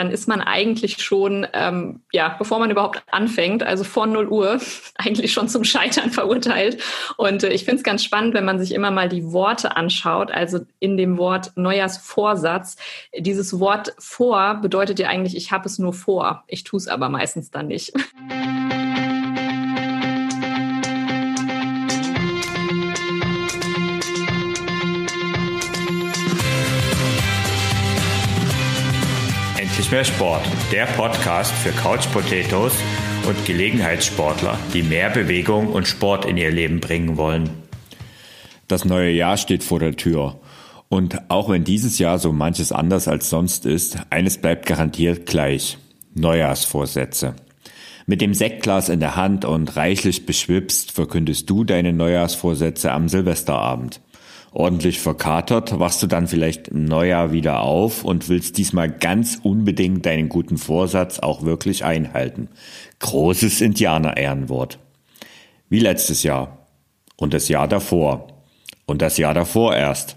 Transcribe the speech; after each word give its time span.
dann 0.00 0.10
ist 0.10 0.28
man 0.28 0.40
eigentlich 0.40 1.02
schon, 1.02 1.46
ähm, 1.52 2.00
ja, 2.10 2.34
bevor 2.38 2.58
man 2.58 2.70
überhaupt 2.70 3.02
anfängt, 3.10 3.62
also 3.62 3.84
vor 3.84 4.06
0 4.06 4.28
Uhr, 4.28 4.58
eigentlich 4.96 5.32
schon 5.32 5.46
zum 5.48 5.62
Scheitern 5.62 6.10
verurteilt. 6.10 6.82
Und 7.18 7.44
äh, 7.44 7.50
ich 7.50 7.64
finde 7.64 7.76
es 7.76 7.82
ganz 7.82 8.02
spannend, 8.02 8.32
wenn 8.32 8.46
man 8.46 8.58
sich 8.58 8.72
immer 8.72 8.90
mal 8.90 9.10
die 9.10 9.30
Worte 9.32 9.76
anschaut. 9.76 10.30
Also 10.30 10.60
in 10.78 10.96
dem 10.96 11.18
Wort 11.18 11.52
Neujahrsvorsatz, 11.56 12.76
dieses 13.16 13.60
Wort 13.60 13.92
vor 13.98 14.54
bedeutet 14.54 14.98
ja 14.98 15.08
eigentlich, 15.08 15.36
ich 15.36 15.52
habe 15.52 15.66
es 15.66 15.78
nur 15.78 15.92
vor. 15.92 16.44
Ich 16.46 16.64
tue 16.64 16.78
es 16.78 16.88
aber 16.88 17.10
meistens 17.10 17.50
dann 17.50 17.66
nicht. 17.66 17.92
Mehr 29.90 30.04
Sport, 30.04 30.42
der 30.70 30.86
Podcast 30.86 31.50
für 31.50 31.72
Couch 31.72 32.08
Potatoes 32.12 32.74
und 33.26 33.44
Gelegenheitssportler, 33.44 34.56
die 34.72 34.84
mehr 34.84 35.10
Bewegung 35.10 35.66
und 35.72 35.88
Sport 35.88 36.26
in 36.26 36.36
ihr 36.36 36.52
Leben 36.52 36.78
bringen 36.78 37.16
wollen. 37.16 37.50
Das 38.68 38.84
neue 38.84 39.10
Jahr 39.10 39.36
steht 39.36 39.64
vor 39.64 39.80
der 39.80 39.96
Tür. 39.96 40.38
Und 40.88 41.28
auch 41.28 41.48
wenn 41.48 41.64
dieses 41.64 41.98
Jahr 41.98 42.20
so 42.20 42.30
manches 42.30 42.70
anders 42.70 43.08
als 43.08 43.30
sonst 43.30 43.66
ist, 43.66 43.98
eines 44.10 44.38
bleibt 44.38 44.64
garantiert 44.64 45.26
gleich. 45.26 45.76
Neujahrsvorsätze. 46.14 47.34
Mit 48.06 48.20
dem 48.20 48.32
Sektglas 48.32 48.90
in 48.90 49.00
der 49.00 49.16
Hand 49.16 49.44
und 49.44 49.74
reichlich 49.74 50.24
beschwipst 50.24 50.92
verkündest 50.92 51.50
du 51.50 51.64
deine 51.64 51.92
Neujahrsvorsätze 51.92 52.92
am 52.92 53.08
Silvesterabend 53.08 54.00
ordentlich 54.52 55.00
verkatert, 55.00 55.78
wachst 55.78 56.02
du 56.02 56.06
dann 56.06 56.26
vielleicht 56.26 56.68
im 56.68 56.84
Neujahr 56.84 57.32
wieder 57.32 57.60
auf 57.60 58.04
und 58.04 58.28
willst 58.28 58.58
diesmal 58.58 58.90
ganz 58.90 59.38
unbedingt 59.42 60.06
deinen 60.06 60.28
guten 60.28 60.58
Vorsatz 60.58 61.18
auch 61.18 61.44
wirklich 61.44 61.84
einhalten. 61.84 62.48
Großes 62.98 63.60
Indianer-Ehrenwort. 63.60 64.78
Wie 65.68 65.78
letztes 65.78 66.22
Jahr. 66.22 66.66
Und 67.16 67.34
das 67.34 67.48
Jahr 67.48 67.68
davor. 67.68 68.28
Und 68.86 69.02
das 69.02 69.18
Jahr 69.18 69.34
davor 69.34 69.76
erst. 69.76 70.16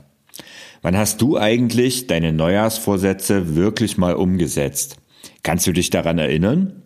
Wann 0.82 0.98
hast 0.98 1.22
du 1.22 1.38
eigentlich 1.38 2.08
deine 2.08 2.34
Neujahrsvorsätze 2.34 3.56
wirklich 3.56 3.98
mal 3.98 4.16
umgesetzt? 4.16 4.98
Kannst 5.44 5.68
du 5.68 5.72
dich 5.72 5.90
daran 5.90 6.18
erinnern? 6.18 6.84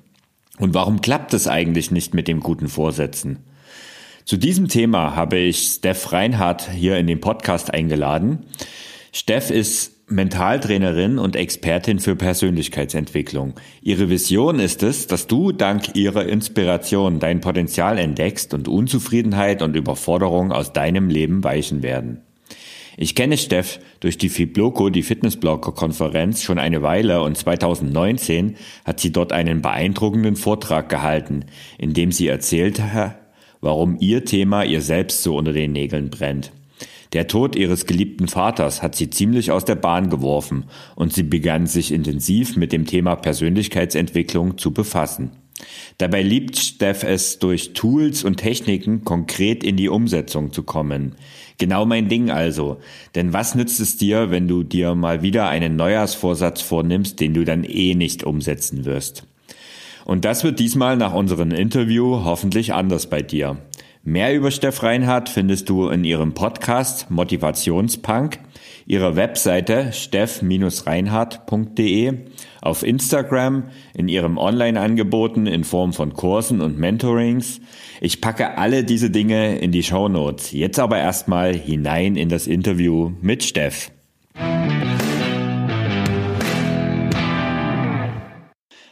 Und 0.60 0.74
warum 0.74 1.02
klappt 1.02 1.34
es 1.34 1.48
eigentlich 1.48 1.92
nicht 1.92 2.14
mit 2.14 2.28
dem 2.28 2.42
guten 2.42 2.68
Vorsätzen? 2.68 3.40
Zu 4.28 4.36
diesem 4.36 4.68
Thema 4.68 5.16
habe 5.16 5.38
ich 5.38 5.60
Steff 5.60 6.12
Reinhardt 6.12 6.70
hier 6.70 6.98
in 6.98 7.08
den 7.08 7.22
Podcast 7.22 7.74
eingeladen. 7.74 8.40
Steff 9.14 9.50
ist 9.50 10.12
Mentaltrainerin 10.12 11.18
und 11.18 11.38
Expertin 11.38 12.00
für 12.00 12.18
Persönlichkeitsentwicklung. 12.18 13.54
Ihre 13.82 14.10
Vision 14.10 14.60
ist 14.60 14.84
es, 14.84 15.08
dass 15.08 15.28
du 15.28 15.54
dank 15.54 15.96
ihrer 15.96 16.26
Inspiration 16.26 17.20
dein 17.20 17.40
Potenzial 17.40 17.98
entdeckst 17.98 18.54
und 18.54 18.68
Unzufriedenheit 18.68 19.62
und 19.62 19.78
Überforderung 19.78 20.52
aus 20.52 20.74
deinem 20.74 21.10
Leben 21.10 21.46
weichen 21.46 21.82
werden. 21.82 22.20
Ich 22.98 23.16
kenne 23.16 23.38
Steff 23.38 23.80
durch 24.02 24.18
die 24.18 24.28
Fibloco, 24.28 24.90
die 24.90 25.04
Fitnessblogger-Konferenz, 25.04 26.44
schon 26.44 26.60
eine 26.60 26.82
Weile 26.82 27.22
und 27.22 27.38
2019 27.38 28.58
hat 28.84 29.00
sie 29.00 29.14
dort 29.14 29.32
einen 29.32 29.62
beeindruckenden 29.62 30.36
Vortrag 30.36 30.90
gehalten, 30.90 31.46
in 31.78 31.94
dem 31.94 32.12
sie 32.12 32.28
erzählte, 32.28 33.16
warum 33.62 33.98
ihr 34.00 34.26
Thema 34.26 34.64
ihr 34.64 34.82
selbst 34.82 35.24
so 35.24 35.36
unter 35.38 35.54
den 35.54 35.72
Nägeln 35.72 36.10
brennt. 36.10 36.52
Der 37.14 37.28
Tod 37.28 37.56
ihres 37.56 37.86
geliebten 37.86 38.28
Vaters 38.28 38.84
hat 38.84 38.96
sie 38.96 39.10
ziemlich 39.10 39.52
aus 39.52 39.66
der 39.66 39.76
Bahn 39.76 40.10
geworfen 40.10 40.66
und 40.96 41.14
sie 41.14 41.24
begann 41.24 41.66
sich 41.66 41.92
intensiv 41.92 42.58
mit 42.58 42.74
dem 42.74 42.86
Thema 42.86 43.16
Persönlichkeitsentwicklung 43.16 44.58
zu 44.58 44.72
befassen. 44.72 45.32
Dabei 45.98 46.22
liebt 46.22 46.58
Steff 46.58 47.04
es, 47.04 47.40
durch 47.40 47.74
Tools 47.74 48.24
und 48.24 48.38
Techniken 48.38 49.04
konkret 49.04 49.64
in 49.64 49.78
die 49.78 49.90
Umsetzung 49.90 50.52
zu 50.52 50.64
kommen. 50.64 51.16
Genau 51.58 51.86
mein 51.86 52.10
Ding 52.10 52.30
also. 52.30 52.78
Denn 53.16 53.34
was 53.34 53.56
nützt 53.56 53.80
es 53.80 53.98
dir, 53.98 54.30
wenn 54.30 54.48
du 54.48 54.64
dir 54.64 54.94
mal 54.94 55.24
wieder 55.24 55.50
einen 55.50 55.76
Neujahrsvorsatz 55.76 56.62
vornimmst, 56.62 57.20
den 57.20 57.34
du 57.34 57.44
dann 57.44 57.64
eh 57.64 57.96
nicht 57.96 58.24
umsetzen 58.24 58.86
wirst? 58.86 59.26
Und 60.08 60.24
das 60.24 60.46
wird 60.46 60.60
diesmal 60.60 60.96
nach 60.96 61.14
unserem 61.14 61.52
Interview 61.52 62.24
hoffentlich 62.24 62.74
anders 62.74 63.10
bei 63.10 63.22
dir. 63.22 63.58
Mehr 64.04 64.34
über 64.34 64.52
Steff 64.52 64.82
Reinhardt 64.82 65.28
findest 65.28 65.68
du 65.68 65.90
in 65.90 66.06
ihrem 66.06 66.34
Podcast 66.34 67.12
Motivationspunk, 67.12 68.40
ihrer 68.86 69.18
Webseite 69.18 69.92
steff-reinhardt.de, 69.92 72.14
auf 72.62 72.84
Instagram, 72.84 73.66
in 73.94 74.08
ihrem 74.08 74.38
Online-Angeboten 74.38 75.46
in 75.46 75.66
Form 75.66 75.92
von 75.92 76.14
Kursen 76.14 76.62
und 76.62 76.80
Mentorings. 76.80 77.60
Ich 78.00 78.22
packe 78.22 78.58
alle 78.58 78.86
diese 78.86 79.10
Dinge 79.10 79.60
in 79.60 79.74
die 79.74 79.84
Show 79.84 80.08
Notes. 80.08 80.54
Jetzt 80.54 80.80
aber 80.80 81.00
erstmal 81.00 81.54
hinein 81.54 82.16
in 82.16 82.30
das 82.30 82.48
Interview 82.48 83.12
mit 83.20 83.44
Steff. 83.44 83.92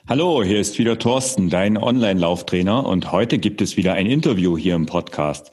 Hallo, 0.08 0.44
hier 0.44 0.60
ist 0.60 0.78
wieder 0.78 1.00
Thorsten, 1.00 1.50
dein 1.50 1.78
Online-Lauftrainer 1.78 2.86
und 2.86 3.12
heute 3.12 3.40
gibt 3.40 3.60
es 3.60 3.76
wieder 3.76 3.96
ein 3.96 4.06
Interview 4.06 4.56
hier 4.56 4.76
im 4.76 4.86
Podcast. 4.86 5.50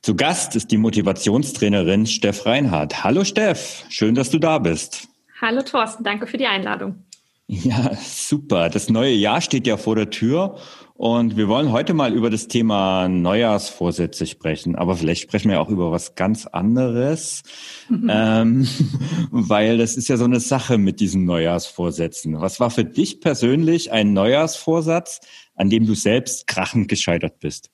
Zu 0.00 0.16
Gast 0.16 0.56
ist 0.56 0.70
die 0.70 0.78
Motivationstrainerin 0.78 2.06
Steff 2.06 2.46
Reinhardt. 2.46 3.04
Hallo 3.04 3.22
Steff, 3.24 3.84
schön, 3.90 4.14
dass 4.14 4.30
du 4.30 4.38
da 4.38 4.58
bist. 4.58 5.08
Hallo 5.42 5.60
Thorsten, 5.60 6.04
danke 6.04 6.26
für 6.26 6.38
die 6.38 6.46
Einladung. 6.46 7.04
Ja, 7.48 7.94
super. 8.02 8.70
Das 8.70 8.88
neue 8.88 9.12
Jahr 9.12 9.42
steht 9.42 9.66
ja 9.66 9.76
vor 9.76 9.94
der 9.94 10.08
Tür 10.08 10.56
und 11.02 11.36
wir 11.36 11.48
wollen 11.48 11.72
heute 11.72 11.94
mal 11.94 12.14
über 12.14 12.30
das 12.30 12.46
Thema 12.46 13.08
Neujahrsvorsätze 13.08 14.24
sprechen, 14.24 14.76
aber 14.76 14.94
vielleicht 14.94 15.22
sprechen 15.22 15.50
wir 15.50 15.60
auch 15.60 15.68
über 15.68 15.90
was 15.90 16.14
ganz 16.14 16.46
anderes, 16.46 17.42
mhm. 17.88 18.08
ähm, 18.08 18.68
weil 19.32 19.78
das 19.78 19.96
ist 19.96 20.06
ja 20.06 20.16
so 20.16 20.26
eine 20.26 20.38
Sache 20.38 20.78
mit 20.78 21.00
diesen 21.00 21.24
Neujahrsvorsätzen. 21.24 22.40
Was 22.40 22.60
war 22.60 22.70
für 22.70 22.84
dich 22.84 23.20
persönlich 23.20 23.90
ein 23.90 24.12
Neujahrsvorsatz, 24.12 25.18
an 25.56 25.70
dem 25.70 25.86
du 25.86 25.94
selbst 25.94 26.46
krachend 26.46 26.86
gescheitert 26.86 27.40
bist? 27.40 27.72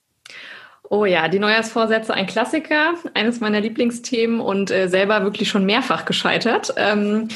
Oh 0.88 1.04
ja, 1.04 1.28
die 1.28 1.38
Neujahrsvorsätze, 1.38 2.14
ein 2.14 2.26
Klassiker, 2.26 2.94
eines 3.12 3.40
meiner 3.40 3.60
Lieblingsthemen 3.60 4.40
und 4.40 4.70
äh, 4.70 4.88
selber 4.88 5.22
wirklich 5.22 5.50
schon 5.50 5.66
mehrfach 5.66 6.06
gescheitert. 6.06 6.72
Ähm, 6.78 7.28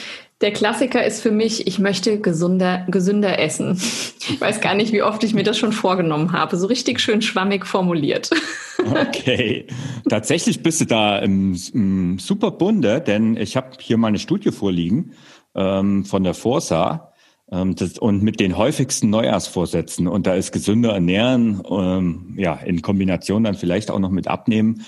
der 0.42 0.53
Klassiker 0.53 1.04
ist 1.04 1.22
für 1.22 1.30
mich, 1.30 1.66
ich 1.66 1.78
möchte 1.78 2.20
gesunder, 2.20 2.84
gesünder 2.88 3.38
essen. 3.38 3.80
Ich 4.28 4.41
weiß 4.41 4.60
gar 4.60 4.75
nicht, 4.75 4.92
wie 4.92 5.03
oft 5.03 5.22
ich 5.25 5.34
mir 5.34 5.44
das 5.44 5.56
schon 5.56 5.72
vorgenommen 5.72 6.32
habe. 6.32 6.56
So 6.56 6.66
richtig 6.66 7.00
schön 7.00 7.22
schwammig 7.22 7.66
formuliert. 7.66 8.30
Okay. 8.84 9.66
Tatsächlich 10.08 10.64
bist 10.64 10.80
du 10.80 10.86
da 10.86 11.19
im, 11.20 11.56
im 11.72 12.19
super 12.19 12.50
Bunde, 12.50 13.00
denn 13.00 13.36
ich 13.36 13.56
habe 13.56 13.69
hier 13.78 13.97
mal 13.97 14.08
eine 14.08 14.19
Studie 14.19 14.50
vorliegen 14.50 15.12
ähm, 15.54 16.04
von 16.04 16.25
der 16.25 16.34
Forsa 16.34 17.12
ähm, 17.53 17.76
das, 17.76 17.98
und 17.98 18.24
mit 18.24 18.41
den 18.41 18.56
häufigsten 18.56 19.09
Neujahrsvorsätzen. 19.10 20.09
Und 20.09 20.26
da 20.26 20.34
ist 20.34 20.50
gesünder 20.50 20.94
ernähren, 20.94 21.62
ähm, 21.70 22.34
ja, 22.36 22.54
in 22.54 22.82
Kombination 22.82 23.44
dann 23.44 23.54
vielleicht 23.54 23.88
auch 23.91 24.00
noch 24.00 24.10
mit 24.10 24.26
abnehmen 24.26 24.82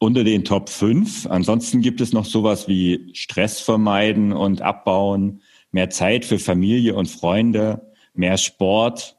unter 0.00 0.24
den 0.24 0.44
Top 0.44 0.70
5. 0.70 1.26
Ansonsten 1.26 1.82
gibt 1.82 2.00
es 2.00 2.12
noch 2.12 2.24
sowas 2.24 2.66
wie 2.66 3.10
Stress 3.12 3.60
vermeiden 3.60 4.32
und 4.32 4.62
abbauen, 4.62 5.42
mehr 5.70 5.90
Zeit 5.90 6.24
für 6.24 6.38
Familie 6.38 6.96
und 6.96 7.06
Freunde, 7.06 7.92
mehr 8.14 8.38
Sport 8.38 9.16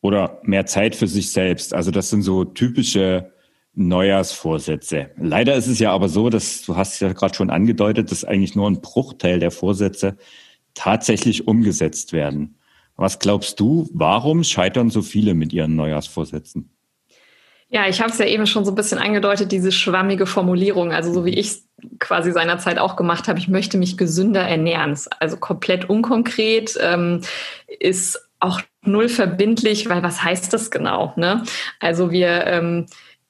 oder 0.00 0.40
mehr 0.42 0.66
Zeit 0.66 0.96
für 0.96 1.06
sich 1.06 1.30
selbst. 1.30 1.72
Also 1.72 1.90
das 1.90 2.10
sind 2.10 2.22
so 2.22 2.44
typische 2.44 3.32
Neujahrsvorsätze. 3.74 5.10
Leider 5.16 5.54
ist 5.54 5.68
es 5.68 5.78
ja 5.78 5.92
aber 5.92 6.08
so, 6.08 6.28
dass 6.30 6.62
du 6.62 6.76
hast 6.76 7.00
ja 7.00 7.12
gerade 7.12 7.34
schon 7.34 7.50
angedeutet, 7.50 8.10
dass 8.10 8.24
eigentlich 8.24 8.56
nur 8.56 8.68
ein 8.68 8.80
Bruchteil 8.80 9.38
der 9.38 9.52
Vorsätze 9.52 10.16
tatsächlich 10.74 11.46
umgesetzt 11.46 12.12
werden. 12.12 12.56
Was 12.96 13.20
glaubst 13.20 13.60
du, 13.60 13.88
warum 13.92 14.42
scheitern 14.42 14.90
so 14.90 15.00
viele 15.00 15.34
mit 15.34 15.52
ihren 15.52 15.76
Neujahrsvorsätzen? 15.76 16.73
Ja, 17.74 17.88
ich 17.88 18.00
habe 18.00 18.12
es 18.12 18.18
ja 18.18 18.26
eben 18.26 18.46
schon 18.46 18.64
so 18.64 18.70
ein 18.70 18.76
bisschen 18.76 18.98
angedeutet, 18.98 19.50
diese 19.50 19.72
schwammige 19.72 20.26
Formulierung, 20.26 20.92
also 20.92 21.12
so 21.12 21.24
wie 21.24 21.34
ich 21.34 21.48
es 21.48 21.68
quasi 21.98 22.30
seinerzeit 22.30 22.78
auch 22.78 22.94
gemacht 22.94 23.26
habe, 23.26 23.40
ich 23.40 23.48
möchte 23.48 23.78
mich 23.78 23.96
gesünder 23.96 24.42
ernähren. 24.42 24.96
Also 25.18 25.36
komplett 25.38 25.90
unkonkret, 25.90 26.78
ähm, 26.80 27.22
ist 27.80 28.28
auch 28.38 28.60
null 28.82 29.08
verbindlich, 29.08 29.88
weil 29.88 30.04
was 30.04 30.22
heißt 30.22 30.52
das 30.52 30.70
genau? 30.70 31.14
Ne? 31.16 31.42
Also 31.80 32.12
wir 32.12 32.46
ähm, 32.46 32.86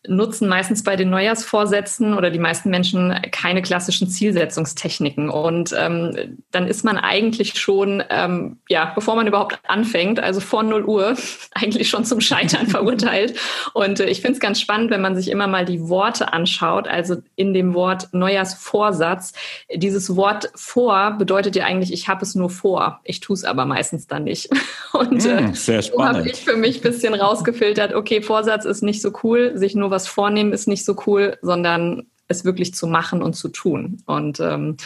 nutzen 0.06 0.48
meistens 0.48 0.82
bei 0.82 0.96
den 0.96 1.08
Neujahrsvorsätzen 1.10 2.14
oder 2.14 2.30
die 2.30 2.38
meisten 2.38 2.68
Menschen 2.68 3.14
keine 3.30 3.62
klassischen 3.62 4.08
Zielsetzungstechniken. 4.08 5.30
Und 5.30 5.74
ähm, 5.76 6.38
dann 6.50 6.66
ist 6.66 6.84
man 6.84 6.98
eigentlich 6.98 7.58
schon, 7.58 8.02
ähm, 8.10 8.58
ja, 8.68 8.92
bevor 8.94 9.16
man 9.16 9.26
überhaupt 9.26 9.58
anfängt, 9.66 10.20
also 10.20 10.40
vor 10.40 10.62
0 10.62 10.84
Uhr, 10.84 11.16
eigentlich 11.54 11.88
schon 11.88 12.04
zum 12.04 12.20
Scheitern 12.20 12.66
verurteilt. 12.68 13.38
Und 13.72 14.00
äh, 14.00 14.06
ich 14.06 14.20
finde 14.20 14.34
es 14.34 14.40
ganz 14.40 14.60
spannend, 14.60 14.90
wenn 14.90 15.00
man 15.00 15.16
sich 15.16 15.30
immer 15.30 15.46
mal 15.46 15.64
die 15.64 15.88
Worte 15.88 16.32
anschaut. 16.32 16.86
Also 16.86 17.22
in 17.36 17.54
dem 17.54 17.72
Wort 17.72 18.08
Neujahrsvorsatz, 18.12 19.32
dieses 19.74 20.16
Wort 20.16 20.50
vor 20.54 21.12
bedeutet 21.12 21.56
ja 21.56 21.64
eigentlich, 21.64 21.92
ich 21.92 22.08
habe 22.08 22.22
es 22.22 22.34
nur 22.34 22.50
vor. 22.50 23.00
Ich 23.04 23.20
tue 23.20 23.34
es 23.34 23.44
aber 23.44 23.64
meistens 23.64 24.06
dann 24.06 24.24
nicht. 24.24 24.50
Und 24.92 25.24
äh, 25.24 25.38
hm, 25.38 25.54
sehr 25.54 25.80
spannend. 25.80 26.12
so 26.12 26.18
habe 26.18 26.28
ich 26.28 26.44
für 26.44 26.56
mich 26.56 26.76
ein 26.76 26.82
bisschen 26.82 27.14
rausgefiltert, 27.14 27.94
okay, 27.94 28.20
Vorsatz 28.20 28.66
ist 28.66 28.82
nicht 28.82 29.00
so 29.00 29.10
cool, 29.22 29.52
sich 29.56 29.74
nur 29.74 29.93
was 29.94 30.08
vornehmen 30.08 30.52
ist 30.52 30.68
nicht 30.68 30.84
so 30.84 30.96
cool, 31.06 31.38
sondern 31.40 32.06
es 32.28 32.44
wirklich 32.44 32.74
zu 32.74 32.86
machen 32.86 33.22
und 33.22 33.34
zu 33.34 33.48
tun. 33.48 34.02
Und 34.06 34.40
ähm, 34.40 34.76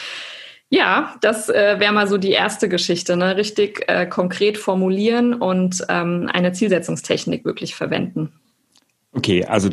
ja, 0.70 1.16
das 1.22 1.49
äh, 1.49 1.76
wäre 1.78 1.93
mal 1.93 2.06
so 2.06 2.19
die 2.19 2.32
erste 2.32 2.69
Geschichte, 2.69 3.16
ne? 3.16 3.37
richtig 3.37 3.84
äh, 3.88 4.06
konkret 4.06 4.58
formulieren 4.58 5.34
und 5.34 5.84
ähm, 5.88 6.28
eine 6.32 6.52
Zielsetzungstechnik 6.52 7.44
wirklich 7.44 7.75
verwenden. 7.75 8.32
Okay, 9.12 9.44
also 9.44 9.70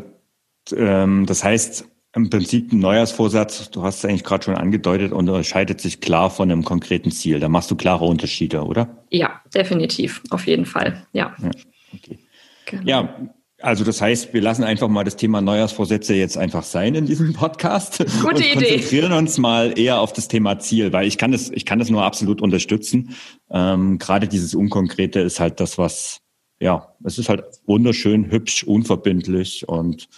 ähm, 0.71 1.25
das 1.25 1.43
heißt 1.43 1.85
im 2.13 2.29
Prinzip 2.29 2.71
ein 2.71 2.79
Neujahrsvorsatz, 2.79 3.71
du 3.71 3.83
hast 3.83 3.97
es 3.97 4.05
eigentlich 4.05 4.23
gerade 4.23 4.45
schon 4.45 4.55
angedeutet, 4.55 5.11
unterscheidet 5.11 5.81
sich 5.81 5.99
klar 5.99 6.29
von 6.29 6.49
einem 6.49 6.63
konkreten 6.63 7.11
Ziel. 7.11 7.41
Da 7.41 7.49
machst 7.49 7.69
du 7.69 7.75
klare 7.75 8.05
Unterschiede, 8.05 8.63
oder? 8.63 9.03
Ja, 9.09 9.41
definitiv, 9.53 10.23
auf 10.29 10.47
jeden 10.47 10.65
Fall, 10.65 11.05
ja. 11.11 11.35
Ja, 11.41 11.51
okay. 11.93 12.19
genau. 12.65 12.83
ja 12.85 13.34
also 13.62 13.84
das 13.86 14.02
heißt, 14.02 14.34
wir 14.34 14.42
lassen 14.42 14.63
einfach 14.63 14.90
mal 14.90 15.04
das 15.04 15.16
Thema 15.16 15.42
Neujahrsvorsätze 15.42 16.13
jetzt 16.13 16.38
einfach 16.38 16.63
sein 16.63 16.94
in 16.96 17.06
diesem 17.06 17.34
Podcast 17.34 18.00
Gute 18.22 18.28
und 18.28 18.40
Idee. 18.40 18.54
konzentrieren 18.54 19.13
uns 19.13 19.38
mal 19.38 19.78
eher 19.78 20.00
auf 20.00 20.12
das 20.12 20.28
Thema 20.28 20.60
Ziel, 20.60 20.92
weil 20.92 21.07
ich 21.07 21.18
kann 21.18 21.31
das, 21.31 21.50
ich 21.52 21.66
kann 21.66 21.80
das 21.80 21.90
nur 21.90 22.04
absolut 22.04 22.42
unterstützen. 22.42 23.16
Ähm, 23.50 23.98
Gerade 23.98 24.28
dieses 24.28 24.56
Unkonkrete 24.56 25.22
ist 25.22 25.40
halt 25.40 25.60
das, 25.60 25.78
was, 25.78 26.19
ja, 26.60 26.96
es 27.04 27.18
ist 27.18 27.30
halt 27.30 27.44
wunderschön, 27.66 28.30
hübsch, 28.30 28.63
unverbindlich 28.63 29.68
und 29.68 30.10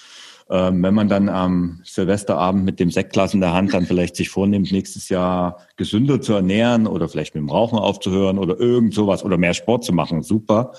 ähm, 0.49 0.81
wenn 0.81 0.93
man 0.93 1.09
dann 1.09 1.27
am 1.27 1.81
Silvesterabend 1.83 2.63
mit 2.63 2.79
dem 2.79 2.89
Sektglas 2.89 3.33
in 3.33 3.41
der 3.41 3.51
Hand 3.53 3.73
dann 3.73 3.85
vielleicht 3.85 4.15
sich 4.15 4.29
vornimmt, 4.29 4.71
nächstes 4.71 5.09
Jahr 5.09 5.59
gesünder 5.75 6.21
zu 6.21 6.33
ernähren 6.33 6.87
oder 6.87 7.09
vielleicht 7.09 7.35
mit 7.35 7.41
dem 7.41 7.49
Rauchen 7.49 7.77
aufzuhören 7.77 8.39
oder 8.39 8.57
irgend 8.57 8.93
sowas 8.93 9.25
oder 9.25 9.37
mehr 9.37 9.53
Sport 9.53 9.83
zu 9.83 9.91
machen, 9.91 10.23
super 10.23 10.71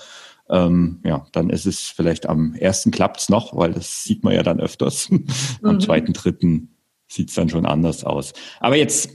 ähm, 0.49 0.99
ja, 1.03 1.25
dann 1.31 1.49
ist 1.49 1.65
es 1.65 1.87
vielleicht 1.87 2.27
am 2.27 2.55
ersten 2.55 2.91
klappt's 2.91 3.29
noch, 3.29 3.55
weil 3.55 3.73
das 3.73 4.03
sieht 4.03 4.23
man 4.23 4.33
ja 4.33 4.43
dann 4.43 4.59
öfters. 4.59 5.09
am 5.63 5.75
mhm. 5.75 5.79
zweiten, 5.79 6.13
dritten 6.13 6.75
sieht's 7.07 7.35
dann 7.35 7.49
schon 7.49 7.65
anders 7.65 8.03
aus. 8.03 8.33
Aber 8.59 8.75
jetzt 8.75 9.11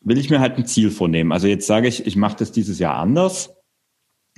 will 0.00 0.18
ich 0.18 0.30
mir 0.30 0.40
halt 0.40 0.56
ein 0.56 0.66
Ziel 0.66 0.90
vornehmen. 0.90 1.32
Also 1.32 1.46
jetzt 1.46 1.66
sage 1.66 1.88
ich, 1.88 2.06
ich 2.06 2.16
mache 2.16 2.36
das 2.36 2.52
dieses 2.52 2.78
Jahr 2.78 2.96
anders. 2.96 3.54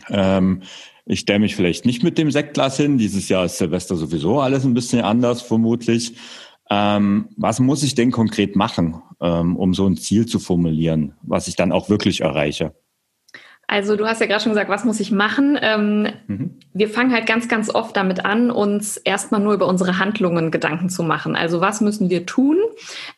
Ähm, 0.08 0.62
ich 1.04 1.20
stelle 1.20 1.38
mich 1.38 1.56
vielleicht 1.56 1.86
nicht 1.86 2.02
mit 2.02 2.18
dem 2.18 2.30
Sektglas 2.30 2.76
hin. 2.76 2.98
Dieses 2.98 3.28
Jahr 3.28 3.44
ist 3.44 3.58
Silvester 3.58 3.96
sowieso 3.96 4.40
alles 4.40 4.64
ein 4.64 4.74
bisschen 4.74 5.02
anders, 5.02 5.42
vermutlich. 5.42 6.16
Ähm, 6.68 7.28
was 7.36 7.60
muss 7.60 7.84
ich 7.84 7.94
denn 7.94 8.10
konkret 8.10 8.56
machen, 8.56 9.00
ähm, 9.20 9.56
um 9.56 9.72
so 9.72 9.86
ein 9.86 9.96
Ziel 9.96 10.26
zu 10.26 10.40
formulieren, 10.40 11.14
was 11.22 11.46
ich 11.46 11.54
dann 11.54 11.70
auch 11.70 11.88
wirklich 11.88 12.22
erreiche? 12.22 12.74
Also 13.66 13.96
du 13.96 14.06
hast 14.06 14.20
ja 14.20 14.26
gerade 14.26 14.42
schon 14.42 14.52
gesagt, 14.52 14.70
was 14.70 14.84
muss 14.84 15.00
ich 15.00 15.10
machen? 15.10 15.58
Ähm, 15.60 16.08
mhm. 16.26 16.58
Wir 16.78 16.90
fangen 16.90 17.10
halt 17.10 17.24
ganz, 17.24 17.48
ganz 17.48 17.74
oft 17.74 17.96
damit 17.96 18.26
an, 18.26 18.50
uns 18.50 18.98
erstmal 18.98 19.40
nur 19.40 19.54
über 19.54 19.66
unsere 19.66 19.98
Handlungen 19.98 20.50
Gedanken 20.50 20.90
zu 20.90 21.02
machen. 21.02 21.34
Also 21.34 21.62
was 21.62 21.80
müssen 21.80 22.10
wir 22.10 22.26
tun? 22.26 22.58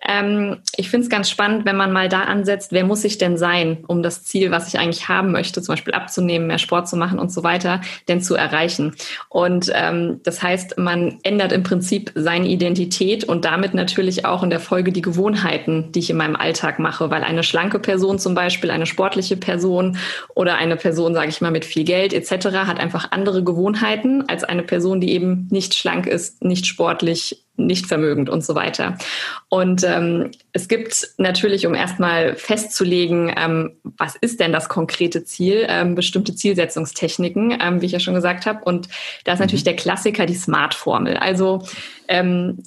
Ähm, 0.07 0.59
ich 0.77 0.91
finde 0.91 1.05
es 1.05 1.11
ganz 1.11 1.29
spannend, 1.29 1.65
wenn 1.67 1.77
man 1.77 1.93
mal 1.93 2.09
da 2.09 2.21
ansetzt, 2.21 2.71
wer 2.71 2.85
muss 2.85 3.03
ich 3.03 3.19
denn 3.19 3.37
sein, 3.37 3.79
um 3.89 4.05
das 4.05 4.23
Ziel, 4.23 4.53
was 4.53 4.69
ich 4.69 4.79
eigentlich 4.79 5.09
haben 5.09 5.33
möchte, 5.33 5.61
zum 5.61 5.73
Beispiel 5.73 5.93
abzunehmen, 5.93 6.47
mehr 6.47 6.59
Sport 6.59 6.89
zu 6.89 6.97
machen 6.97 7.19
und 7.19 7.33
so 7.33 7.43
weiter, 7.43 7.81
denn 8.07 8.21
zu 8.21 8.37
erreichen. 8.37 8.95
Und 9.29 9.73
ähm, 9.75 10.21
das 10.23 10.41
heißt, 10.41 10.79
man 10.79 11.19
ändert 11.25 11.51
im 11.51 11.65
Prinzip 11.65 12.13
seine 12.15 12.47
Identität 12.47 13.25
und 13.25 13.45
damit 13.45 13.75
natürlich 13.75 14.25
auch 14.25 14.45
in 14.45 14.51
der 14.51 14.61
Folge 14.61 14.93
die 14.93 15.03
Gewohnheiten, 15.03 15.91
die 15.91 15.99
ich 15.99 16.11
in 16.11 16.17
meinem 16.17 16.37
Alltag 16.37 16.79
mache, 16.79 17.11
weil 17.11 17.25
eine 17.25 17.43
schlanke 17.43 17.81
Person 17.81 18.21
zum 18.21 18.37
Beispiel, 18.37 18.71
eine 18.71 18.87
sportliche 18.87 19.37
Person 19.37 19.99
oder 20.37 20.55
eine 20.59 20.77
Person, 20.77 21.13
sage 21.13 21.31
ich 21.31 21.41
mal, 21.41 21.51
mit 21.51 21.65
viel 21.65 21.83
Geld 21.83 22.13
etc. 22.13 22.51
hat 22.69 22.79
einfach 22.79 23.11
andere 23.11 23.48
Gewohnheiten 23.49 24.29
als 24.29 24.45
eine 24.45 24.63
Person, 24.63 25.01
die 25.01 25.13
eben 25.13 25.49
nicht 25.51 25.75
schlank 25.75 26.07
ist, 26.07 26.45
nicht 26.45 26.67
sportlich, 26.67 27.45
nicht 27.57 27.87
vermögend 27.87 28.29
und 28.29 28.45
so 28.45 28.55
weiter. 28.55 28.99
Und 29.49 29.83
ähm, 29.85 30.33
es 30.53 30.69
gibt 30.69 31.09
natürlich, 31.17 31.67
um 31.67 31.75
erstmal 31.75 32.37
festzulegen, 32.37 33.33
ähm, 33.35 33.73
was 33.83 34.17
ist 34.17 34.39
denn 34.39 34.53
das 34.53 34.69
konkrete 34.69 35.25
Ziel, 35.25 35.65
ähm, 35.67 35.95
bestimmte 35.95 36.35
Zielsetzungstechniken, 36.35 37.57
ähm, 37.59 37.81
wie 37.81 37.87
ich 37.87 37.93
ja 37.93 38.01
schon 38.01 38.15
gesagt 38.15 38.45
habe. 38.45 38.63
Und 38.65 38.89
da 39.25 39.33
ist 39.33 39.41
natürlich 39.41 39.65
mhm. 39.65 39.71
der 39.71 39.77
Klassiker 39.77 40.27
die 40.27 40.35
Smart-Formel. 40.35 41.17
Also 41.17 41.67
ähm, 42.07 42.63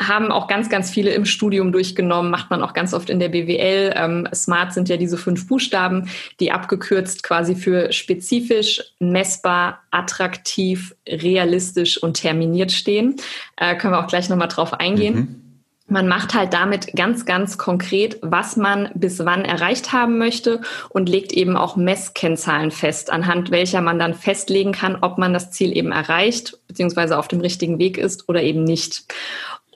haben 0.00 0.30
auch 0.30 0.46
ganz, 0.46 0.68
ganz 0.68 0.90
viele 0.90 1.10
im 1.10 1.24
Studium 1.24 1.72
durchgenommen, 1.72 2.30
macht 2.30 2.50
man 2.50 2.62
auch 2.62 2.72
ganz 2.72 2.94
oft 2.94 3.10
in 3.10 3.18
der 3.18 3.30
BWL. 3.30 3.92
Ähm, 3.96 4.28
Smart 4.32 4.72
sind 4.72 4.88
ja 4.88 4.96
diese 4.96 5.16
fünf 5.16 5.48
Buchstaben, 5.48 6.08
die 6.40 6.52
abgekürzt 6.52 7.22
quasi 7.22 7.54
für 7.56 7.92
spezifisch, 7.92 8.82
messbar, 9.00 9.80
attraktiv, 9.90 10.94
realistisch 11.06 12.00
und 12.02 12.14
terminiert 12.14 12.72
stehen. 12.72 13.16
Äh, 13.56 13.76
können 13.76 13.92
wir 13.92 14.04
auch 14.04 14.08
gleich 14.08 14.28
nochmal 14.28 14.48
drauf 14.48 14.74
eingehen. 14.74 15.14
Mhm. 15.14 15.48
Man 15.90 16.06
macht 16.06 16.34
halt 16.34 16.52
damit 16.52 16.94
ganz, 16.94 17.24
ganz 17.24 17.56
konkret, 17.56 18.18
was 18.20 18.58
man 18.58 18.90
bis 18.94 19.24
wann 19.24 19.46
erreicht 19.46 19.90
haben 19.90 20.18
möchte 20.18 20.60
und 20.90 21.08
legt 21.08 21.32
eben 21.32 21.56
auch 21.56 21.76
Messkennzahlen 21.76 22.70
fest, 22.70 23.10
anhand 23.10 23.50
welcher 23.50 23.80
man 23.80 23.98
dann 23.98 24.12
festlegen 24.12 24.72
kann, 24.72 24.98
ob 25.00 25.16
man 25.16 25.32
das 25.32 25.50
Ziel 25.50 25.74
eben 25.74 25.90
erreicht, 25.90 26.58
beziehungsweise 26.68 27.16
auf 27.16 27.26
dem 27.26 27.40
richtigen 27.40 27.78
Weg 27.78 27.96
ist 27.96 28.28
oder 28.28 28.42
eben 28.42 28.64
nicht. 28.64 29.04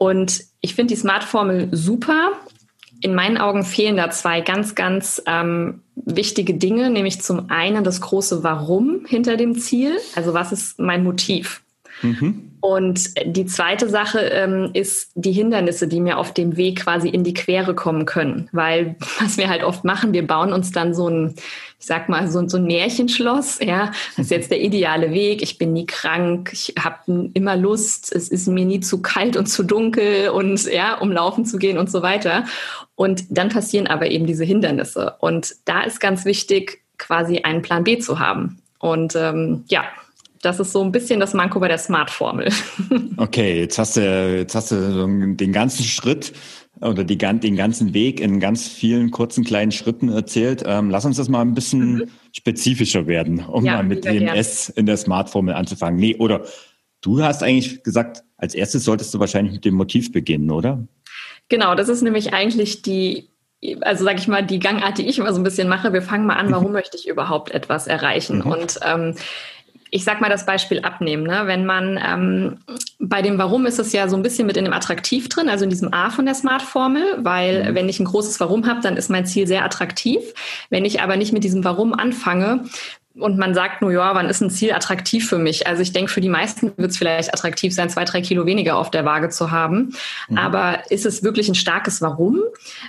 Und 0.02 0.43
ich 0.60 0.75
finde 0.75 0.94
die 0.94 1.00
Smart-Formel 1.00 1.69
super. 1.70 2.32
In 3.02 3.14
meinen 3.14 3.38
Augen 3.38 3.62
fehlen 3.62 3.96
da 3.96 4.10
zwei 4.10 4.40
ganz, 4.40 4.75
ganz 4.75 5.22
ähm, 5.26 5.82
wichtige 5.94 6.54
Dinge, 6.54 6.90
nämlich 6.90 7.20
zum 7.20 7.50
einen 7.50 7.84
das 7.84 8.00
große 8.00 8.43
Warum 8.43 9.04
hinter 9.06 9.37
dem 9.37 9.56
Ziel. 9.56 9.96
Also 10.16 10.34
was 10.34 10.50
ist 10.50 10.81
mein 10.81 11.04
Motiv? 11.04 11.62
Mhm. 12.02 12.50
Und 12.58 13.10
die 13.25 13.46
zweite 13.46 13.88
Sache 13.88 14.19
ähm, 14.19 14.70
ist 14.72 15.12
die 15.14 15.31
Hindernisse, 15.31 15.87
die 15.87 16.00
mir 16.00 16.19
auf 16.19 16.34
dem 16.34 16.56
Weg 16.56 16.81
quasi 16.81 17.08
in 17.08 17.22
die 17.22 17.34
Quere 17.34 17.76
kommen 17.76 18.05
können. 18.05 18.48
Weil 18.50 18.96
was 19.20 19.37
wir 19.37 19.48
halt 19.48 19.62
oft 19.62 19.84
machen, 19.84 20.12
wir 20.12 20.26
bauen 20.26 20.52
uns 20.52 20.72
dann 20.72 20.94
so 20.94 21.06
ein, 21.08 21.37
ich 21.82 21.88
sag 21.88 22.08
mal, 22.08 22.31
so, 22.31 22.46
so 22.46 22.58
ein 22.58 22.64
Märchenschloss. 22.64 23.58
Ja, 23.61 23.90
das 24.17 24.26
ist 24.26 24.31
jetzt 24.31 24.50
der 24.52 24.61
ideale 24.61 25.11
Weg. 25.11 25.43
Ich 25.43 25.58
bin 25.58 25.73
nie 25.73 25.84
krank, 25.84 26.50
ich 26.52 26.75
habe 26.79 27.31
immer 27.34 27.56
Lust, 27.56 28.14
es 28.14 28.29
ist 28.29 28.46
mir 28.46 28.64
nie 28.64 28.79
zu 28.79 29.02
kalt 29.02 29.37
und 29.37 29.46
zu 29.46 29.64
dunkel 29.64 30.29
und 30.29 30.64
ja, 30.73 30.94
um 30.94 31.11
laufen 31.11 31.44
zu 31.44 31.58
gehen 31.58 31.79
und 31.79 31.90
so 31.90 32.00
weiter. 32.00 32.44
Und 32.94 33.25
dann 33.31 33.49
passieren 33.49 33.88
aber 33.88 34.12
eben 34.12 34.26
diese 34.26 34.44
Hindernisse. 34.44 35.17
Und 35.19 35.56
da 35.64 35.82
ist 35.82 35.99
ganz 35.99 36.25
wichtig, 36.25 36.82
quasi 36.99 37.38
einen 37.38 37.62
Plan 37.62 37.82
B 37.82 37.99
zu 37.99 38.20
haben. 38.20 38.62
Und 38.79 39.17
ähm, 39.17 39.64
ja, 39.67 39.82
das 40.41 40.60
ist 40.60 40.70
so 40.70 40.84
ein 40.84 40.93
bisschen 40.93 41.19
das 41.19 41.34
Manko 41.34 41.58
bei 41.58 41.67
der 41.67 41.79
Smart-Formel. 41.79 42.48
Okay, 43.17 43.60
jetzt 43.60 43.79
hast 43.79 43.96
du, 43.96 44.36
jetzt 44.36 44.55
hast 44.55 44.70
du 44.70 45.34
den 45.34 45.53
ganzen 45.53 45.84
Schritt 45.84 46.32
oder 46.81 47.05
die, 47.05 47.19
den 47.19 47.56
ganzen 47.56 47.94
Weg 47.94 48.20
in 48.20 48.41
ganz 48.41 48.67
vielen 48.67 49.10
kurzen 49.10 49.44
kleinen 49.44 49.72
Schritten 49.72 50.08
erzählt. 50.08 50.62
Ähm, 50.67 50.91
lass 50.91 51.05
uns 51.05 51.17
das 51.17 51.29
mal 51.29 51.43
ein 51.43 51.55
bisschen 51.55 51.94
mhm. 51.94 52.08
spezifischer 52.32 53.06
werden, 53.06 53.41
um 53.41 53.64
ja, 53.64 53.76
mal 53.76 53.84
mit 53.84 54.05
dem 54.05 54.20
gern. 54.20 54.36
S 54.36 54.69
in 54.69 54.86
der 54.86 54.96
Smart-Formel 54.96 55.55
anzufangen. 55.55 56.00
Nee, 56.00 56.17
oder 56.17 56.44
du 57.00 57.22
hast 57.22 57.43
eigentlich 57.43 57.82
gesagt, 57.82 58.24
als 58.36 58.55
erstes 58.55 58.84
solltest 58.84 59.12
du 59.14 59.20
wahrscheinlich 59.20 59.55
mit 59.55 59.64
dem 59.64 59.74
Motiv 59.74 60.12
beginnen, 60.12 60.50
oder? 60.50 60.86
Genau, 61.48 61.74
das 61.74 61.88
ist 61.88 62.02
nämlich 62.02 62.32
eigentlich 62.32 62.82
die 62.82 63.29
also 63.82 64.05
sage 64.05 64.19
ich 64.19 64.26
mal, 64.26 64.44
die 64.44 64.58
Gangart, 64.58 64.98
die 64.98 65.06
ich 65.06 65.19
immer 65.19 65.32
so 65.32 65.41
ein 65.41 65.44
bisschen 65.44 65.69
mache, 65.69 65.93
wir 65.93 66.02
fangen 66.02 66.26
mal 66.26 66.34
an, 66.34 66.50
warum 66.50 66.72
möchte 66.72 66.96
ich 66.96 67.06
überhaupt 67.06 67.52
etwas 67.52 67.86
erreichen? 67.86 68.38
Mhm. 68.38 68.50
Und 68.50 68.81
ähm, 68.84 69.14
ich 69.94 70.05
sag 70.05 70.22
mal 70.22 70.31
das 70.31 70.46
Beispiel 70.46 70.81
abnehmen. 70.81 71.25
Ne? 71.25 71.43
Wenn 71.44 71.67
man 71.67 72.01
ähm, 72.03 72.56
bei 72.99 73.20
dem 73.20 73.37
Warum 73.37 73.67
ist 73.67 73.79
es 73.79 73.93
ja 73.93 74.08
so 74.08 74.17
ein 74.17 74.22
bisschen 74.22 74.46
mit 74.46 74.56
in 74.56 74.65
dem 74.65 74.72
Attraktiv 74.72 75.29
drin, 75.29 75.51
also 75.51 75.65
in 75.65 75.70
diesem 75.70 75.93
A 75.93 76.08
von 76.08 76.25
der 76.25 76.34
Smart-Formel, 76.34 77.19
weil 77.19 77.70
mhm. 77.70 77.75
wenn 77.75 77.89
ich 77.91 78.01
ein 78.01 78.06
großes 78.06 78.41
Warum 78.41 78.67
habe, 78.67 78.81
dann 78.81 78.96
ist 78.96 79.11
mein 79.11 79.27
Ziel 79.27 79.46
sehr 79.46 79.67
attraktiv. 79.67 80.20
Wenn 80.70 80.87
ich 80.87 81.03
aber 81.03 81.19
nicht 81.19 81.34
mit 81.34 81.44
diesem 81.44 81.63
Warum 81.63 81.93
anfange, 81.93 82.65
und 83.14 83.36
man 83.36 83.52
sagt 83.52 83.82
nur, 83.82 83.92
ja, 83.92 84.14
wann 84.14 84.28
ist 84.28 84.40
ein 84.40 84.50
Ziel 84.50 84.72
attraktiv 84.72 85.28
für 85.28 85.38
mich? 85.38 85.66
Also 85.66 85.82
ich 85.82 85.92
denke, 85.92 86.10
für 86.10 86.22
die 86.22 86.31
meisten 86.31 86.72
wird 86.76 86.92
es 86.92 86.96
vielleicht 86.96 87.32
attraktiv 87.32 87.74
sein, 87.74 87.90
zwei, 87.90 88.04
drei 88.04 88.22
Kilo 88.22 88.46
weniger 88.46 88.76
auf 88.78 88.90
der 88.90 89.04
Waage 89.04 89.28
zu 89.28 89.50
haben. 89.50 89.94
Mhm. 90.28 90.38
Aber 90.38 90.90
ist 90.90 91.04
es 91.04 91.22
wirklich 91.22 91.48
ein 91.48 91.54
starkes 91.54 92.00
Warum? 92.00 92.40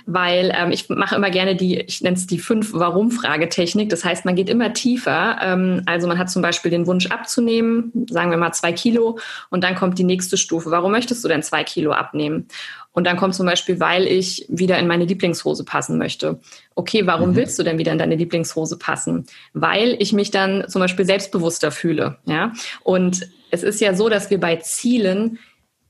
Weil 0.06 0.52
ähm, 0.56 0.70
ich 0.70 0.88
mache 0.88 1.14
immer 1.14 1.30
gerne 1.30 1.56
die, 1.56 1.78
ich 1.80 2.00
nenne 2.00 2.16
es 2.16 2.26
die 2.26 2.38
fünf 2.38 2.72
Warum-Fragetechnik. 2.72 3.90
Das 3.90 4.04
heißt, 4.04 4.24
man 4.24 4.34
geht 4.34 4.48
immer 4.48 4.72
tiefer. 4.72 5.38
Ähm, 5.42 5.82
also 5.84 6.08
man 6.08 6.18
hat 6.18 6.30
zum 6.30 6.40
Beispiel 6.40 6.70
den 6.70 6.86
Wunsch 6.86 7.06
abzunehmen, 7.06 7.92
sagen 8.08 8.30
wir 8.30 8.38
mal 8.38 8.52
zwei 8.52 8.72
Kilo, 8.72 9.18
und 9.50 9.62
dann 9.62 9.74
kommt 9.74 9.98
die 9.98 10.04
nächste 10.04 10.38
Stufe. 10.38 10.70
Warum 10.70 10.92
möchtest 10.92 11.22
du 11.22 11.28
denn 11.28 11.42
zwei 11.42 11.64
Kilo 11.64 11.92
abnehmen? 11.92 12.48
Und 12.94 13.04
dann 13.08 13.16
kommt 13.16 13.34
zum 13.34 13.44
Beispiel, 13.44 13.80
weil 13.80 14.06
ich 14.06 14.46
wieder 14.48 14.78
in 14.78 14.86
meine 14.86 15.04
Lieblingshose 15.04 15.64
passen 15.64 15.98
möchte. 15.98 16.38
Okay, 16.74 17.06
warum 17.06 17.30
mhm. 17.30 17.36
willst 17.36 17.58
du 17.58 17.62
denn 17.62 17.78
wieder 17.78 17.92
in 17.92 17.98
deine 17.98 18.16
Lieblingshose 18.16 18.78
passen? 18.78 19.26
Weil 19.52 19.96
ich 20.00 20.12
mich 20.12 20.30
dann 20.30 20.68
zum 20.68 20.80
Beispiel 20.80 21.04
selbstbewusster 21.04 21.70
fühle. 21.70 22.18
Ja? 22.26 22.52
Und 22.82 23.28
es 23.50 23.62
ist 23.62 23.80
ja 23.80 23.94
so, 23.94 24.08
dass 24.08 24.30
wir 24.30 24.40
bei 24.40 24.56
Zielen 24.56 25.38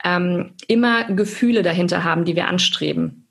ähm, 0.05 0.53
immer 0.69 1.05
Gefühle 1.05 1.63
dahinter 1.63 2.05
haben, 2.05 2.25
die 2.25 2.37
wir 2.37 2.49
anstreben. 2.49 3.24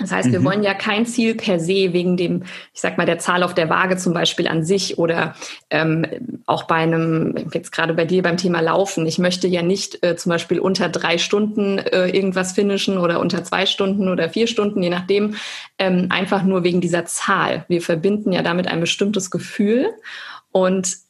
Das 0.00 0.10
heißt, 0.10 0.32
wir 0.32 0.40
mhm. 0.40 0.44
wollen 0.44 0.62
ja 0.64 0.74
kein 0.74 1.06
Ziel 1.06 1.36
per 1.36 1.60
se 1.60 1.92
wegen 1.92 2.16
dem, 2.16 2.42
ich 2.72 2.80
sag 2.80 2.98
mal, 2.98 3.06
der 3.06 3.20
Zahl 3.20 3.44
auf 3.44 3.54
der 3.54 3.70
Waage 3.70 3.96
zum 3.96 4.12
Beispiel 4.12 4.48
an 4.48 4.64
sich 4.64 4.98
oder 4.98 5.36
ähm, 5.70 6.04
auch 6.46 6.64
bei 6.64 6.76
einem, 6.76 7.34
jetzt 7.52 7.70
gerade 7.70 7.94
bei 7.94 8.04
dir 8.04 8.22
beim 8.22 8.36
Thema 8.36 8.60
Laufen. 8.60 9.06
Ich 9.06 9.18
möchte 9.18 9.46
ja 9.46 9.62
nicht 9.62 10.04
äh, 10.04 10.16
zum 10.16 10.30
Beispiel 10.30 10.58
unter 10.58 10.88
drei 10.88 11.16
Stunden 11.18 11.78
äh, 11.78 12.08
irgendwas 12.08 12.52
finishen 12.52 12.98
oder 12.98 13.20
unter 13.20 13.44
zwei 13.44 13.66
Stunden 13.66 14.08
oder 14.08 14.28
vier 14.28 14.48
Stunden, 14.48 14.82
je 14.82 14.90
nachdem, 14.90 15.36
ähm, 15.78 16.06
einfach 16.10 16.42
nur 16.42 16.64
wegen 16.64 16.80
dieser 16.80 17.04
Zahl. 17.04 17.64
Wir 17.68 17.80
verbinden 17.80 18.32
ja 18.32 18.42
damit 18.42 18.66
ein 18.66 18.80
bestimmtes 18.80 19.30
Gefühl 19.30 19.90
und 20.50 21.03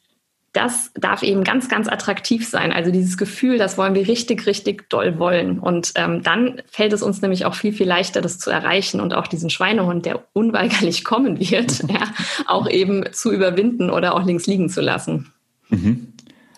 das 0.55 0.93
darf 0.95 1.25
eben 1.25 1.43
ganz, 1.43 1.69
ganz 1.69 1.89
attraktiv 1.89 2.49
sein. 2.49 2.73
Also 2.73 2.93
dieses 2.93 3.19
Gefühl, 3.19 3.59
das 3.59 3.77
wollen 3.77 3.95
wir 3.95 4.07
richtig, 4.07 4.47
richtig 4.47 4.89
doll 4.89 5.19
wollen. 5.19 5.59
Und 5.59 5.93
ähm, 5.97 6.23
dann 6.23 6.63
fällt 6.71 6.93
es 6.93 7.03
uns 7.03 7.21
nämlich 7.21 7.45
auch 7.45 7.55
viel, 7.55 7.73
viel 7.73 7.89
leichter, 7.89 8.23
das 8.23 8.39
zu 8.39 8.51
erreichen 8.51 9.01
und 9.01 9.15
auch 9.15 9.27
diesen 9.27 9.51
Schweinehund, 9.51 10.07
der 10.07 10.23
unweigerlich 10.33 11.05
kommen 11.05 11.41
wird, 11.41 11.81
ja, 11.89 12.05
auch 12.47 12.71
eben 12.71 13.05
zu 13.13 13.33
überwinden 13.33 13.91
oder 13.91 14.15
auch 14.15 14.25
links 14.25 14.47
liegen 14.47 14.71
zu 14.71 14.81
lassen. 14.81 15.33
Mhm. 15.71 16.13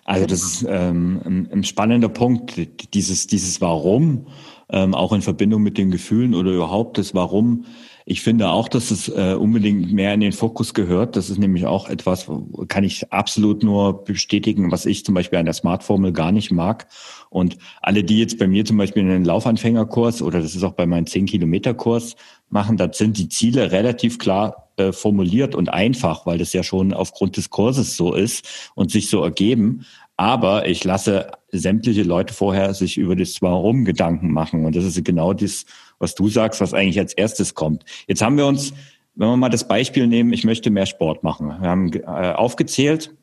Also 0.04 0.26
das 0.26 0.42
ist 0.42 0.66
ähm, 0.68 1.20
ein, 1.24 1.48
ein, 1.50 1.64
spannender 1.64 2.08
Punkt, 2.08 2.60
dieses, 2.94 3.26
dieses 3.26 3.60
Warum, 3.60 4.26
ähm, 4.68 4.94
auch 4.94 5.12
in 5.12 5.22
Verbindung 5.22 5.62
mit 5.62 5.78
den 5.78 5.90
Gefühlen 5.90 6.34
oder 6.34 6.52
überhaupt 6.52 6.98
das 6.98 7.14
Warum 7.14 7.64
ich 8.08 8.22
finde 8.22 8.50
auch, 8.50 8.68
dass 8.68 8.92
es 8.92 9.08
äh, 9.08 9.34
unbedingt 9.34 9.92
mehr 9.92 10.14
in 10.14 10.20
den 10.20 10.30
Fokus 10.30 10.74
gehört. 10.74 11.16
Das 11.16 11.28
ist 11.28 11.38
nämlich 11.38 11.66
auch 11.66 11.88
etwas, 11.88 12.30
kann 12.68 12.84
ich 12.84 13.12
absolut 13.12 13.64
nur 13.64 14.04
bestätigen, 14.04 14.70
was 14.70 14.86
ich 14.86 15.04
zum 15.04 15.16
Beispiel 15.16 15.40
an 15.40 15.44
der 15.44 15.54
Smart-Formel 15.54 16.12
gar 16.12 16.30
nicht 16.30 16.52
mag. 16.52 16.86
Und 17.30 17.58
alle, 17.82 18.04
die 18.04 18.20
jetzt 18.20 18.38
bei 18.38 18.46
mir 18.46 18.64
zum 18.64 18.76
Beispiel 18.76 19.02
einen 19.02 19.24
Laufanfängerkurs 19.24 20.22
oder 20.22 20.40
das 20.40 20.54
ist 20.54 20.62
auch 20.62 20.74
bei 20.74 20.86
meinem 20.86 21.06
10-Kilometer-Kurs 21.06 22.14
machen, 22.48 22.76
da 22.76 22.92
sind 22.92 23.18
die 23.18 23.28
Ziele 23.28 23.72
relativ 23.72 24.20
klar 24.20 24.70
äh, 24.76 24.92
formuliert 24.92 25.56
und 25.56 25.68
einfach, 25.68 26.26
weil 26.26 26.38
das 26.38 26.52
ja 26.52 26.62
schon 26.62 26.94
aufgrund 26.94 27.36
des 27.36 27.50
Kurses 27.50 27.96
so 27.96 28.14
ist 28.14 28.70
und 28.76 28.92
sich 28.92 29.10
so 29.10 29.20
ergeben. 29.24 29.84
Aber 30.16 30.68
ich 30.68 30.84
lasse 30.84 31.32
sämtliche 31.50 32.04
Leute 32.04 32.32
vorher 32.32 32.72
sich 32.72 32.98
über 32.98 33.16
das 33.16 33.42
Warum 33.42 33.84
Gedanken 33.84 34.32
machen. 34.32 34.64
Und 34.64 34.76
das 34.76 34.84
ist 34.84 35.04
genau 35.04 35.32
das, 35.32 35.66
was 35.98 36.14
du 36.14 36.28
sagst, 36.28 36.60
was 36.60 36.74
eigentlich 36.74 36.98
als 36.98 37.12
erstes 37.14 37.54
kommt. 37.54 37.84
Jetzt 38.06 38.22
haben 38.22 38.36
wir 38.36 38.46
uns, 38.46 38.72
wenn 39.14 39.28
wir 39.28 39.36
mal 39.36 39.48
das 39.48 39.66
Beispiel 39.66 40.06
nehmen, 40.06 40.32
ich 40.32 40.44
möchte 40.44 40.70
mehr 40.70 40.86
Sport 40.86 41.22
machen. 41.22 41.48
Wir 41.48 41.68
haben 41.68 41.92
äh, 41.92 42.32
aufgezählt, 42.32 43.14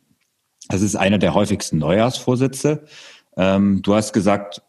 das 0.70 0.82
ist 0.82 0.96
einer 0.96 1.18
der 1.18 1.34
häufigsten 1.34 1.77
Neujahrsvorsätze. 1.77 2.86
Ähm, 3.38 3.82
du 3.82 3.94
hast 3.94 4.13
gesagt, 4.13 4.62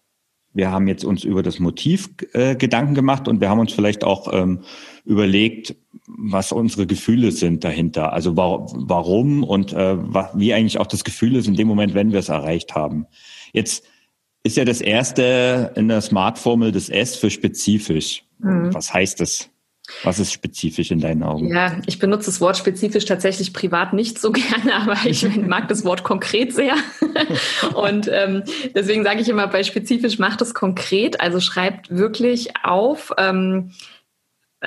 wir 0.55 0.71
haben 0.71 0.87
jetzt 0.87 1.05
uns 1.05 1.25
über 1.25 1.43
das 1.43 1.59
Motiv 1.59 2.11
äh, 2.33 2.55
Gedanken 2.55 2.95
gemacht 2.95 3.27
und 3.27 3.41
wir 3.41 3.51
haben 3.51 3.59
uns 3.59 3.73
vielleicht 3.73 4.05
auch 4.05 4.33
ähm, 4.33 4.61
überlegt, 5.05 5.75
was 6.07 6.53
unsere 6.53 6.87
Gefühle 6.87 7.33
sind 7.33 7.65
dahinter. 7.65 8.13
Also 8.13 8.37
wa 8.37 8.67
warum 8.73 9.43
und 9.43 9.73
äh, 9.73 9.97
wie 10.35 10.55
eigentlich 10.55 10.79
auch 10.79 10.87
das 10.87 11.05
Gefühl 11.05 11.35
ist 11.37 11.49
in 11.49 11.57
dem 11.57 11.67
Moment, 11.67 11.95
wenn 11.95 12.13
wir 12.13 12.21
es 12.21 12.29
erreicht 12.29 12.75
haben. 12.75 13.07
Jetzt 13.53 13.85
ist 14.45 14.57
ja 14.57 14.65
das 14.65 14.81
erste 14.81 15.73
in 15.75 15.89
der 15.89 16.01
Smart-Formel 16.01 16.71
das 16.71 16.89
S 16.91 17.17
für 17.17 17.31
spezifisch. 17.31 18.25
Mhm. 18.39 18.73
Was 18.73 18.93
heißt 18.93 19.21
das? 19.21 19.51
Was 20.03 20.19
ist 20.19 20.33
spezifisch 20.33 20.91
in 20.91 21.01
deinen 21.01 21.23
Augen? 21.23 21.49
Ja, 21.49 21.77
ich 21.87 21.99
benutze 21.99 22.27
das 22.27 22.41
Wort 22.41 22.57
spezifisch 22.57 23.05
tatsächlich 23.05 23.53
privat 23.53 23.93
nicht 23.93 24.19
so 24.19 24.33
gerne, 24.33 24.75
aber 24.75 24.97
ich 25.07 25.25
mag 25.37 25.69
das 25.69 25.85
Wort 25.85 26.05
konkret 26.05 26.55
sehr. 26.55 26.75
Und 27.75 28.09
ähm, 28.13 28.45
deswegen 28.75 29.03
sage 29.03 29.21
ich 29.21 29.29
immer, 29.29 29.47
bei 29.47 29.63
spezifisch 29.63 30.19
macht 30.19 30.41
es 30.43 30.55
konkret, 30.55 31.21
also 31.21 31.41
schreibt 31.41 31.91
wirklich 31.91 32.51
auf. 32.63 33.13
Ähm, 33.19 33.73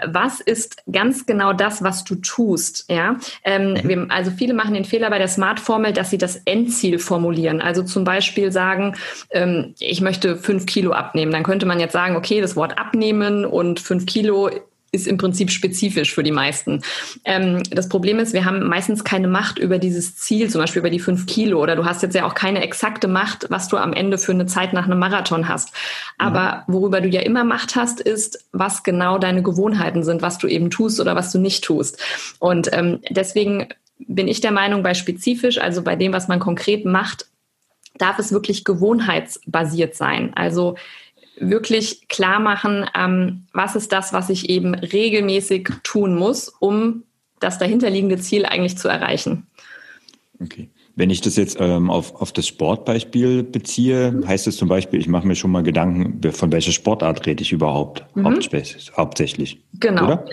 was 0.06 0.40
ist 0.40 0.84
ganz 0.92 1.26
genau 1.26 1.54
das, 1.54 1.84
was 1.84 2.04
du 2.04 2.16
tust? 2.16 2.86
Ja, 2.90 3.18
ähm, 3.44 3.74
mhm. 3.74 3.88
wir, 3.88 4.06
also 4.10 4.32
viele 4.32 4.54
machen 4.54 4.74
den 4.74 4.86
Fehler 4.86 5.10
bei 5.10 5.18
der 5.18 5.28
Smart-Formel, 5.28 5.94
dass 5.94 6.10
sie 6.10 6.18
das 6.18 6.38
Endziel 6.46 7.00
formulieren. 7.00 7.62
Also 7.62 7.84
zum 7.84 8.04
Beispiel 8.04 8.52
sagen, 8.52 8.96
ähm, 9.32 9.74
ich 9.80 10.02
möchte 10.02 10.38
fünf 10.38 10.66
Kilo 10.66 10.92
abnehmen. 10.92 11.32
Dann 11.32 11.44
könnte 11.44 11.66
man 11.66 11.80
jetzt 11.80 11.94
sagen, 11.94 12.16
okay, 12.16 12.42
das 12.42 12.56
Wort 12.56 12.78
abnehmen 12.78 13.46
und 13.46 13.80
fünf 13.80 14.06
Kilo 14.06 14.50
ist 14.98 15.08
im 15.08 15.18
Prinzip 15.18 15.52
spezifisch 15.52 16.14
für 16.14 16.24
die 16.24 16.32
meisten. 16.32 16.82
Ähm, 17.24 17.64
das 17.72 17.88
Problem 17.88 18.20
ist, 18.20 18.34
wir 18.34 18.46
haben 18.46 18.68
meistens 18.68 19.04
keine 19.04 19.28
Macht 19.28 19.60
über 19.60 19.78
dieses 19.78 20.18
Ziel, 20.18 20.50
zum 20.50 20.62
Beispiel 20.62 20.80
über 20.80 20.90
die 20.90 21.00
fünf 21.00 21.26
Kilo, 21.26 21.62
oder 21.62 21.76
du 21.76 21.86
hast 21.86 22.02
jetzt 22.02 22.16
ja 22.16 22.26
auch 22.26 22.34
keine 22.34 22.62
exakte 22.64 23.08
Macht, 23.08 23.46
was 23.50 23.68
du 23.68 23.78
am 23.78 23.94
Ende 23.94 24.18
für 24.18 24.32
eine 24.32 24.46
Zeit 24.48 24.74
nach 24.74 24.86
einem 24.86 25.00
Marathon 25.00 25.48
hast. 25.48 25.74
Aber 26.18 26.64
mhm. 26.68 26.74
worüber 26.74 27.02
du 27.02 27.08
ja 27.08 27.22
immer 27.22 27.44
Macht 27.44 27.76
hast, 27.76 28.02
ist, 28.02 28.46
was 28.52 28.84
genau 28.84 29.18
deine 29.18 29.44
Gewohnheiten 29.44 30.04
sind, 30.04 30.22
was 30.22 30.38
du 30.38 30.48
eben 30.48 30.70
tust 30.70 31.00
oder 31.00 31.16
was 31.16 31.32
du 31.32 31.40
nicht 31.40 31.64
tust. 31.64 32.02
Und 32.40 32.70
ähm, 32.74 33.00
deswegen 33.10 33.68
bin 34.00 34.28
ich 34.28 34.42
der 34.42 34.52
Meinung, 34.52 34.84
bei 34.84 34.94
spezifisch, 34.94 35.58
also 35.58 35.82
bei 35.82 35.96
dem, 35.96 36.14
was 36.14 36.28
man 36.28 36.40
konkret 36.40 36.86
macht, 36.86 37.28
darf 37.98 38.20
es 38.20 38.32
wirklich 38.32 38.64
gewohnheitsbasiert 38.64 39.96
sein. 39.96 40.32
Also 40.36 40.76
wirklich 41.40 42.08
klar 42.08 42.40
machen, 42.40 42.86
ähm, 42.96 43.46
was 43.54 43.76
ist 43.76 43.92
das, 43.92 44.14
was 44.14 44.30
ich 44.30 44.50
eben 44.50 44.74
regelmäßig 44.74 45.70
tun 45.84 46.16
muss, 46.16 46.50
um 46.50 47.04
das 47.40 47.58
dahinterliegende 47.58 48.18
Ziel 48.18 48.46
eigentlich 48.46 48.78
zu 48.78 48.88
erreichen. 48.88 49.48
Okay. 50.42 50.70
Wenn 50.96 51.12
ich 51.12 51.22
das 51.22 51.36
jetzt 51.36 51.58
ähm, 51.60 51.92
auf, 51.92 52.16
auf 52.16 52.32
das 52.32 52.48
Sportbeispiel 52.48 53.44
beziehe, 53.44 54.12
mhm. 54.12 54.28
heißt 54.28 54.48
es 54.48 54.58
zum 54.58 54.68
Beispiel, 54.68 55.00
ich 55.00 55.08
mache 55.08 55.28
mir 55.28 55.36
schon 55.36 55.52
mal 55.52 55.62
Gedanken, 55.62 56.20
von 56.32 56.52
welcher 56.52 56.72
Sportart 56.72 57.26
rede 57.28 57.44
ich 57.44 57.52
überhaupt 57.52 58.06
mhm. 58.16 58.26
hauptsächlich. 58.96 59.64
Genau. 59.74 60.06
Oder? 60.06 60.26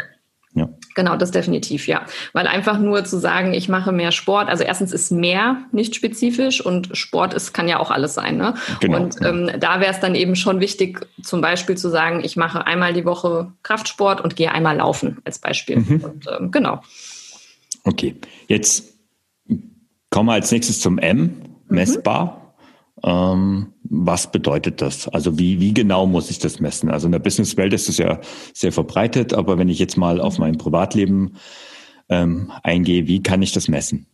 Genau, 0.95 1.17
das 1.17 1.33
definitiv, 1.33 1.89
ja. 1.89 2.07
Weil 2.33 2.47
einfach 2.47 2.79
nur 2.79 3.05
zu 3.05 3.19
sagen, 3.19 3.53
ich 3.53 3.69
mache 3.69 3.91
mehr 3.93 4.13
Sport, 4.13 4.49
also 4.49 4.63
erstens 4.63 4.93
ist 4.93 5.11
mehr 5.11 5.59
nicht 5.73 5.95
spezifisch 5.97 6.65
und 6.65 6.97
Sport 6.97 7.35
ist, 7.35 7.53
kann 7.53 7.69
ja 7.69 7.81
auch 7.81 7.91
alles 7.91 8.15
sein. 8.15 8.37
Ne? 8.37 8.55
Genau, 8.81 8.99
und 8.99 9.17
ähm, 9.23 9.51
da 9.59 9.81
wäre 9.81 9.93
es 9.93 10.01
dann 10.01 10.15
eben 10.15 10.37
schon 10.37 10.61
wichtig, 10.61 11.07
zum 11.23 11.41
Beispiel 11.41 11.77
zu 11.77 11.91
sagen, 11.91 12.23
ich 12.23 12.37
mache 12.37 12.67
einmal 12.67 12.93
die 12.93 13.05
Woche 13.05 13.53
Kraftsport 13.63 14.21
und 14.21 14.37
gehe 14.37 14.53
einmal 14.53 14.77
laufen 14.77 15.19
als 15.25 15.41
Beispiel. 15.41 15.79
Mhm. 15.79 16.05
Und, 16.05 16.27
ähm, 16.39 16.51
genau. 16.51 16.81
Okay, 17.83 18.15
jetzt 18.49 18.95
kommen 20.11 20.29
wir 20.29 20.35
als 20.35 20.53
nächstes 20.53 20.81
zum 20.81 20.99
M, 20.99 21.43
messbar. 21.69 22.39
Mhm. 22.39 22.44
Ähm, 23.03 23.73
was 23.83 24.31
bedeutet 24.31 24.81
das? 24.81 25.09
Also 25.09 25.39
wie, 25.39 25.61
wie 25.61 25.75
genau 25.75 26.07
muss 26.07 26.31
ich 26.31 26.39
das 26.39 26.61
messen? 26.61 26.91
Also 26.91 27.07
in 27.07 27.13
der 27.13 27.19
Businesswelt 27.19 27.73
ist 27.73 27.89
es 27.89 27.99
ja 27.99 28.21
sehr 28.53 28.73
verbreitet, 28.73 29.35
aber 29.35 29.59
wenn 29.59 29.69
ich 29.69 29.79
jetzt 29.79 29.97
mal 29.97 30.21
auf 30.21 30.39
mein 30.39 30.59
Privatleben 30.59 31.37
ähm, 32.09 32.53
eingehe, 32.63 33.07
wie 33.07 33.23
kann 33.23 33.43
ich 33.43 33.53
das 33.53 33.69
messen? 33.69 34.07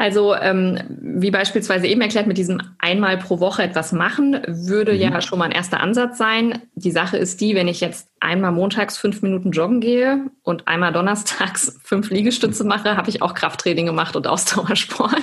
Also 0.00 0.34
ähm, 0.34 0.78
wie 1.02 1.30
beispielsweise 1.30 1.86
eben 1.86 2.00
erklärt, 2.00 2.26
mit 2.26 2.38
diesem 2.38 2.62
einmal 2.78 3.18
pro 3.18 3.38
Woche 3.38 3.62
etwas 3.62 3.92
machen, 3.92 4.40
würde 4.46 4.94
mhm. 4.94 4.98
ja 4.98 5.20
schon 5.20 5.38
mal 5.38 5.44
ein 5.44 5.52
erster 5.52 5.80
Ansatz 5.80 6.16
sein. 6.16 6.62
Die 6.74 6.90
Sache 6.90 7.18
ist 7.18 7.40
die, 7.42 7.54
wenn 7.54 7.68
ich 7.68 7.80
jetzt 7.82 8.09
einmal 8.20 8.52
montags 8.52 8.98
fünf 8.98 9.22
Minuten 9.22 9.50
joggen 9.50 9.80
gehe 9.80 10.26
und 10.42 10.68
einmal 10.68 10.92
donnerstags 10.92 11.78
fünf 11.84 12.10
Liegestütze 12.10 12.64
mache, 12.64 12.96
habe 12.96 13.10
ich 13.10 13.22
auch 13.22 13.34
Krafttraining 13.34 13.86
gemacht 13.86 14.16
und 14.16 14.26
Ausdauersport. 14.26 15.14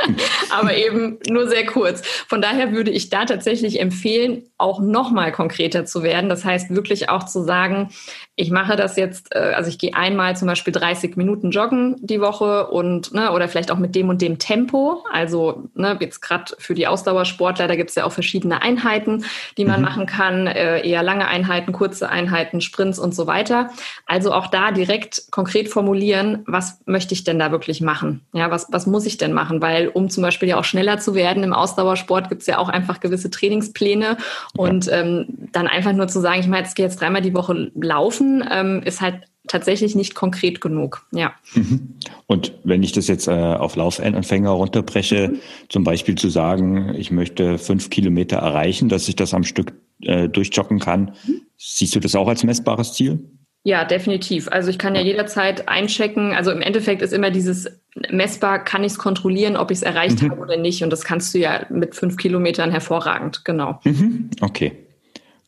Aber 0.50 0.74
eben 0.74 1.18
nur 1.28 1.48
sehr 1.48 1.66
kurz. 1.66 2.06
Von 2.28 2.42
daher 2.42 2.72
würde 2.72 2.90
ich 2.90 3.10
da 3.10 3.24
tatsächlich 3.24 3.80
empfehlen, 3.80 4.42
auch 4.58 4.80
nochmal 4.80 5.32
konkreter 5.32 5.84
zu 5.84 6.02
werden. 6.02 6.28
Das 6.28 6.44
heißt 6.44 6.74
wirklich 6.74 7.08
auch 7.08 7.24
zu 7.24 7.42
sagen, 7.42 7.90
ich 8.36 8.50
mache 8.50 8.76
das 8.76 8.96
jetzt, 8.96 9.34
äh, 9.34 9.38
also 9.38 9.68
ich 9.68 9.78
gehe 9.78 9.94
einmal 9.94 10.36
zum 10.36 10.46
Beispiel 10.46 10.72
30 10.72 11.16
Minuten 11.16 11.50
joggen 11.50 11.96
die 12.00 12.20
Woche 12.20 12.68
und 12.68 13.12
ne, 13.14 13.32
oder 13.32 13.48
vielleicht 13.48 13.70
auch 13.70 13.78
mit 13.78 13.94
dem 13.94 14.08
und 14.08 14.20
dem 14.22 14.38
Tempo. 14.38 15.04
Also 15.12 15.68
ne, 15.74 15.96
jetzt 16.00 16.20
gerade 16.20 16.54
für 16.58 16.74
die 16.74 16.86
Ausdauer 16.86 17.14
Ausdauersportler, 17.14 17.68
da 17.68 17.76
gibt 17.76 17.90
es 17.90 17.96
ja 17.96 18.04
auch 18.04 18.12
verschiedene 18.12 18.62
Einheiten, 18.62 19.24
die 19.56 19.64
man 19.64 19.80
mhm. 19.80 19.86
machen 19.86 20.06
kann, 20.06 20.46
äh, 20.46 20.86
eher 20.86 21.02
lange 21.02 21.26
Einheiten, 21.26 21.72
kurze 21.72 22.08
Einheiten, 22.08 22.43
Sprints 22.60 22.98
und 22.98 23.14
so 23.14 23.26
weiter. 23.26 23.70
Also 24.06 24.32
auch 24.32 24.48
da 24.48 24.72
direkt 24.72 25.30
konkret 25.30 25.68
formulieren, 25.68 26.42
was 26.46 26.80
möchte 26.86 27.14
ich 27.14 27.24
denn 27.24 27.38
da 27.38 27.50
wirklich 27.50 27.80
machen? 27.80 28.20
Ja, 28.32 28.50
was, 28.50 28.68
was 28.70 28.86
muss 28.86 29.06
ich 29.06 29.16
denn 29.16 29.32
machen? 29.32 29.60
Weil 29.62 29.88
um 29.88 30.10
zum 30.10 30.22
Beispiel 30.22 30.48
ja 30.48 30.58
auch 30.58 30.64
schneller 30.64 30.98
zu 30.98 31.14
werden 31.14 31.42
im 31.42 31.52
Ausdauersport 31.52 32.28
gibt 32.28 32.42
es 32.42 32.46
ja 32.46 32.58
auch 32.58 32.68
einfach 32.68 33.00
gewisse 33.00 33.30
Trainingspläne 33.30 34.16
und 34.56 34.90
ähm, 34.92 35.26
dann 35.52 35.66
einfach 35.66 35.92
nur 35.92 36.08
zu 36.08 36.20
sagen, 36.20 36.40
ich 36.40 36.46
meine, 36.46 36.64
jetzt 36.64 36.74
gehe 36.74 36.86
jetzt 36.86 37.00
dreimal 37.00 37.22
die 37.22 37.34
Woche 37.34 37.70
laufen, 37.74 38.44
ähm, 38.50 38.82
ist 38.84 39.00
halt 39.00 39.22
tatsächlich 39.48 39.94
nicht 39.94 40.14
konkret 40.14 40.60
genug. 40.60 41.06
Ja. 41.12 41.34
Mhm. 41.54 41.94
Und 42.26 42.54
wenn 42.64 42.82
ich 42.82 42.92
das 42.92 43.08
jetzt 43.08 43.28
äh, 43.28 43.30
auf 43.30 43.76
Laufanfänger 43.76 44.50
runterbreche, 44.50 45.28
mhm. 45.28 45.38
zum 45.68 45.84
Beispiel 45.84 46.14
zu 46.14 46.28
sagen, 46.28 46.94
ich 46.94 47.10
möchte 47.10 47.58
fünf 47.58 47.90
Kilometer 47.90 48.38
erreichen, 48.38 48.88
dass 48.88 49.08
ich 49.08 49.16
das 49.16 49.34
am 49.34 49.44
Stück 49.44 49.74
äh, 50.02 50.28
durchjoggen 50.28 50.78
kann, 50.78 51.14
mhm. 51.26 51.42
siehst 51.56 51.94
du 51.94 52.00
das 52.00 52.14
auch 52.14 52.28
als 52.28 52.44
messbares 52.44 52.94
Ziel? 52.94 53.20
Ja, 53.66 53.84
definitiv. 53.84 54.48
Also 54.48 54.68
ich 54.68 54.78
kann 54.78 54.94
ja 54.94 55.00
jederzeit 55.00 55.68
einchecken. 55.70 56.34
Also 56.34 56.50
im 56.50 56.60
Endeffekt 56.60 57.00
ist 57.00 57.14
immer 57.14 57.30
dieses 57.30 57.66
messbar, 58.10 58.62
kann 58.62 58.84
ich 58.84 58.92
es 58.92 58.98
kontrollieren, 58.98 59.56
ob 59.56 59.70
ich 59.70 59.78
es 59.78 59.82
erreicht 59.82 60.22
mhm. 60.22 60.32
habe 60.32 60.40
oder 60.42 60.58
nicht. 60.58 60.82
Und 60.84 60.90
das 60.90 61.04
kannst 61.04 61.32
du 61.32 61.38
ja 61.38 61.64
mit 61.70 61.94
fünf 61.94 62.18
Kilometern 62.18 62.70
hervorragend, 62.70 63.42
genau. 63.44 63.80
Mhm. 63.84 64.30
Okay. 64.42 64.83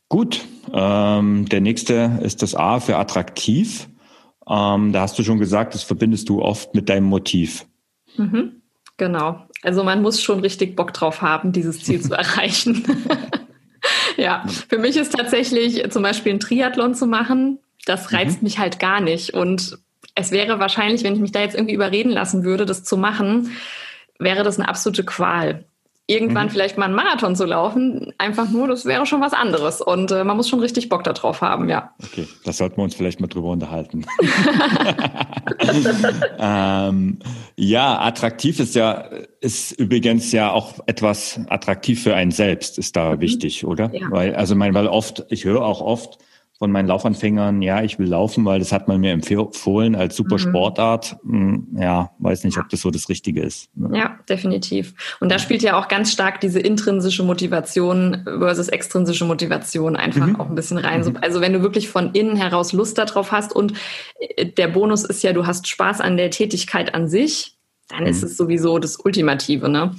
Gut. 0.09 0.45
Ähm, 0.73 1.47
der 1.49 1.61
nächste 1.61 2.19
ist 2.23 2.41
das 2.41 2.55
A 2.55 2.79
für 2.79 2.97
attraktiv. 2.97 3.87
Ähm, 4.49 4.93
da 4.93 5.01
hast 5.01 5.17
du 5.19 5.23
schon 5.23 5.39
gesagt, 5.39 5.73
das 5.73 5.83
verbindest 5.83 6.29
du 6.29 6.41
oft 6.41 6.73
mit 6.73 6.89
deinem 6.89 7.05
Motiv. 7.05 7.65
Mhm. 8.15 8.61
Genau. 8.97 9.45
Also 9.61 9.83
man 9.83 10.01
muss 10.01 10.21
schon 10.21 10.39
richtig 10.39 10.75
Bock 10.75 10.93
drauf 10.93 11.21
haben, 11.21 11.51
dieses 11.51 11.83
Ziel 11.83 12.01
zu 12.01 12.13
erreichen. 12.17 12.83
ja, 14.17 14.45
für 14.69 14.77
mich 14.77 14.97
ist 14.97 15.13
tatsächlich 15.13 15.89
zum 15.91 16.03
Beispiel 16.03 16.33
ein 16.33 16.39
Triathlon 16.39 16.95
zu 16.95 17.05
machen, 17.05 17.59
das 17.85 18.13
reizt 18.13 18.41
mhm. 18.41 18.45
mich 18.45 18.59
halt 18.59 18.79
gar 18.79 19.01
nicht. 19.01 19.33
Und 19.33 19.77
es 20.15 20.31
wäre 20.31 20.59
wahrscheinlich, 20.59 21.03
wenn 21.03 21.13
ich 21.13 21.19
mich 21.19 21.31
da 21.31 21.41
jetzt 21.41 21.55
irgendwie 21.55 21.75
überreden 21.75 22.09
lassen 22.09 22.43
würde, 22.43 22.65
das 22.65 22.83
zu 22.83 22.97
machen, 22.97 23.51
wäre 24.19 24.43
das 24.43 24.59
eine 24.59 24.67
absolute 24.67 25.03
Qual 25.03 25.65
irgendwann 26.07 26.47
mhm. 26.47 26.51
vielleicht 26.51 26.77
mal 26.77 26.85
einen 26.85 26.95
Marathon 26.95 27.35
zu 27.35 27.45
laufen, 27.45 28.13
einfach 28.17 28.49
nur, 28.49 28.67
das 28.69 28.85
wäre 28.85 29.05
schon 29.05 29.21
was 29.21 29.33
anderes. 29.33 29.81
Und 29.81 30.11
äh, 30.11 30.23
man 30.23 30.37
muss 30.37 30.47
schon 30.47 30.61
richtig 30.61 30.87
Bock 30.87 31.03
darauf 31.03 31.41
haben, 31.41 31.67
ja. 31.67 31.93
Okay, 32.01 32.27
das 32.45 32.57
sollten 32.57 32.77
wir 32.77 32.83
uns 32.83 32.95
vielleicht 32.95 33.19
mal 33.19 33.27
drüber 33.27 33.49
unterhalten. 33.49 34.05
ähm, 36.39 37.19
ja, 37.57 37.99
attraktiv 37.99 38.59
ist 38.61 38.75
ja, 38.75 39.09
ist 39.41 39.73
übrigens 39.73 40.31
ja 40.31 40.51
auch 40.51 40.75
etwas 40.85 41.41
attraktiv 41.49 42.01
für 42.01 42.15
einen 42.15 42.31
selbst, 42.31 42.77
ist 42.77 42.95
da 42.95 43.15
mhm. 43.15 43.21
wichtig, 43.21 43.65
oder? 43.65 43.93
Ja. 43.93 44.07
Weil, 44.09 44.33
also 44.35 44.55
mein, 44.55 44.73
weil 44.73 44.87
oft, 44.87 45.25
ich 45.29 45.43
höre 45.43 45.63
auch 45.63 45.81
oft, 45.81 46.19
von 46.57 46.71
meinen 46.71 46.87
Laufanfängern, 46.87 47.61
ja, 47.61 47.83
ich 47.83 47.99
will 47.99 48.07
laufen, 48.07 48.43
weil 48.43 48.57
das 48.57 48.71
hat 48.71 48.87
man 48.87 48.99
mir 48.99 49.11
empfohlen 49.11 49.95
als 49.95 50.15
super 50.15 50.35
mhm. 50.35 50.39
Sportart. 50.39 51.17
Hm, 51.23 51.67
ja, 51.79 52.11
weiß 52.17 52.43
nicht, 52.45 52.57
ob 52.57 52.67
das 52.69 52.81
so 52.81 52.89
das 52.89 53.09
Richtige 53.09 53.41
ist. 53.41 53.69
Ne? 53.75 53.95
Ja, 53.95 54.17
definitiv. 54.27 54.95
Und 55.19 55.31
da 55.31 55.37
spielt 55.37 55.61
ja 55.61 55.79
auch 55.79 55.87
ganz 55.87 56.11
stark 56.11 56.41
diese 56.41 56.59
intrinsische 56.59 57.23
Motivation 57.23 58.23
versus 58.25 58.69
extrinsische 58.69 59.25
Motivation 59.25 59.95
einfach 59.95 60.25
mhm. 60.25 60.35
auch 60.37 60.49
ein 60.49 60.55
bisschen 60.55 60.79
rein. 60.79 61.01
Mhm. 61.01 61.17
Also 61.21 61.41
wenn 61.41 61.53
du 61.53 61.61
wirklich 61.61 61.89
von 61.89 62.11
innen 62.13 62.35
heraus 62.35 62.73
Lust 62.73 62.97
darauf 62.97 63.31
hast 63.31 63.55
und 63.55 63.73
äh, 64.19 64.47
der 64.47 64.67
Bonus 64.69 65.03
ist 65.03 65.23
ja, 65.23 65.33
du 65.33 65.45
hast 65.45 65.67
Spaß 65.67 66.01
an 66.01 66.17
der 66.17 66.31
Tätigkeit 66.31 66.95
an 66.95 67.07
sich, 67.07 67.57
dann 67.87 68.07
ist 68.07 68.21
mhm. 68.21 68.27
es 68.27 68.37
sowieso 68.37 68.79
das 68.79 68.97
Ultimative, 68.97 69.69
ne? 69.69 69.91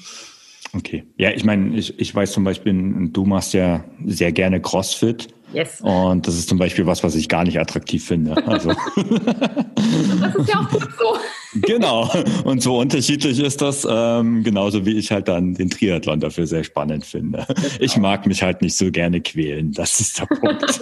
Okay. 0.74 1.04
Ja, 1.16 1.30
ich 1.30 1.44
meine, 1.44 1.76
ich, 1.76 1.98
ich 1.98 2.14
weiß 2.14 2.32
zum 2.32 2.44
Beispiel, 2.44 3.08
du 3.10 3.24
machst 3.24 3.54
ja 3.54 3.84
sehr 4.04 4.32
gerne 4.32 4.60
CrossFit. 4.60 5.28
Yes. 5.52 5.81
Und 5.81 6.26
das 6.26 6.37
ist 6.37 6.49
zum 6.49 6.59
Beispiel 6.59 6.87
was, 6.87 7.02
was 7.02 7.14
ich 7.14 7.28
gar 7.28 7.45
nicht 7.45 7.59
attraktiv 7.59 8.07
finde. 8.07 8.37
Also. 8.47 8.69
das 8.97 10.35
ist 10.37 10.49
ja 10.49 10.61
auch 10.61 10.71
gut 10.71 10.88
so. 10.99 11.17
Genau. 11.62 12.11
Und 12.45 12.62
so 12.62 12.78
unterschiedlich 12.78 13.40
ist 13.40 13.62
das, 13.62 13.87
ähm, 13.90 14.45
genauso 14.45 14.85
wie 14.85 14.99
ich 14.99 15.11
halt 15.11 15.28
dann 15.28 15.55
den 15.55 15.71
Triathlon 15.71 16.21
dafür 16.21 16.47
sehr 16.47 16.64
spannend 16.64 17.07
finde. 17.07 17.47
Ich 17.81 17.97
mag 17.97 18.26
mich 18.26 18.43
halt 18.43 18.61
nicht 18.61 18.76
so 18.76 18.90
gerne 18.90 19.21
quälen. 19.21 19.73
Das 19.73 20.00
ist 20.00 20.19
der 20.21 20.26
Punkt. 20.26 20.81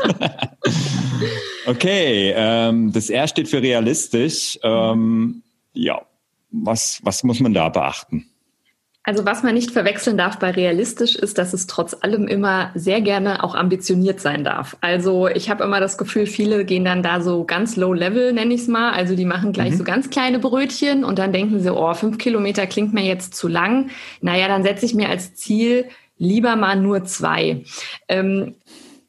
okay, 1.67 2.33
ähm, 2.37 2.93
das 2.93 3.09
R 3.11 3.29
steht 3.29 3.49
für 3.49 3.63
realistisch. 3.63 4.59
Ähm, 4.65 5.43
ja, 5.75 6.03
was, 6.51 7.01
was 7.03 7.23
muss 7.23 7.39
man 7.39 7.55
da 7.55 7.69
beachten? 7.69 8.27
Also 9.07 9.25
was 9.25 9.45
man 9.45 9.55
nicht 9.55 9.71
verwechseln 9.71 10.19
darf 10.19 10.41
bei 10.41 10.51
realistisch 10.51 11.15
ist, 11.15 11.39
dass 11.39 11.53
es 11.53 11.69
trotz 11.69 11.97
allem 12.01 12.27
immer 12.27 12.73
sehr 12.75 13.01
gerne 13.01 13.45
auch 13.45 13.55
ambitioniert 13.55 14.19
sein 14.19 14.43
darf. 14.43 14.77
Also 14.81 15.29
ich 15.29 15.49
habe 15.49 15.63
immer 15.63 15.79
das 15.79 15.97
Gefühl, 15.97 16.27
viele 16.27 16.65
gehen 16.65 16.85
dann 16.85 17.05
da 17.05 17.21
so 17.21 17.45
ganz 17.45 17.77
low 17.77 17.93
level, 17.93 18.33
nenne 18.33 18.53
ich 18.53 18.63
es 18.63 18.69
mal. 18.69 18.91
Also 18.91 19.15
die 19.15 19.25
machen 19.25 19.53
gleich 19.53 19.75
mhm. 19.75 19.77
so 19.77 19.85
ganz 19.85 20.11
kleine 20.11 20.41
Brötchen 20.41 21.05
und 21.05 21.21
dann 21.21 21.33
denken 21.33 21.61
sie, 21.61 21.73
oh, 21.73 21.95
fünf 21.95 22.19
Kilometer 22.19 22.67
klingt 22.67 22.95
mir 22.95 23.05
jetzt 23.05 23.35
zu 23.35 23.47
lang. 23.47 23.91
Naja, 24.23 24.49
dann 24.49 24.65
setze 24.65 24.85
ich 24.85 24.95
mir 24.95 25.09
als 25.09 25.37
Ziel 25.37 25.85
lieber 26.19 26.57
mal 26.57 26.75
nur 26.75 27.05
zwei. 27.05 27.63
Ähm, 28.09 28.57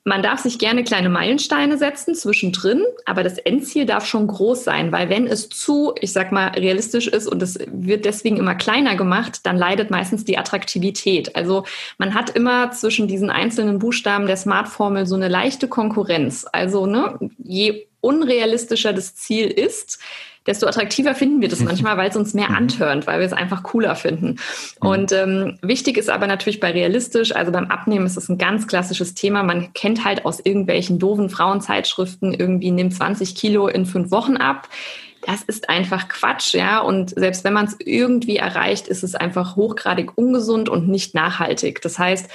man 0.08 0.24
darf 0.24 0.40
sich 0.40 0.58
gerne 0.58 0.86
kleine 0.86 1.10
Meilensteine 1.10 1.78
setzen 1.78 2.16
zwischendrin, 2.16 2.82
aber 3.04 3.24
das 3.24 3.38
Endziel 3.40 3.86
darf 3.86 4.06
schon 4.06 4.26
groß 4.26 4.64
sein, 4.64 4.94
weil 4.94 5.10
wenn 5.10 5.28
es 5.28 5.50
zu, 5.50 5.94
ich 6.00 6.14
sag 6.14 6.32
mal, 6.32 6.48
realistisch 6.52 7.08
ist 7.08 7.28
und 7.28 7.44
es 7.44 7.60
wird 7.68 8.06
deswegen 8.06 8.38
immer 8.38 8.56
kleiner 8.56 8.96
gemacht, 8.96 9.42
dann 9.44 9.58
leidet 9.58 9.92
meistens 9.92 10.24
die 10.24 10.38
Attraktivität. 10.38 11.36
Also 11.36 11.66
man 11.98 12.14
hat 12.14 12.30
immer 12.30 12.72
zwischen 12.72 13.10
diesen 13.10 13.30
einzelnen 13.30 13.80
Buchstaben 13.80 14.28
der 14.28 14.38
Smart-Formel 14.38 15.06
so 15.06 15.16
eine 15.16 15.28
leichte 15.28 15.68
Konkurrenz. 15.68 16.46
Also 16.54 16.86
ne, 16.86 17.20
je 17.38 17.88
unrealistischer 18.00 18.94
das 18.94 19.14
Ziel 19.16 19.48
ist, 19.48 20.00
desto 20.48 20.66
attraktiver 20.66 21.14
finden 21.14 21.42
wir 21.42 21.50
das 21.50 21.60
manchmal, 21.64 21.98
weil 21.98 22.10
es 22.10 22.16
uns 22.16 22.34
mehr 22.34 22.50
mhm. 22.50 22.56
antörnt, 22.56 23.08
weil 23.08 23.20
wir 23.20 23.26
es 23.26 23.34
einfach 23.34 23.64
cooler 23.64 23.96
finden. 23.96 24.38
Mhm. 24.82 24.88
Und 24.88 25.12
ähm, 25.12 25.60
wichtig 25.62 25.98
ist 25.98 26.10
aber 26.10 26.28
natürlich 26.28 26.60
bei 26.60 26.72
realistisch, 26.72 27.36
also 27.36 27.52
beim 27.52 27.66
Abnehmen 27.66 28.06
ist 28.06 28.18
es 28.18 28.30
ein 28.30 28.38
ganz 28.38 28.68
klassisches 28.68 29.14
Thema. 29.14 29.44
Man 29.44 29.74
kennt 29.74 30.06
halt 30.06 30.26
aus 30.26 30.40
irgendwelchen 30.40 31.00
doofen 31.00 31.30
Frauenzeitschriften 31.30 32.34
irgendwie 32.34 32.72
nimmt 32.72 32.94
20 32.94 33.36
Kilo 33.36 33.68
in 33.68 33.86
fünf 33.86 34.12
Wochen 34.12 34.38
ab. 34.38 34.70
Das 35.26 35.44
ist 35.44 35.70
einfach 35.70 36.08
Quatsch, 36.08 36.54
ja. 36.54 36.80
Und 36.80 37.10
selbst 37.10 37.44
wenn 37.44 37.54
man 37.54 37.66
es 37.66 37.76
irgendwie 37.80 38.38
erreicht, 38.38 38.88
ist 38.88 39.04
es 39.04 39.14
einfach 39.14 39.58
hochgradig 39.58 40.18
ungesund 40.18 40.70
und 40.70 40.88
nicht 40.88 41.16
nachhaltig. 41.16 41.82
Das 41.82 42.00
heißt, 42.00 42.30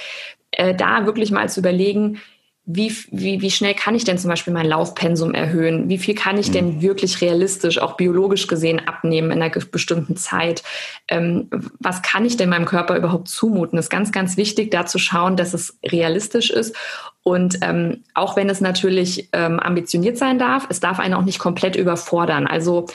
äh, 0.51 0.75
da 0.75 1.05
wirklich 1.07 1.31
mal 1.31 1.49
zu 1.49 1.61
überlegen, 1.61 2.21
wie, 2.65 2.95
wie, 3.11 3.41
wie 3.41 3.51
schnell 3.51 3.73
kann 3.73 3.93
ich 3.93 4.05
denn 4.05 4.17
zum 4.17 4.29
Beispiel 4.29 4.53
mein 4.53 4.65
Laufpensum 4.65 5.33
erhöhen? 5.33 5.89
Wie 5.89 5.97
viel 5.97 6.15
kann 6.15 6.37
ich 6.37 6.49
denn 6.49 6.75
mhm. 6.75 6.81
wirklich 6.81 7.19
realistisch, 7.19 7.77
auch 7.77 7.97
biologisch 7.97 8.47
gesehen, 8.47 8.87
abnehmen 8.87 9.31
in 9.31 9.41
einer 9.41 9.53
bestimmten 9.53 10.15
Zeit? 10.15 10.63
Ähm, 11.09 11.49
was 11.79 12.01
kann 12.01 12.23
ich 12.23 12.37
denn 12.37 12.47
meinem 12.47 12.63
Körper 12.63 12.95
überhaupt 12.95 13.27
zumuten? 13.27 13.75
Das 13.75 13.87
ist 13.87 13.89
ganz, 13.89 14.13
ganz 14.13 14.37
wichtig, 14.37 14.71
da 14.71 14.85
zu 14.85 14.97
schauen, 14.97 15.35
dass 15.35 15.53
es 15.53 15.77
realistisch 15.85 16.51
ist. 16.51 16.73
Und 17.21 17.57
ähm, 17.61 18.03
auch 18.13 18.37
wenn 18.37 18.49
es 18.49 18.61
natürlich 18.61 19.27
ähm, 19.33 19.59
ambitioniert 19.59 20.17
sein 20.17 20.39
darf, 20.39 20.65
es 20.69 20.79
darf 20.79 20.99
einen 20.99 21.15
auch 21.15 21.25
nicht 21.25 21.39
komplett 21.39 21.75
überfordern. 21.75 22.47
Also 22.47 22.85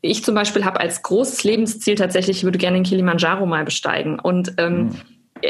ich 0.00 0.24
zum 0.24 0.34
Beispiel 0.34 0.64
habe 0.64 0.80
als 0.80 1.02
großes 1.02 1.44
Lebensziel 1.44 1.96
tatsächlich, 1.96 2.38
ich 2.38 2.44
würde 2.44 2.58
gerne 2.58 2.78
den 2.78 2.84
Kilimanjaro 2.84 3.44
mal 3.44 3.64
besteigen. 3.66 4.18
Und 4.18 4.54
ähm, 4.56 4.84
mhm 4.84 4.94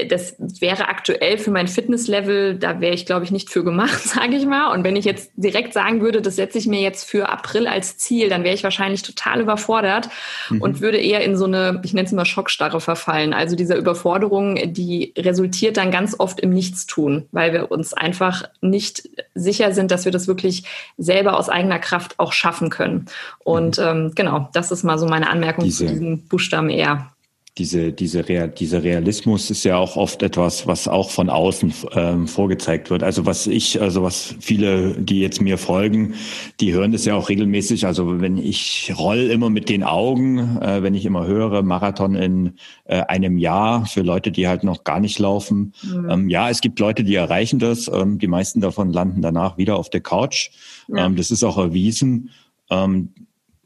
das 0.09 0.37
wäre 0.39 0.89
aktuell 0.89 1.39
für 1.39 1.51
mein 1.51 1.69
Fitnesslevel, 1.69 2.57
da 2.57 2.81
wäre 2.81 2.95
ich, 2.95 3.07
glaube 3.07 3.25
ich, 3.25 3.31
nicht 3.31 3.51
für 3.51 3.65
gemacht, 3.65 4.03
sage 4.05 4.37
ich 4.37 4.47
mal. 4.47 4.73
Und 4.73 4.85
wenn 4.85 4.97
ich 4.97 5.05
jetzt 5.05 5.31
direkt 5.37 5.73
sagen 5.73 6.01
würde, 6.01 6.23
das 6.23 6.37
setze 6.37 6.59
ich 6.59 6.67
mir 6.67 6.81
jetzt 6.81 7.09
für 7.09 7.29
April 7.29 7.67
als 7.67 7.99
Ziel, 7.99 8.29
dann 8.29 8.45
wäre 8.45 8.55
ich 8.55 8.65
wahrscheinlich 8.65 9.03
total 9.03 9.41
überfordert 9.41 10.09
mhm. 10.51 10.63
und 10.63 10.81
würde 10.81 10.99
eher 10.99 11.23
in 11.23 11.37
so 11.37 11.45
eine, 11.45 11.81
ich 11.85 11.93
nenne 11.93 12.07
es 12.07 12.13
immer 12.13 12.25
Schockstarre 12.25 12.81
verfallen. 12.81 13.33
Also 13.33 13.57
diese 13.57 13.75
Überforderung, 13.75 14.73
die 14.73 15.13
resultiert 15.17 15.77
dann 15.77 15.91
ganz 15.91 16.15
oft 16.19 16.41
im 16.41 16.51
Nichtstun, 16.51 17.27
weil 17.33 17.53
wir 17.53 17.71
uns 17.71 17.95
einfach 17.95 18.45
nicht 18.61 19.09
sicher 19.35 19.73
sind, 19.73 19.91
dass 19.91 20.05
wir 20.05 20.13
das 20.13 20.29
wirklich 20.29 20.65
selber 20.97 21.39
aus 21.39 21.49
eigener 21.49 21.79
Kraft 21.79 22.19
auch 22.19 22.33
schaffen 22.33 22.71
können. 22.71 23.07
Und 23.39 23.79
mhm. 23.79 23.85
ähm, 23.85 24.13
genau, 24.15 24.49
das 24.53 24.71
ist 24.71 24.85
mal 24.85 24.99
so 24.99 25.07
meine 25.07 25.31
Anmerkung 25.31 25.65
Diese. 25.65 25.87
zu 25.87 25.93
diesem 25.93 26.27
Buchstaben 26.29 26.71
R 26.71 27.11
diese, 27.59 27.93
diese 27.93 28.29
Real, 28.29 28.49
dieser 28.49 28.83
Realismus 28.83 29.51
ist 29.51 29.65
ja 29.65 29.77
auch 29.77 29.97
oft 29.97 30.23
etwas, 30.23 30.67
was 30.67 30.87
auch 30.87 31.11
von 31.11 31.29
außen 31.29 31.75
ähm, 31.93 32.29
vorgezeigt 32.29 32.89
wird. 32.91 33.03
Also 33.03 33.27
was 33.27 33.47
ich, 33.47 33.81
also 33.81 34.03
was 34.03 34.37
viele, 34.39 34.93
die 34.93 35.21
jetzt 35.21 35.41
mir 35.41 35.59
folgen, 35.59 36.15
die 36.61 36.73
hören 36.73 36.93
das 36.93 37.05
ja 37.05 37.17
auch 37.17 37.29
regelmäßig. 37.29 37.87
Also 37.87 38.21
wenn 38.21 38.39
ich 38.39 38.93
roll 38.97 39.19
immer 39.31 39.51
mit 39.51 39.69
den 39.69 39.83
Augen, 39.83 40.59
äh, 40.59 40.83
wenn 40.83 40.95
ich 40.95 41.05
immer 41.05 41.27
höre, 41.27 41.63
Marathon 41.63 42.15
in 42.15 42.55
äh, 42.85 43.01
einem 43.01 43.39
Jahr 43.39 43.87
für 43.87 44.03
Leute, 44.03 44.31
die 44.31 44.47
halt 44.47 44.63
noch 44.63 44.85
gar 44.85 45.01
nicht 45.01 45.19
laufen. 45.19 45.73
Mhm. 45.83 46.11
Ähm, 46.11 46.31
ja, 46.31 46.49
es 46.51 46.61
gibt 46.61 46.79
Leute, 46.79 47.03
die 47.03 47.17
erreichen 47.17 47.59
das. 47.59 47.89
Ähm, 47.89 48.19
die 48.19 48.29
meisten 48.29 48.61
davon 48.61 48.93
landen 48.93 49.21
danach 49.21 49.59
wieder 49.59 49.77
auf 49.77 49.91
der 49.91 50.01
Couch. 50.01 50.51
Ja. 50.87 51.07
Ähm, 51.07 51.17
das 51.17 51.33
ist 51.33 51.43
auch 51.43 51.59
erwiesen. 51.59 52.31
Ähm, 52.71 53.11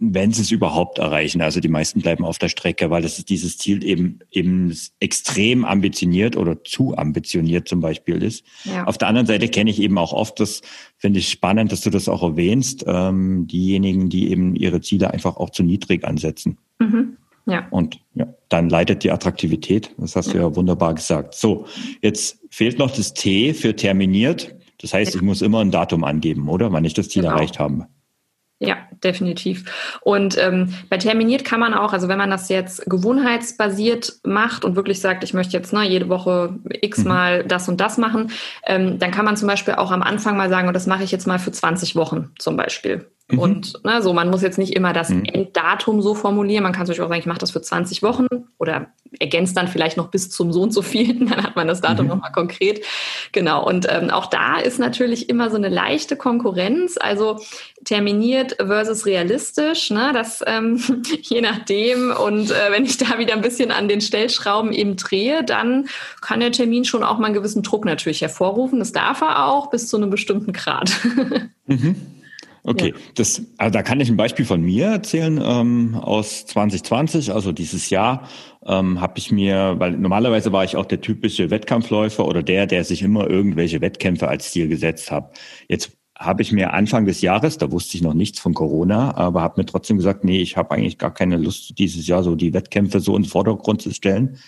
wenn 0.04 0.32
sie 0.32 0.42
es 0.42 0.50
überhaupt 0.50 0.98
erreichen. 0.98 1.40
Also 1.42 1.60
die 1.60 1.68
meisten 1.68 2.00
bleiben 2.00 2.24
auf 2.24 2.38
der 2.38 2.48
Strecke, 2.48 2.90
weil 2.90 3.02
das 3.02 3.18
ist 3.18 3.30
dieses 3.30 3.56
Ziel 3.56 3.84
eben 3.84 4.18
eben 4.32 4.76
extrem 4.98 5.64
ambitioniert 5.64 6.36
oder 6.36 6.64
zu 6.64 6.96
ambitioniert 6.96 7.68
zum 7.68 7.80
Beispiel 7.80 8.20
ist. 8.20 8.44
Ja. 8.64 8.84
Auf 8.84 8.98
der 8.98 9.06
anderen 9.06 9.28
Seite 9.28 9.48
kenne 9.48 9.70
ich 9.70 9.80
eben 9.80 9.98
auch 9.98 10.12
oft, 10.12 10.40
das 10.40 10.62
finde 10.96 11.20
ich 11.20 11.28
spannend, 11.28 11.70
dass 11.70 11.82
du 11.82 11.90
das 11.90 12.08
auch 12.08 12.22
erwähnst, 12.24 12.84
ähm, 12.88 13.46
diejenigen, 13.46 14.08
die 14.08 14.30
eben 14.32 14.56
ihre 14.56 14.80
Ziele 14.80 15.12
einfach 15.12 15.36
auch 15.36 15.50
zu 15.50 15.62
niedrig 15.62 16.04
ansetzen. 16.04 16.58
Mhm. 16.80 17.16
Ja. 17.46 17.68
Und 17.70 18.00
ja, 18.14 18.26
dann 18.48 18.68
leidet 18.68 19.04
die 19.04 19.12
Attraktivität. 19.12 19.94
Das 19.98 20.16
hast 20.16 20.28
ja. 20.28 20.32
du 20.32 20.38
ja 20.38 20.56
wunderbar 20.56 20.94
gesagt. 20.94 21.34
So, 21.34 21.66
jetzt 22.00 22.40
fehlt 22.50 22.78
noch 22.78 22.90
das 22.90 23.14
T 23.14 23.54
für 23.54 23.76
terminiert. 23.76 24.56
Das 24.80 24.94
heißt, 24.94 25.14
ja. 25.14 25.20
ich 25.20 25.22
muss 25.22 25.42
immer 25.42 25.60
ein 25.60 25.70
Datum 25.70 26.02
angeben, 26.02 26.48
oder? 26.48 26.72
Wann 26.72 26.84
ich 26.84 26.94
das 26.94 27.08
Ziel 27.08 27.22
genau. 27.22 27.36
erreicht 27.36 27.60
habe. 27.60 27.86
Ja, 28.64 28.76
definitiv. 29.02 29.64
Und 30.02 30.38
ähm, 30.38 30.72
bei 30.88 30.96
Terminiert 30.96 31.44
kann 31.44 31.58
man 31.58 31.74
auch, 31.74 31.92
also 31.92 32.06
wenn 32.06 32.18
man 32.18 32.30
das 32.30 32.48
jetzt 32.48 32.88
gewohnheitsbasiert 32.88 34.20
macht 34.22 34.64
und 34.64 34.76
wirklich 34.76 35.00
sagt, 35.00 35.24
ich 35.24 35.34
möchte 35.34 35.56
jetzt 35.56 35.72
ne, 35.72 35.82
jede 35.82 36.08
Woche 36.08 36.54
x 36.80 36.98
mhm. 36.98 37.08
mal 37.08 37.44
das 37.44 37.68
und 37.68 37.80
das 37.80 37.98
machen, 37.98 38.30
ähm, 38.64 39.00
dann 39.00 39.10
kann 39.10 39.24
man 39.24 39.36
zum 39.36 39.48
Beispiel 39.48 39.74
auch 39.74 39.90
am 39.90 40.02
Anfang 40.02 40.36
mal 40.36 40.48
sagen, 40.48 40.68
und 40.68 40.74
das 40.74 40.86
mache 40.86 41.02
ich 41.02 41.10
jetzt 41.10 41.26
mal 41.26 41.40
für 41.40 41.50
20 41.50 41.96
Wochen 41.96 42.30
zum 42.38 42.56
Beispiel. 42.56 43.11
Mhm. 43.28 43.38
Und 43.38 43.84
ne, 43.84 44.02
so, 44.02 44.12
man 44.12 44.30
muss 44.30 44.42
jetzt 44.42 44.58
nicht 44.58 44.74
immer 44.74 44.92
das 44.92 45.10
mhm. 45.10 45.24
Enddatum 45.24 46.02
so 46.02 46.14
formulieren. 46.14 46.62
Man 46.62 46.72
kann 46.72 46.86
zum 46.86 46.92
Beispiel 46.92 47.04
auch 47.04 47.08
sagen, 47.08 47.20
ich 47.20 47.26
mache 47.26 47.38
das 47.38 47.50
für 47.50 47.62
20 47.62 48.02
Wochen 48.02 48.26
oder 48.58 48.88
ergänzt 49.18 49.56
dann 49.56 49.68
vielleicht 49.68 49.96
noch 49.96 50.08
bis 50.08 50.30
zum 50.30 50.52
so 50.52 50.62
und 50.62 50.72
so 50.72 50.82
vielen, 50.82 51.26
dann 51.28 51.42
hat 51.42 51.56
man 51.56 51.68
das 51.68 51.80
Datum 51.80 52.06
mhm. 52.06 52.12
nochmal 52.12 52.32
konkret. 52.32 52.84
Genau. 53.32 53.66
Und 53.66 53.86
ähm, 53.90 54.10
auch 54.10 54.26
da 54.26 54.58
ist 54.58 54.78
natürlich 54.78 55.28
immer 55.28 55.50
so 55.50 55.56
eine 55.56 55.68
leichte 55.68 56.16
Konkurrenz. 56.16 56.98
Also 57.00 57.40
terminiert 57.84 58.56
versus 58.58 59.06
realistisch, 59.06 59.90
ne? 59.90 60.12
Das 60.12 60.42
ähm, 60.46 60.80
je 61.22 61.40
nachdem. 61.40 62.12
Und 62.12 62.50
äh, 62.50 62.70
wenn 62.70 62.84
ich 62.84 62.96
da 62.96 63.18
wieder 63.18 63.34
ein 63.34 63.42
bisschen 63.42 63.70
an 63.70 63.88
den 63.88 64.00
Stellschrauben 64.00 64.72
eben 64.72 64.96
drehe, 64.96 65.44
dann 65.44 65.88
kann 66.20 66.40
der 66.40 66.52
Termin 66.52 66.84
schon 66.84 67.02
auch 67.02 67.18
mal 67.18 67.26
einen 67.26 67.34
gewissen 67.34 67.62
Druck 67.62 67.84
natürlich 67.84 68.20
hervorrufen. 68.20 68.78
Das 68.78 68.92
darf 68.92 69.20
er 69.20 69.46
auch 69.46 69.70
bis 69.70 69.88
zu 69.88 69.96
einem 69.96 70.10
bestimmten 70.10 70.52
Grad. 70.52 70.92
mhm. 71.66 71.96
Okay, 72.64 72.92
ja. 72.94 73.00
das, 73.16 73.42
also 73.58 73.72
da 73.72 73.82
kann 73.82 73.98
ich 73.98 74.08
ein 74.08 74.16
Beispiel 74.16 74.44
von 74.44 74.62
mir 74.62 74.86
erzählen 74.86 75.40
ähm, 75.44 75.96
aus 75.96 76.46
2020, 76.46 77.32
also 77.32 77.50
dieses 77.50 77.90
Jahr 77.90 78.28
ähm, 78.64 79.00
habe 79.00 79.18
ich 79.18 79.32
mir, 79.32 79.74
weil 79.78 79.92
normalerweise 79.92 80.52
war 80.52 80.62
ich 80.62 80.76
auch 80.76 80.86
der 80.86 81.00
typische 81.00 81.50
Wettkampfläufer 81.50 82.24
oder 82.24 82.44
der, 82.44 82.66
der 82.66 82.84
sich 82.84 83.02
immer 83.02 83.28
irgendwelche 83.28 83.80
Wettkämpfe 83.80 84.28
als 84.28 84.52
Ziel 84.52 84.68
gesetzt 84.68 85.10
hat. 85.10 85.36
Jetzt 85.68 85.90
habe 86.16 86.42
ich 86.42 86.52
mir 86.52 86.72
Anfang 86.72 87.04
des 87.04 87.20
Jahres, 87.20 87.58
da 87.58 87.72
wusste 87.72 87.96
ich 87.96 88.02
noch 88.02 88.14
nichts 88.14 88.38
von 88.38 88.54
Corona, 88.54 89.16
aber 89.16 89.42
habe 89.42 89.60
mir 89.60 89.66
trotzdem 89.66 89.96
gesagt, 89.96 90.22
nee, 90.22 90.40
ich 90.40 90.56
habe 90.56 90.70
eigentlich 90.70 90.98
gar 90.98 91.12
keine 91.12 91.38
Lust, 91.38 91.76
dieses 91.78 92.06
Jahr 92.06 92.22
so 92.22 92.36
die 92.36 92.54
Wettkämpfe 92.54 93.00
so 93.00 93.16
in 93.16 93.22
den 93.22 93.28
Vordergrund 93.28 93.82
zu 93.82 93.90
stellen. 93.92 94.38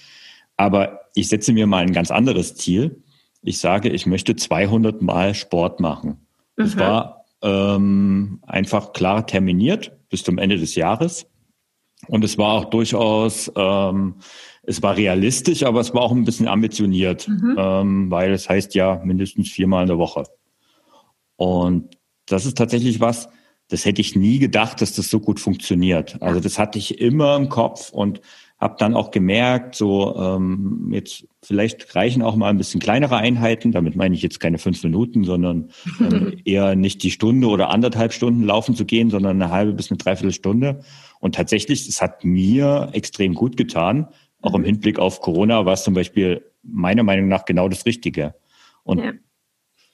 Aber 0.57 1.00
ich 1.16 1.29
setze 1.29 1.53
mir 1.53 1.66
mal 1.66 1.83
ein 1.83 1.92
ganz 1.92 2.12
anderes 2.12 2.55
Ziel. 2.55 3.03
Ich 3.42 3.59
sage, 3.59 3.88
ich 3.88 4.07
möchte 4.07 4.37
200 4.37 5.03
Mal 5.03 5.35
Sport 5.35 5.81
machen. 5.81 6.27
Das 6.57 6.77
mhm. 6.77 6.81
war 6.81 7.24
ähm, 7.45 8.41
einfach 8.43 8.93
klar 8.93 9.27
terminiert 9.27 9.93
bis 10.09 10.25
zum 10.25 10.39
Ende 10.39 10.57
des 10.57 10.75
Jahres. 10.75 11.27
Und 12.09 12.25
es 12.25 12.39
war 12.39 12.53
auch 12.53 12.65
durchaus, 12.67 13.53
ähm, 13.55 14.17
es 14.63 14.83
war 14.83 14.97
realistisch, 14.97 15.63
aber 15.63 15.81
es 15.81 15.95
war 15.95 16.03
auch 16.03 16.13
ein 16.13 16.25
bisschen 16.25 16.49
ambitioniert, 16.49 17.29
mhm. 17.29 17.57
ähm, 17.57 18.11
weil 18.11 18.33
es 18.33 18.49
heißt 18.49 18.75
ja 18.75 19.01
mindestens 19.05 19.51
viermal 19.51 19.83
in 19.83 19.89
der 19.89 19.99
Woche. 19.99 20.25
Und 21.37 21.97
das 22.27 22.47
ist 22.47 22.57
tatsächlich 22.57 23.01
was, 23.01 23.29
das 23.69 23.85
hätte 23.85 24.01
ich 24.01 24.17
nie 24.17 24.39
gedacht, 24.39 24.81
dass 24.81 24.95
das 24.95 25.09
so 25.09 25.21
gut 25.21 25.41
funktioniert. 25.41 26.21
Also 26.23 26.41
das 26.41 26.59
hatte 26.59 26.79
ich 26.79 27.01
immer 27.01 27.37
im 27.37 27.49
Kopf 27.49 27.91
und 27.91 28.21
habe 28.64 28.77
dann 28.79 28.94
auch 28.94 29.11
gemerkt, 29.11 29.74
so 29.74 30.16
ähm, 30.16 30.88
jetzt 30.90 31.29
vielleicht 31.42 31.94
reichen 31.94 32.22
auch 32.22 32.35
mal 32.35 32.48
ein 32.48 32.57
bisschen 32.57 32.81
kleinere 32.81 33.18
Einheiten. 33.18 33.72
Damit 33.72 33.94
meine 33.94 34.14
ich 34.14 34.22
jetzt 34.22 34.40
keine 34.40 34.57
fünf 34.57 34.83
Minuten, 34.83 35.22
sondern 35.24 35.68
ähm, 36.00 36.38
eher 36.46 36.74
nicht 36.74 37.03
die 37.03 37.11
Stunde 37.11 37.48
oder 37.48 37.68
anderthalb 37.68 38.14
Stunden 38.14 38.42
laufen 38.42 38.74
zu 38.74 38.87
gehen, 38.87 39.11
sondern 39.11 39.42
eine 39.42 39.53
halbe 39.53 39.74
bis 39.74 39.90
eine 39.90 39.98
Dreiviertelstunde. 39.98 40.81
Und 41.20 41.35
tatsächlich, 41.35 41.87
es 41.87 42.00
hat 42.00 42.24
mir 42.24 42.88
extrem 42.92 43.35
gut 43.35 43.59
getan. 43.59 44.09
Auch 44.40 44.55
im 44.55 44.62
mhm. 44.62 44.66
Hinblick 44.66 44.98
auf 44.98 45.20
Corona 45.20 45.66
war 45.66 45.74
es 45.74 45.85
zum 45.85 45.92
Beispiel 45.92 46.42
meiner 46.62 47.03
Meinung 47.03 47.29
nach 47.29 47.44
genau 47.44 47.68
das 47.68 47.85
Richtige. 47.85 48.35
Und 48.83 48.98
ja. 49.00 49.12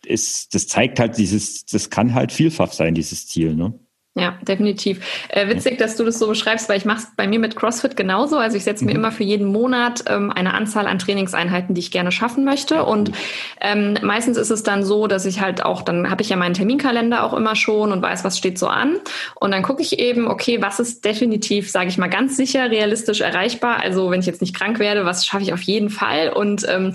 es, 0.06 0.48
das 0.48 0.68
zeigt 0.68 1.00
halt 1.00 1.18
dieses, 1.18 1.66
das 1.66 1.90
kann 1.90 2.14
halt 2.14 2.30
vielfach 2.30 2.70
sein, 2.70 2.94
dieses 2.94 3.26
Ziel. 3.26 3.56
Ne? 3.56 3.74
Ja, 4.16 4.37
definitiv. 4.42 5.01
Äh, 5.29 5.49
witzig, 5.49 5.79
dass 5.79 5.94
du 5.94 6.05
das 6.05 6.18
so 6.18 6.27
beschreibst, 6.27 6.68
weil 6.68 6.77
ich 6.77 6.85
mache 6.85 6.99
es 6.99 7.09
bei 7.16 7.29
mir 7.29 7.38
mit 7.38 7.55
CrossFit 7.55 7.96
genauso. 7.96 8.38
Also 8.38 8.57
ich 8.57 8.64
setze 8.64 8.85
mir 8.85 8.90
mhm. 8.90 8.96
immer 8.96 9.12
für 9.12 9.23
jeden 9.23 9.46
Monat 9.46 10.03
ähm, 10.09 10.33
eine 10.33 10.53
Anzahl 10.55 10.88
an 10.88 10.99
Trainingseinheiten, 10.99 11.77
die 11.77 11.81
ich 11.81 11.92
gerne 11.92 12.11
schaffen 12.11 12.44
möchte. 12.44 12.85
Und 12.85 13.12
ähm, 13.61 13.96
meistens 14.03 14.37
ist 14.37 14.51
es 14.51 14.64
dann 14.64 14.83
so, 14.83 15.07
dass 15.07 15.27
ich 15.27 15.40
halt 15.40 15.64
auch, 15.64 15.83
dann 15.83 16.11
habe 16.11 16.23
ich 16.23 16.29
ja 16.29 16.37
meinen 16.37 16.55
Terminkalender 16.55 17.23
auch 17.23 17.35
immer 17.35 17.55
schon 17.55 17.92
und 17.92 18.03
weiß, 18.03 18.25
was 18.25 18.37
steht 18.37 18.59
so 18.59 18.66
an. 18.66 18.96
Und 19.37 19.53
dann 19.53 19.62
gucke 19.62 19.81
ich 19.81 20.01
eben, 20.01 20.27
okay, 20.27 20.61
was 20.61 20.81
ist 20.81 21.05
definitiv, 21.05 21.70
sage 21.70 21.88
ich 21.88 21.96
mal, 21.96 22.11
ganz 22.11 22.37
sicher 22.37 22.68
realistisch 22.68 23.20
erreichbar. 23.20 23.79
Also 23.79 24.11
wenn 24.11 24.18
ich 24.18 24.27
jetzt 24.27 24.40
nicht 24.40 24.57
krank 24.57 24.81
werde, 24.81 25.05
was 25.05 25.25
schaffe 25.25 25.44
ich 25.44 25.53
auf 25.53 25.62
jeden 25.62 25.88
Fall? 25.88 26.31
Und 26.31 26.66
ähm, 26.68 26.94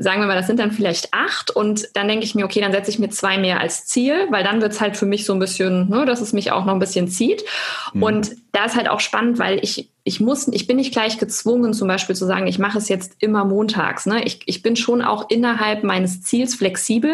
sagen 0.00 0.20
wir 0.20 0.26
mal, 0.26 0.36
das 0.36 0.46
sind 0.46 0.60
dann 0.60 0.72
vielleicht 0.72 1.12
acht 1.12 1.50
und 1.50 1.88
dann 1.94 2.08
denke 2.08 2.24
ich 2.24 2.34
mir, 2.34 2.44
okay, 2.44 2.60
dann 2.60 2.72
setze 2.72 2.90
ich 2.90 2.98
mir 2.98 3.10
zwei 3.10 3.38
mehr 3.38 3.60
als 3.60 3.86
Ziel, 3.86 4.26
weil 4.30 4.44
dann 4.44 4.60
wird 4.60 4.72
es 4.72 4.80
halt 4.80 4.96
für 4.96 5.06
mich 5.06 5.24
so 5.24 5.32
ein 5.32 5.38
bisschen, 5.38 5.88
ne, 5.88 6.04
dass 6.04 6.20
es 6.20 6.32
mich 6.32 6.52
auch 6.52 6.64
noch 6.64 6.74
ein 6.74 6.78
bisschen 6.78 7.08
zieht. 7.08 7.44
Mhm. 7.92 8.02
Und 8.02 8.30
da 8.52 8.64
ist 8.64 8.76
halt 8.76 8.88
auch 8.88 9.00
spannend, 9.00 9.38
weil 9.38 9.58
ich, 9.62 9.90
ich 10.06 10.20
muss, 10.20 10.46
ich 10.46 10.68
bin 10.68 10.76
nicht 10.76 10.92
gleich 10.92 11.18
gezwungen, 11.18 11.74
zum 11.74 11.88
Beispiel 11.88 12.14
zu 12.14 12.26
sagen, 12.26 12.46
ich 12.46 12.60
mache 12.60 12.78
es 12.78 12.88
jetzt 12.88 13.16
immer 13.18 13.44
montags. 13.44 14.06
Ne? 14.06 14.22
Ich, 14.22 14.38
ich 14.46 14.62
bin 14.62 14.76
schon 14.76 15.02
auch 15.02 15.28
innerhalb 15.30 15.82
meines 15.82 16.22
Ziels 16.22 16.54
flexibel. 16.54 17.10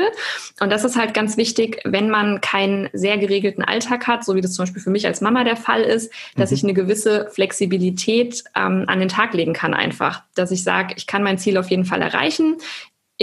Und 0.61 0.71
das 0.71 0.85
ist 0.85 0.95
halt 0.95 1.15
ganz 1.15 1.39
wichtig, 1.39 1.81
wenn 1.85 2.11
man 2.11 2.43
keinen 2.43 2.91
sehr 2.93 3.17
geregelten 3.17 3.65
Alltag 3.65 4.07
hat, 4.07 4.27
so 4.27 4.35
wie 4.35 4.43
das 4.43 4.53
zum 4.53 4.65
Beispiel 4.65 4.83
für 4.83 4.91
mich 4.91 5.07
als 5.07 5.23
Mama 5.23 5.43
der 5.43 5.57
Fall 5.57 5.81
ist, 5.81 6.13
dass 6.37 6.51
mhm. 6.51 6.57
ich 6.57 6.65
eine 6.65 6.75
gewisse 6.75 7.31
Flexibilität 7.33 8.45
ähm, 8.55 8.85
an 8.87 9.01
den 9.01 9.09
Tag 9.09 9.33
legen 9.33 9.55
kann 9.55 9.73
einfach. 9.73 10.23
Dass 10.35 10.51
ich 10.51 10.63
sage, 10.63 10.93
ich 10.99 11.07
kann 11.07 11.23
mein 11.23 11.39
Ziel 11.39 11.57
auf 11.57 11.71
jeden 11.71 11.87
Fall 11.87 12.03
erreichen 12.03 12.59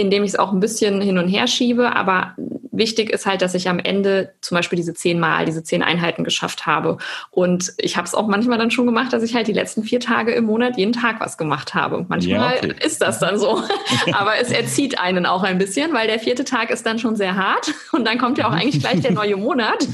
indem 0.00 0.24
ich 0.24 0.30
es 0.30 0.38
auch 0.38 0.52
ein 0.52 0.60
bisschen 0.60 1.00
hin 1.02 1.18
und 1.18 1.28
her 1.28 1.46
schiebe. 1.46 1.94
Aber 1.94 2.34
wichtig 2.72 3.10
ist 3.10 3.26
halt, 3.26 3.42
dass 3.42 3.54
ich 3.54 3.68
am 3.68 3.78
Ende 3.78 4.32
zum 4.40 4.56
Beispiel 4.56 4.76
diese 4.76 4.94
zehn 4.94 5.20
Mal, 5.20 5.44
diese 5.44 5.62
zehn 5.62 5.82
Einheiten 5.82 6.24
geschafft 6.24 6.66
habe. 6.66 6.96
Und 7.30 7.74
ich 7.76 7.96
habe 7.96 8.06
es 8.06 8.14
auch 8.14 8.26
manchmal 8.26 8.56
dann 8.56 8.70
schon 8.70 8.86
gemacht, 8.86 9.12
dass 9.12 9.22
ich 9.22 9.34
halt 9.34 9.46
die 9.46 9.52
letzten 9.52 9.82
vier 9.82 10.00
Tage 10.00 10.32
im 10.32 10.44
Monat 10.44 10.78
jeden 10.78 10.92
Tag 10.92 11.20
was 11.20 11.36
gemacht 11.36 11.74
habe. 11.74 12.06
Manchmal 12.08 12.54
ja, 12.54 12.70
okay. 12.70 12.74
ist 12.84 13.02
das 13.02 13.18
dann 13.18 13.38
so. 13.38 13.62
Aber 14.12 14.32
es 14.40 14.50
erzieht 14.50 14.98
einen 14.98 15.26
auch 15.26 15.42
ein 15.42 15.58
bisschen, 15.58 15.92
weil 15.92 16.06
der 16.06 16.18
vierte 16.18 16.44
Tag 16.44 16.70
ist 16.70 16.86
dann 16.86 16.98
schon 16.98 17.16
sehr 17.16 17.36
hart. 17.36 17.72
Und 17.92 18.06
dann 18.06 18.16
kommt 18.18 18.38
ja 18.38 18.48
auch 18.48 18.52
eigentlich 18.52 18.80
gleich 18.80 19.00
der 19.00 19.12
neue 19.12 19.36
Monat. 19.36 19.86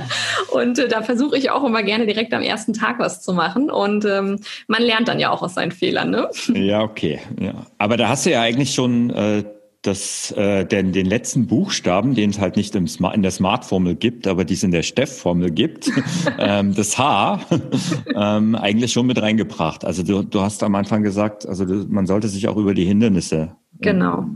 Und 0.52 0.78
äh, 0.78 0.88
da 0.88 1.02
versuche 1.02 1.38
ich 1.38 1.50
auch 1.50 1.64
immer 1.64 1.82
gerne 1.82 2.06
direkt 2.06 2.34
am 2.34 2.42
ersten 2.42 2.74
Tag 2.74 2.98
was 2.98 3.22
zu 3.22 3.32
machen. 3.32 3.70
Und 3.70 4.04
ähm, 4.04 4.40
man 4.66 4.82
lernt 4.82 5.08
dann 5.08 5.18
ja 5.18 5.30
auch 5.30 5.42
aus 5.42 5.54
seinen 5.54 5.72
Fehlern. 5.72 6.10
Ne? 6.10 6.28
Ja, 6.52 6.82
okay. 6.82 7.20
Ja. 7.40 7.54
Aber 7.78 7.96
da 7.96 8.08
hast 8.08 8.26
du 8.26 8.30
ja 8.30 8.42
eigentlich 8.42 8.74
schon 8.74 9.10
äh, 9.10 9.44
das, 9.86 10.32
äh, 10.32 10.64
den, 10.64 10.92
den 10.92 11.06
letzten 11.06 11.46
Buchstaben, 11.46 12.14
den 12.14 12.30
es 12.30 12.38
halt 12.38 12.56
nicht 12.56 12.74
im 12.74 12.86
Smart, 12.86 13.14
in 13.14 13.22
der 13.22 13.30
Smart-Formel 13.30 13.94
gibt, 13.96 14.26
aber 14.26 14.44
die 14.44 14.54
es 14.54 14.62
in 14.62 14.70
der 14.70 14.82
Steff-Formel 14.82 15.50
gibt, 15.50 15.90
ähm, 16.38 16.74
das 16.74 16.98
H, 16.98 17.40
ähm, 18.14 18.54
eigentlich 18.54 18.92
schon 18.92 19.06
mit 19.06 19.20
reingebracht. 19.20 19.84
Also 19.84 20.02
du, 20.02 20.22
du 20.22 20.40
hast 20.40 20.62
am 20.62 20.74
Anfang 20.74 21.02
gesagt, 21.02 21.46
also 21.46 21.64
du, 21.64 21.86
man 21.88 22.06
sollte 22.06 22.28
sich 22.28 22.48
auch 22.48 22.56
über 22.56 22.74
die 22.74 22.84
Hindernisse 22.84 23.56
genau 23.80 24.26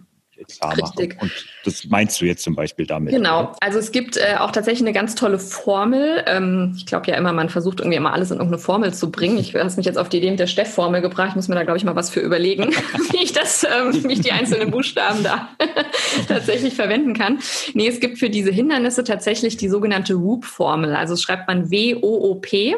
klar 0.47 0.77
Richtig. 0.77 1.17
machen. 1.17 1.31
Und 1.31 1.47
das 1.65 1.85
meinst 1.87 2.21
du 2.21 2.25
jetzt 2.25 2.43
zum 2.43 2.55
Beispiel 2.55 2.87
damit? 2.87 3.13
Genau. 3.13 3.41
Oder? 3.41 3.57
Also 3.61 3.79
es 3.79 3.93
gibt 3.93 4.17
äh, 4.17 4.37
auch 4.39 4.51
tatsächlich 4.51 4.83
eine 4.83 4.93
ganz 4.93 5.15
tolle 5.15 5.39
Formel. 5.39 6.25
Ähm, 6.27 6.75
ich 6.77 6.87
glaube 6.87 7.11
ja 7.11 7.17
immer, 7.17 7.33
man 7.33 7.49
versucht 7.49 7.81
irgendwie 7.81 7.97
immer 7.97 8.13
alles 8.13 8.31
in 8.31 8.39
irgendeine 8.39 8.63
Formel 8.63 8.95
zu 8.95 9.11
bringen. 9.11 9.39
Ich 9.39 9.55
hast 9.55 9.77
mich 9.77 9.87
jetzt 9.87 9.99
auf 9.99 10.09
die 10.09 10.19
Idee 10.19 10.31
mit 10.31 10.41
der 10.41 10.47
Steff-Formel 10.47 11.01
gebracht. 11.01 11.31
Ich 11.31 11.37
muss 11.37 11.49
mir 11.49 11.55
da, 11.55 11.65
glaube 11.65 11.79
ich, 11.79 11.85
mal 11.85 11.97
was 11.97 12.11
für 12.11 12.21
überlegen, 12.21 12.71
wie 13.11 13.23
ich 13.23 13.33
das, 13.33 13.65
ähm, 13.65 13.93
wie 14.05 14.13
ich 14.13 14.21
die 14.21 14.33
einzelnen 14.33 14.71
Buchstaben 14.71 15.23
da 15.23 15.49
tatsächlich 16.29 16.75
verwenden 16.75 17.15
kann. 17.15 17.39
Nee, 17.75 17.89
es 17.89 18.01
gibt 18.01 18.19
für 18.19 18.31
diese 18.31 18.51
Hindernisse 18.51 19.05
tatsächlich 19.05 19.57
die 19.57 19.69
sogenannte 19.69 20.21
WOOP-Formel. 20.21 20.95
Also 20.95 21.17
schreibt 21.17 21.49
man 21.49 21.71
W-O-O-P. 21.71 22.77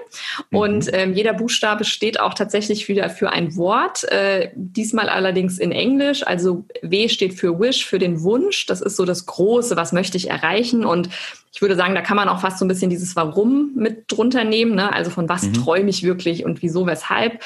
Mhm. 0.51 0.59
Und 0.59 0.91
ähm, 0.93 1.13
jeder 1.15 1.35
Buchstabe 1.35 1.85
steht 1.85 2.21
auch 2.21 2.35
tatsächlich 2.35 2.89
wieder 2.89 3.11
für 3.11 3.31
ein 3.31 3.57
Wort. 3.57 4.05
Äh, 4.11 4.51
diesmal 4.55 5.09
allerdings 5.09 5.59
in 5.59 5.73
Englisch. 5.73 6.27
Also 6.27 6.65
W 6.83 7.09
steht 7.09 7.35
für 7.35 7.50
Wish, 7.59 7.87
für 7.87 7.99
den 7.99 8.23
Wunsch. 8.23 8.67
Das 8.67 8.81
ist 8.81 8.97
so 8.97 9.05
das 9.05 9.27
Große, 9.27 9.77
was 9.77 9.93
möchte 9.93 10.17
ich 10.17 10.31
erreichen. 10.31 10.85
Und 10.85 11.09
ich 11.53 11.61
würde 11.61 11.75
sagen, 11.75 11.95
da 11.95 12.03
kann 12.03 12.17
man 12.17 12.29
auch 12.29 12.41
fast 12.41 12.59
so 12.59 12.65
ein 12.65 12.69
bisschen 12.69 12.91
dieses 12.91 13.17
Warum 13.17 13.73
mit 13.75 14.05
drunter 14.11 14.45
nehmen. 14.45 14.75
Ne? 14.75 14.93
Also 14.93 15.11
von 15.11 15.29
was 15.29 15.43
mhm. 15.43 15.55
träume 15.55 15.91
ich 15.91 16.03
wirklich 16.03 16.45
und 16.45 16.63
wieso, 16.63 16.87
weshalb. 16.87 17.43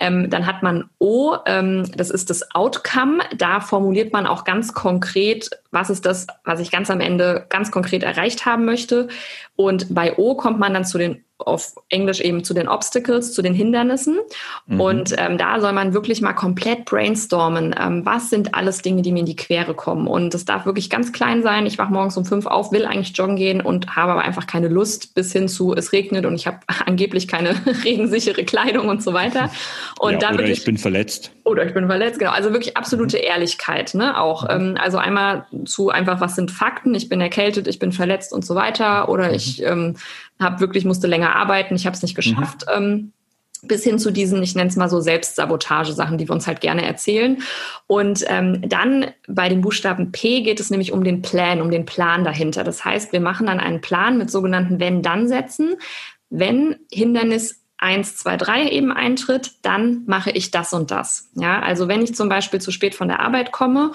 Ähm, 0.00 0.30
dann 0.30 0.46
hat 0.46 0.62
man 0.62 0.88
O, 0.98 1.36
ähm, 1.46 1.90
das 1.94 2.10
ist 2.10 2.30
das 2.30 2.54
Outcome. 2.54 3.22
Da 3.36 3.60
formuliert 3.60 4.12
man 4.12 4.26
auch 4.26 4.44
ganz 4.44 4.72
konkret, 4.72 5.50
was 5.70 5.90
ist 5.90 6.06
das, 6.06 6.26
was 6.44 6.60
ich 6.60 6.70
ganz 6.70 6.90
am 6.90 7.00
Ende 7.00 7.46
ganz 7.50 7.70
konkret 7.70 8.02
erreicht 8.02 8.46
haben 8.46 8.64
möchte. 8.64 9.08
Und 9.54 9.94
bei 9.94 10.16
O 10.16 10.34
kommt 10.34 10.58
man 10.58 10.72
dann 10.72 10.84
zu 10.84 10.96
den 10.96 11.24
auf 11.46 11.74
Englisch 11.88 12.20
eben 12.20 12.44
zu 12.44 12.54
den 12.54 12.68
Obstacles, 12.68 13.32
zu 13.32 13.42
den 13.42 13.54
Hindernissen. 13.54 14.18
Mhm. 14.66 14.80
Und 14.80 15.14
ähm, 15.18 15.38
da 15.38 15.60
soll 15.60 15.72
man 15.72 15.94
wirklich 15.94 16.20
mal 16.20 16.32
komplett 16.32 16.84
brainstormen. 16.84 17.74
Ähm, 17.78 18.04
was 18.04 18.30
sind 18.30 18.54
alles 18.54 18.82
Dinge, 18.82 19.02
die 19.02 19.12
mir 19.12 19.20
in 19.20 19.26
die 19.26 19.36
Quere 19.36 19.74
kommen? 19.74 20.06
Und 20.06 20.34
es 20.34 20.44
darf 20.44 20.66
wirklich 20.66 20.90
ganz 20.90 21.12
klein 21.12 21.42
sein. 21.42 21.66
Ich 21.66 21.78
wache 21.78 21.92
morgens 21.92 22.16
um 22.16 22.24
fünf 22.24 22.46
auf, 22.46 22.72
will 22.72 22.86
eigentlich 22.86 23.16
joggen 23.16 23.36
gehen 23.36 23.60
und 23.60 23.96
habe 23.96 24.12
aber 24.12 24.22
einfach 24.22 24.46
keine 24.46 24.68
Lust 24.68 25.14
bis 25.14 25.32
hin 25.32 25.48
zu 25.48 25.74
es 25.74 25.92
regnet 25.92 26.26
und 26.26 26.34
ich 26.34 26.46
habe 26.46 26.58
angeblich 26.86 27.28
keine 27.28 27.54
regensichere 27.84 28.44
Kleidung 28.44 28.88
und 28.88 29.02
so 29.02 29.12
weiter. 29.12 29.50
Und 29.98 30.14
ja, 30.14 30.18
da 30.18 30.28
oder 30.28 30.38
wirklich, 30.38 30.58
ich 30.58 30.64
bin 30.64 30.78
verletzt. 30.78 31.32
Oder 31.44 31.66
ich 31.66 31.74
bin 31.74 31.86
verletzt, 31.86 32.18
genau. 32.18 32.30
Also 32.30 32.52
wirklich 32.52 32.76
absolute 32.76 33.16
mhm. 33.16 33.24
Ehrlichkeit, 33.24 33.94
ne? 33.94 34.18
Auch. 34.18 34.44
Mhm. 34.44 34.50
Ähm, 34.50 34.78
also 34.80 34.98
einmal 34.98 35.46
zu 35.64 35.90
einfach, 35.90 36.20
was 36.20 36.36
sind 36.36 36.50
Fakten? 36.50 36.94
Ich 36.94 37.08
bin 37.08 37.20
erkältet, 37.20 37.66
ich 37.66 37.78
bin 37.78 37.92
verletzt 37.92 38.32
und 38.32 38.44
so 38.44 38.54
weiter. 38.54 39.08
Oder 39.08 39.28
mhm. 39.28 39.34
ich 39.34 39.62
ähm, 39.62 39.96
habe 40.40 40.60
wirklich, 40.60 40.84
musste 40.84 41.06
länger 41.06 41.34
arbeiten, 41.34 41.74
ich 41.74 41.86
habe 41.86 41.96
es 41.96 42.02
nicht 42.02 42.14
mhm. 42.14 42.16
geschafft. 42.16 42.64
Mhm. 42.66 42.74
Ähm, 42.74 43.12
bis 43.62 43.84
hin 43.84 43.98
zu 43.98 44.10
diesen, 44.10 44.42
ich 44.42 44.56
nenne 44.56 44.68
es 44.68 44.76
mal 44.76 44.88
so 44.88 45.00
Selbstsabotage-Sachen, 45.00 46.18
die 46.18 46.28
wir 46.28 46.34
uns 46.34 46.48
halt 46.48 46.60
gerne 46.60 46.84
erzählen. 46.84 47.40
Und 47.86 48.24
ähm, 48.26 48.60
dann 48.68 49.12
bei 49.28 49.48
dem 49.48 49.60
Buchstaben 49.60 50.10
P 50.10 50.42
geht 50.42 50.58
es 50.58 50.70
nämlich 50.70 50.92
um 50.92 51.04
den 51.04 51.22
Plan, 51.22 51.60
um 51.60 51.70
den 51.70 51.86
Plan 51.86 52.24
dahinter. 52.24 52.64
Das 52.64 52.84
heißt, 52.84 53.12
wir 53.12 53.20
machen 53.20 53.46
dann 53.46 53.60
einen 53.60 53.80
Plan 53.80 54.18
mit 54.18 54.30
sogenannten 54.30 54.80
Wenn-Dann-Sätzen. 54.80 55.76
Wenn 56.28 56.76
Hindernis 56.90 57.62
1, 57.78 58.16
2, 58.16 58.36
3 58.36 58.68
eben 58.70 58.92
eintritt, 58.92 59.52
dann 59.62 60.02
mache 60.06 60.30
ich 60.30 60.50
das 60.50 60.72
und 60.72 60.90
das. 60.90 61.30
Ja, 61.34 61.60
also 61.60 61.86
wenn 61.86 62.02
ich 62.02 62.14
zum 62.14 62.28
Beispiel 62.28 62.60
zu 62.60 62.72
spät 62.72 62.94
von 62.94 63.08
der 63.08 63.20
Arbeit 63.20 63.52
komme 63.52 63.92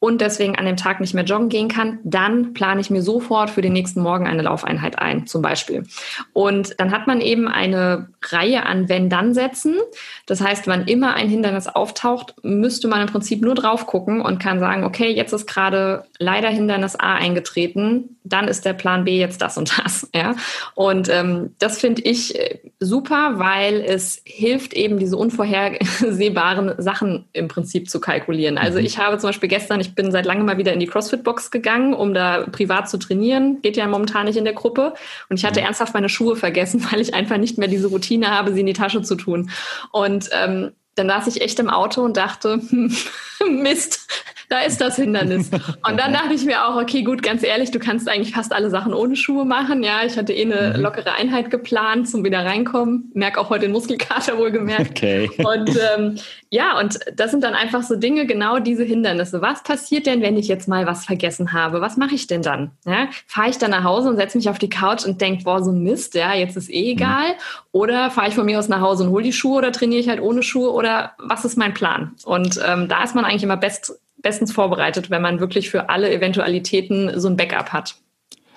und 0.00 0.22
deswegen 0.22 0.56
an 0.56 0.64
dem 0.64 0.76
Tag 0.76 1.00
nicht 1.00 1.14
mehr 1.14 1.24
joggen 1.24 1.50
gehen 1.50 1.68
kann, 1.68 1.98
dann 2.02 2.54
plane 2.54 2.80
ich 2.80 2.88
mir 2.88 3.02
sofort 3.02 3.50
für 3.50 3.60
den 3.60 3.74
nächsten 3.74 4.00
Morgen 4.00 4.26
eine 4.26 4.42
Laufeinheit 4.42 4.98
ein, 4.98 5.26
zum 5.26 5.42
Beispiel. 5.42 5.84
Und 6.32 6.80
dann 6.80 6.90
hat 6.90 7.06
man 7.06 7.20
eben 7.20 7.46
eine 7.46 8.08
Reihe 8.22 8.64
an 8.64 8.88
Wenn-Dann-Sätzen. 8.88 9.76
Das 10.24 10.40
heißt, 10.40 10.66
wann 10.66 10.86
immer 10.86 11.14
ein 11.14 11.28
Hindernis 11.28 11.68
auftaucht, 11.68 12.34
müsste 12.42 12.88
man 12.88 13.02
im 13.02 13.08
Prinzip 13.08 13.42
nur 13.42 13.54
drauf 13.54 13.86
gucken 13.86 14.22
und 14.22 14.40
kann 14.40 14.58
sagen, 14.58 14.84
okay, 14.84 15.10
jetzt 15.10 15.34
ist 15.34 15.46
gerade 15.46 16.04
leider 16.18 16.48
Hindernis 16.48 16.96
A 16.96 17.14
eingetreten, 17.16 18.16
dann 18.24 18.48
ist 18.48 18.64
der 18.64 18.74
Plan 18.74 19.04
B 19.04 19.18
jetzt 19.18 19.40
das 19.42 19.56
und 19.56 19.72
das. 19.78 20.08
Ja? 20.20 20.34
Und 20.74 21.08
ähm, 21.08 21.54
das 21.58 21.78
finde 21.78 22.02
ich 22.02 22.38
äh, 22.38 22.58
super, 22.80 23.38
weil 23.38 23.80
es 23.80 24.20
hilft 24.24 24.74
eben, 24.74 24.98
diese 24.98 25.16
unvorhersehbaren 25.16 26.74
Sachen 26.78 27.26
im 27.32 27.48
Prinzip 27.48 27.88
zu 27.88 28.00
kalkulieren. 28.00 28.58
Also 28.58 28.78
mhm. 28.78 28.84
ich 28.84 28.98
habe 28.98 29.16
zum 29.18 29.28
Beispiel 29.28 29.48
gestern, 29.48 29.80
ich 29.80 29.94
bin 29.94 30.10
seit 30.10 30.26
langem 30.26 30.46
mal 30.46 30.58
wieder 30.58 30.72
in 30.72 30.80
die 30.80 30.86
CrossFit-Box 30.86 31.50
gegangen, 31.50 31.94
um 31.94 32.12
da 32.12 32.44
privat 32.50 32.90
zu 32.90 32.98
trainieren. 32.98 33.62
Geht 33.62 33.76
ja 33.76 33.86
momentan 33.86 34.26
nicht 34.26 34.36
in 34.36 34.44
der 34.44 34.52
Gruppe. 34.52 34.94
Und 35.28 35.38
ich 35.38 35.44
hatte 35.46 35.60
mhm. 35.60 35.66
ernsthaft 35.66 35.94
meine 35.94 36.08
Schuhe 36.08 36.36
vergessen, 36.36 36.84
weil 36.90 37.00
ich 37.00 37.14
einfach 37.14 37.38
nicht 37.38 37.56
mehr 37.56 37.68
diese 37.68 37.86
Routine 37.86 38.30
habe, 38.30 38.52
sie 38.52 38.60
in 38.60 38.66
die 38.66 38.72
Tasche 38.72 39.00
zu 39.02 39.14
tun. 39.14 39.50
Und 39.92 40.28
ähm, 40.32 40.72
dann 40.94 41.08
saß 41.08 41.26
ich 41.28 41.40
echt 41.40 41.58
im 41.58 41.70
Auto 41.70 42.02
und 42.02 42.16
dachte, 42.16 42.60
hm, 42.68 42.94
Mist, 43.48 44.06
da 44.50 44.58
ist 44.60 44.80
das 44.80 44.96
Hindernis. 44.96 45.48
Und 45.88 45.98
dann 45.98 46.12
dachte 46.12 46.34
ich 46.34 46.44
mir 46.44 46.66
auch, 46.66 46.74
okay, 46.74 47.02
gut, 47.02 47.22
ganz 47.22 47.44
ehrlich, 47.44 47.70
du 47.70 47.78
kannst 47.78 48.08
eigentlich 48.08 48.34
fast 48.34 48.52
alle 48.52 48.68
Sachen 48.68 48.92
ohne 48.92 49.14
Schuhe 49.14 49.44
machen. 49.44 49.84
Ja, 49.84 50.02
ich 50.04 50.18
hatte 50.18 50.32
eh 50.32 50.42
eine 50.42 50.76
mhm. 50.76 50.82
lockere 50.82 51.12
Einheit 51.12 51.50
geplant 51.50 52.08
zum 52.08 52.24
wieder 52.24 52.44
reinkommen. 52.44 53.12
Merke 53.14 53.40
auch 53.40 53.48
heute 53.48 53.66
den 53.66 53.72
Muskelkater 53.72 54.38
wohl 54.38 54.50
gemerkt. 54.50 54.90
Okay. 54.90 55.30
Und 55.38 55.70
ähm, 55.96 56.18
ja, 56.50 56.80
und 56.80 56.98
das 57.14 57.30
sind 57.30 57.44
dann 57.44 57.54
einfach 57.54 57.84
so 57.84 57.94
Dinge, 57.94 58.26
genau 58.26 58.58
diese 58.58 58.82
Hindernisse. 58.82 59.40
Was 59.40 59.62
passiert 59.62 60.06
denn, 60.06 60.20
wenn 60.20 60.36
ich 60.36 60.48
jetzt 60.48 60.66
mal 60.66 60.84
was 60.84 61.04
vergessen 61.04 61.52
habe? 61.52 61.80
Was 61.80 61.96
mache 61.96 62.16
ich 62.16 62.26
denn 62.26 62.42
dann? 62.42 62.72
Ja, 62.84 63.08
fahre 63.28 63.50
ich 63.50 63.58
dann 63.58 63.70
nach 63.70 63.84
Hause 63.84 64.08
und 64.08 64.16
setze 64.16 64.36
mich 64.36 64.48
auf 64.48 64.58
die 64.58 64.68
Couch 64.68 65.04
und 65.04 65.20
denke, 65.20 65.44
boah, 65.44 65.62
so 65.62 65.70
Mist, 65.70 66.16
ja, 66.16 66.34
jetzt 66.34 66.56
ist 66.56 66.68
eh 66.68 66.90
egal. 66.90 67.28
Mhm. 67.28 67.34
Oder 67.70 68.10
fahre 68.10 68.28
ich 68.28 68.34
von 68.34 68.46
mir 68.46 68.58
aus 68.58 68.68
nach 68.68 68.80
Hause 68.80 69.04
und 69.04 69.10
hole 69.10 69.22
die 69.22 69.32
Schuhe 69.32 69.58
oder 69.58 69.70
trainiere 69.70 70.00
ich 70.00 70.08
halt 70.08 70.20
ohne 70.20 70.42
Schuhe 70.42 70.70
oder 70.80 71.12
was 71.18 71.44
ist 71.44 71.58
mein 71.58 71.74
Plan? 71.74 72.16
Und 72.24 72.58
ähm, 72.66 72.88
da 72.88 73.04
ist 73.04 73.14
man 73.14 73.24
eigentlich 73.24 73.44
immer 73.44 73.58
best 73.58 74.00
bestens 74.22 74.52
vorbereitet, 74.52 75.10
wenn 75.10 75.22
man 75.22 75.40
wirklich 75.40 75.70
für 75.70 75.88
alle 75.88 76.12
Eventualitäten 76.12 77.18
so 77.18 77.28
ein 77.28 77.36
Backup 77.36 77.72
hat. 77.72 77.96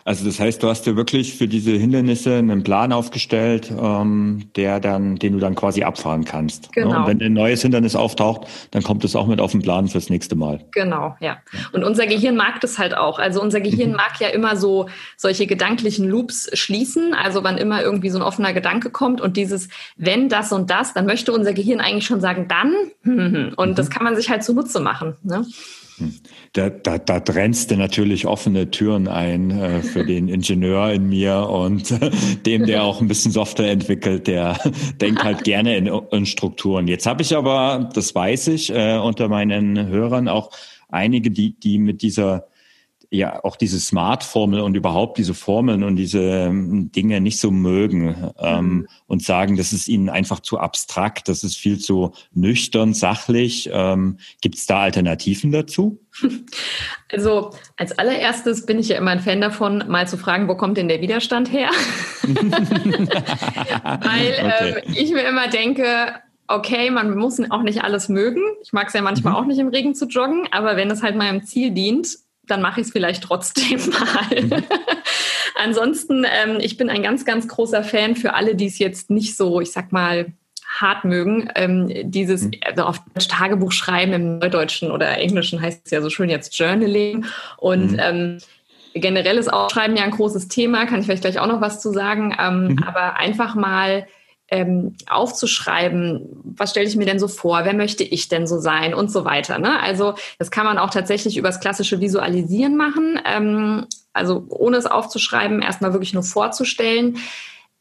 Also 0.06 0.26
das 0.26 0.40
heißt, 0.40 0.62
du 0.62 0.68
hast 0.68 0.86
dir 0.86 0.96
wirklich 0.96 1.36
für 1.36 1.48
diese 1.48 1.72
Hindernisse 1.72 2.36
einen 2.36 2.64
Plan 2.64 2.92
aufgestellt, 2.92 3.72
ähm, 3.72 4.50
der 4.56 4.80
dann, 4.80 5.16
den 5.18 5.34
du 5.34 5.40
dann 5.40 5.56
quasi 5.56 5.84
abfahren 5.84 6.26
kannst. 6.26 6.74
Genau. 6.74 6.92
Ne? 6.92 6.98
Und 6.98 7.08
wenn 7.08 7.22
ein 7.22 7.34
neues 7.34 7.62
Hindernis 7.62 7.96
auftaucht, 7.96 8.48
dann 8.72 8.84
kommt 8.84 9.04
es 9.06 9.16
auch 9.16 9.28
mit 9.28 9.40
auf 9.40 9.52
den 9.52 9.62
Plan 9.62 9.88
fürs 9.88 10.10
nächste 10.10 10.36
Mal. 10.36 10.60
Genau, 10.72 11.16
ja. 11.20 11.38
Und 11.72 11.84
unser 11.84 12.06
Gehirn 12.06 12.36
mag 12.36 12.60
das 12.62 12.80
halt 12.80 12.96
auch. 12.98 13.20
Also 13.20 13.42
unser 13.42 13.62
Gehirn 13.62 13.92
mhm. 13.92 13.96
mag 13.96 14.20
ja 14.20 14.28
immer 14.28 14.58
so 14.58 14.90
solche 15.16 15.48
gedanklichen 15.48 16.08
Loops 16.10 16.50
schließen. 16.54 17.14
Also 17.14 17.44
wann 17.44 17.58
immer 17.58 17.82
irgendwie 17.82 18.10
so 18.10 18.18
ein 18.18 18.24
offener 18.24 18.54
Gedanke 18.54 18.90
kommt 18.90 19.22
und 19.22 19.38
dieses 19.38 19.70
wenn 19.96 20.30
das 20.30 20.52
und 20.52 20.70
das, 20.70 20.94
dann 20.94 21.06
möchte 21.06 21.32
unser 21.32 21.54
Gehirn 21.54 21.80
eigentlich 21.80 22.06
schon 22.06 22.22
sagen 22.22 22.48
dann. 22.48 22.74
Und 23.04 23.70
mhm. 23.70 23.76
das 23.76 23.90
kann 23.90 24.04
man 24.04 24.16
sich 24.16 24.30
halt 24.30 24.44
zunutze 24.44 24.80
machen. 24.80 25.16
Ne? 25.24 25.46
Da, 26.54 26.70
da, 26.70 26.98
da 26.98 27.20
trennst 27.20 27.72
du 27.72 27.78
natürlich 27.78 28.26
offene 28.28 28.72
Türen 28.72 29.08
ein 29.08 29.52
äh, 29.52 29.82
für 29.82 30.06
den 30.06 30.28
Ingenieur 30.28 30.92
in 30.92 31.10
mir 31.10 31.50
und 31.50 31.92
äh, 31.92 32.12
dem, 32.46 32.66
der 32.66 32.84
auch 32.84 33.02
ein 33.02 33.08
bisschen 33.08 33.32
Software 33.32 33.72
entwickelt, 33.72 34.28
der 34.28 34.60
denkt 35.02 35.24
halt 35.24 35.44
gerne 35.44 35.78
in, 35.78 35.88
in 35.88 36.26
Strukturen. 36.26 36.88
Jetzt 36.88 37.06
habe 37.06 37.22
ich 37.22 37.36
aber, 37.36 37.90
das 37.94 38.14
weiß 38.14 38.48
ich, 38.48 38.74
äh, 38.74 38.98
unter 38.98 39.28
meinen 39.30 39.88
Hörern 39.88 40.28
auch 40.28 40.52
einige, 40.90 41.32
die, 41.32 41.60
die 41.60 41.80
mit 41.80 42.02
dieser 42.02 42.48
ja 43.18 43.44
auch 43.44 43.56
diese 43.56 43.80
Smart-Formel 43.80 44.60
und 44.60 44.76
überhaupt 44.76 45.18
diese 45.18 45.34
Formeln 45.34 45.84
und 45.84 45.96
diese 45.96 46.20
ähm, 46.20 46.92
Dinge 46.92 47.22
nicht 47.22 47.40
so 47.40 47.52
mögen 47.52 48.32
ähm, 48.40 48.66
mhm. 48.66 48.88
und 49.08 49.24
sagen, 49.24 49.56
das 49.56 49.72
ist 49.72 49.88
ihnen 49.88 50.10
einfach 50.10 50.40
zu 50.40 50.58
abstrakt, 50.60 51.30
das 51.30 51.44
ist 51.44 51.58
viel 51.58 51.80
zu 51.80 52.14
nüchtern, 52.34 52.94
sachlich. 52.94 53.70
Ähm, 53.72 54.18
Gibt 54.42 54.56
es 54.56 54.66
da 54.66 54.82
Alternativen 54.82 55.52
dazu? 55.52 56.00
Also 57.12 57.52
als 57.78 57.92
allererstes 58.00 58.66
bin 58.66 58.80
ich 58.80 58.88
ja 58.88 58.98
immer 58.98 59.12
ein 59.12 59.20
Fan 59.20 59.40
davon, 59.40 59.84
mal 59.88 60.08
zu 60.08 60.18
fragen, 60.18 60.48
wo 60.48 60.56
kommt 60.56 60.78
denn 60.78 60.88
der 60.88 61.00
Widerstand 61.00 61.52
her? 61.52 61.70
Weil 62.24 62.40
okay. 64.42 64.82
ähm, 64.84 64.94
ich 64.96 65.12
mir 65.12 65.22
immer 65.22 65.48
denke, 65.48 65.86
okay, 66.48 66.90
man 66.90 67.16
muss 67.16 67.40
auch 67.52 67.62
nicht 67.62 67.84
alles 67.84 68.10
mögen. 68.10 68.42
Ich 68.64 68.74
mag 68.74 68.88
es 68.88 68.94
ja 68.94 69.04
manchmal 69.04 69.34
mhm. 69.34 69.40
auch 69.40 69.46
nicht 69.46 69.60
im 69.60 69.68
Regen 69.68 69.94
zu 69.94 70.08
joggen, 70.08 70.48
aber 70.50 70.76
wenn 70.76 70.90
es 70.90 71.04
halt 71.04 71.16
meinem 71.16 71.44
Ziel 71.44 71.70
dient, 71.70 72.18
dann 72.48 72.62
mache 72.62 72.82
ich 72.82 72.88
es 72.88 72.94
vielleicht 72.94 73.24
trotzdem 73.24 73.80
mal. 73.90 74.42
Mhm. 74.42 74.64
Ansonsten, 75.56 76.26
ähm, 76.26 76.58
ich 76.60 76.78
bin 76.78 76.90
ein 76.90 77.04
ganz, 77.04 77.26
ganz 77.26 77.48
großer 77.48 77.84
Fan 77.84 78.16
für 78.16 78.34
alle, 78.34 78.56
die 78.56 78.68
es 78.68 78.80
jetzt 78.80 79.10
nicht 79.10 79.38
so, 79.38 79.62
ich 79.62 79.72
sag 79.72 79.92
mal, 79.92 80.34
hart 80.80 81.06
mögen. 81.06 81.50
Ähm, 81.56 81.92
dieses 82.12 82.44
mhm. 82.44 82.54
also 82.66 82.84
auf 82.84 83.00
Tagebuch 83.28 83.72
schreiben 83.72 84.14
im 84.14 84.40
Neudeutschen 84.40 84.92
oder 84.92 85.18
Englischen 85.18 85.62
heißt 85.62 85.84
es 85.86 85.92
ja 85.92 86.02
so 86.02 86.10
schön 86.10 86.30
jetzt 86.30 86.58
Journaling. 86.58 87.26
Und 87.58 87.94
mhm. 87.94 88.00
ähm, 88.02 88.38
generell 88.94 89.38
ist 89.38 89.52
Aufschreiben 89.52 89.96
ja 89.96 90.04
ein 90.04 90.12
großes 90.12 90.48
Thema, 90.48 90.86
kann 90.86 91.00
ich 91.00 91.06
vielleicht 91.06 91.24
gleich 91.24 91.40
auch 91.40 91.48
noch 91.48 91.62
was 91.62 91.82
zu 91.82 91.92
sagen. 91.92 92.36
Ähm, 92.40 92.68
mhm. 92.70 92.84
Aber 92.84 93.18
einfach 93.18 93.56
mal 93.56 94.08
ähm, 94.54 94.94
aufzuschreiben, 95.10 96.30
was 96.44 96.70
stelle 96.70 96.88
ich 96.88 96.96
mir 96.96 97.08
denn 97.08 97.18
so 97.18 97.28
vor, 97.28 97.66
wer 97.66 97.74
möchte 97.74 98.04
ich 98.04 98.30
denn 98.30 98.46
so 98.46 98.60
sein 98.60 98.94
und 98.94 99.12
so 99.12 99.26
weiter. 99.26 99.58
Ne? 99.58 99.82
Also 99.82 100.14
das 100.38 100.52
kann 100.52 100.66
man 100.66 100.78
auch 100.78 100.92
tatsächlich 100.92 101.38
übers 101.38 101.60
klassische 101.60 102.00
Visualisieren 102.00 102.78
machen, 102.78 103.20
ähm, 103.26 103.88
also 104.14 104.46
ohne 104.50 104.78
es 104.78 104.86
aufzuschreiben, 104.86 105.64
erstmal 105.64 105.94
wirklich 105.94 106.14
nur 106.14 106.22
vorzustellen, 106.22 107.18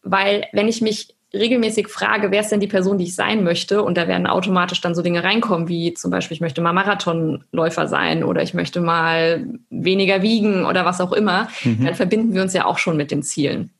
weil 0.02 0.46
wenn 0.52 0.66
ich 0.66 0.80
mich 0.80 1.14
regelmäßig 1.34 1.88
frage, 1.88 2.30
wer 2.30 2.40
ist 2.40 2.50
denn 2.50 2.60
die 2.60 2.66
Person, 2.66 2.96
die 2.96 3.04
ich 3.04 3.14
sein 3.14 3.44
möchte, 3.44 3.82
und 3.82 3.98
da 3.98 4.08
werden 4.08 4.26
automatisch 4.26 4.80
dann 4.80 4.94
so 4.94 5.02
Dinge 5.02 5.22
reinkommen, 5.24 5.68
wie 5.68 5.92
zum 5.92 6.10
Beispiel, 6.10 6.34
ich 6.34 6.40
möchte 6.40 6.62
mal 6.62 6.72
Marathonläufer 6.72 7.86
sein 7.86 8.24
oder 8.24 8.42
ich 8.42 8.54
möchte 8.54 8.80
mal 8.80 9.46
weniger 9.68 10.22
wiegen 10.22 10.64
oder 10.64 10.86
was 10.86 11.02
auch 11.02 11.12
immer, 11.12 11.48
mhm. 11.64 11.84
dann 11.84 11.94
verbinden 11.94 12.34
wir 12.34 12.42
uns 12.42 12.54
ja 12.54 12.64
auch 12.64 12.78
schon 12.78 12.96
mit 12.96 13.10
den 13.10 13.22
Zielen. 13.22 13.70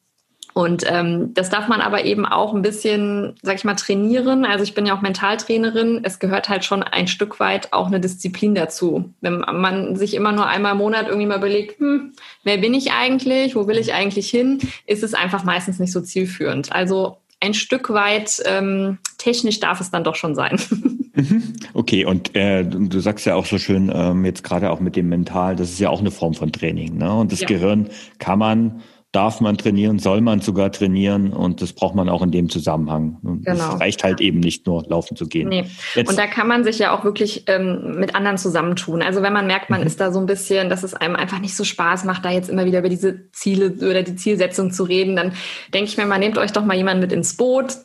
Und 0.55 0.85
ähm, 0.87 1.33
das 1.35 1.49
darf 1.49 1.69
man 1.69 1.81
aber 1.81 2.05
eben 2.05 2.27
auch 2.27 2.55
ein 2.55 2.63
bisschen, 2.63 3.35
sag 3.43 3.57
ich 3.57 3.65
mal, 3.65 3.75
trainieren. 3.75 4.45
Also 4.45 4.65
ich 4.65 4.75
bin 4.75 4.85
ja 4.85 4.95
auch 4.97 5.01
Mentaltrainerin. 5.01 6.01
Es 6.03 6.19
gehört 6.19 6.49
halt 6.49 6.65
schon 6.65 6.83
ein 6.83 7.09
Stück 7.09 7.41
weit 7.41 7.73
auch 7.73 7.87
eine 7.87 8.01
Disziplin 8.01 8.55
dazu. 8.55 9.13
Wenn 9.21 9.41
man 9.41 9.97
sich 9.97 10.15
immer 10.15 10.33
nur 10.33 10.47
einmal 10.47 10.73
im 10.73 10.79
Monat 10.79 11.09
irgendwie 11.09 11.27
mal 11.27 11.39
überlegt, 11.39 11.81
hm, 11.81 12.13
wer 12.45 12.59
bin 12.59 12.75
ich 12.75 12.93
eigentlich, 12.93 13.57
wo 13.57 13.67
will 13.67 13.79
ich 13.79 13.95
eigentlich 13.95 14.29
hin, 14.29 14.59
ist 14.87 15.03
es 15.03 15.15
einfach 15.15 15.45
meistens 15.45 15.79
nicht 15.79 15.93
so 15.93 16.01
zielführend. 16.01 16.73
Also 16.73 17.17
ein 17.41 17.55
Stück 17.55 17.91
weit 17.91 18.43
ähm, 18.45 18.99
technisch 19.19 19.59
darf 19.59 19.81
es 19.81 19.91
dann 19.91 20.05
doch 20.05 20.17
schon 20.17 20.35
sein. 20.35 20.61
Mhm. 21.15 21.53
Okay, 21.75 22.07
und 22.07 22.35
äh, 22.35 22.65
du 22.65 23.01
sagst 23.01 23.27
ja 23.27 23.35
auch 23.35 23.45
so 23.45 23.59
schön, 23.59 23.93
ähm, 23.95 24.25
jetzt 24.25 24.43
gerade 24.43 24.71
auch 24.71 24.81
mit 24.81 24.97
dem 24.97 25.11
Mental, 25.11 25.57
das 25.57 25.71
ist 25.71 25.79
ja 25.79 25.91
auch 25.91 26.01
eine 26.01 26.11
Form 26.11 26.33
von 26.33 26.53
Training. 26.53 26.97
Ne? 26.97 27.13
Und 27.13 27.33
das 27.33 27.41
ja. 27.41 27.49
Gehirn 27.49 27.91
kann 28.19 28.39
man 28.39 28.81
darf 29.13 29.43
man 29.43 29.59
trainieren, 29.59 29.99
soll 29.99 30.23
man 30.23 30.41
sogar 30.41 30.73
trainieren 30.73 31.35
und 31.35 31.61
das 31.61 31.75
braucht 31.75 31.95
man 31.95 32.09
auch 32.09 32.23
in 32.23 32.31
dem 32.31 32.49
Zusammenhang. 32.49 33.19
Und 33.23 33.45
genau. 33.45 33.75
Es 33.75 33.81
reicht 33.81 34.05
halt 34.05 34.23
eben 34.23 34.41
nicht 34.41 34.67
nur 34.67 34.85
laufen 34.89 35.17
zu 35.17 35.27
gehen. 35.27 35.51
Nee. 35.51 35.67
und 35.97 36.19
da 36.19 36.27
kann 36.27 36.49
man 36.49 36.65
sich 36.65 36.79
ja 36.79 36.97
auch 36.97 37.05
wirklich 37.05 37.45
ähm, 37.47 37.97
mit 37.99 38.15
anderen 38.15 38.39
zusammentun. 38.39 39.03
Also 39.03 39.21
wenn 39.21 39.35
man 39.35 39.47
merkt, 39.47 39.69
man 39.69 39.83
mhm. 39.83 39.87
ist 39.87 40.01
da 40.01 40.13
so 40.13 40.19
ein 40.19 40.25
bisschen, 40.25 40.71
dass 40.71 40.83
es 40.83 40.95
einem 40.95 41.15
einfach 41.15 41.41
nicht 41.41 41.55
so 41.55 41.63
Spaß 41.63 42.05
macht, 42.05 42.25
da 42.25 42.31
jetzt 42.31 42.49
immer 42.49 42.65
wieder 42.65 42.79
über 42.79 42.89
diese 42.89 43.31
Ziele 43.33 43.75
oder 43.87 44.03
die 44.03 44.17
Zielsetzung 44.17 44.73
zu 44.73 44.85
reden, 44.85 45.15
dann 45.15 45.33
denke 45.75 45.91
ich 45.91 45.99
mir 45.99 46.07
mal, 46.07 46.19
nehmt 46.19 46.39
euch 46.39 46.53
doch 46.53 46.65
mal 46.65 46.77
jemanden 46.77 47.03
mit 47.03 47.13
ins 47.13 47.37
Boot, 47.37 47.77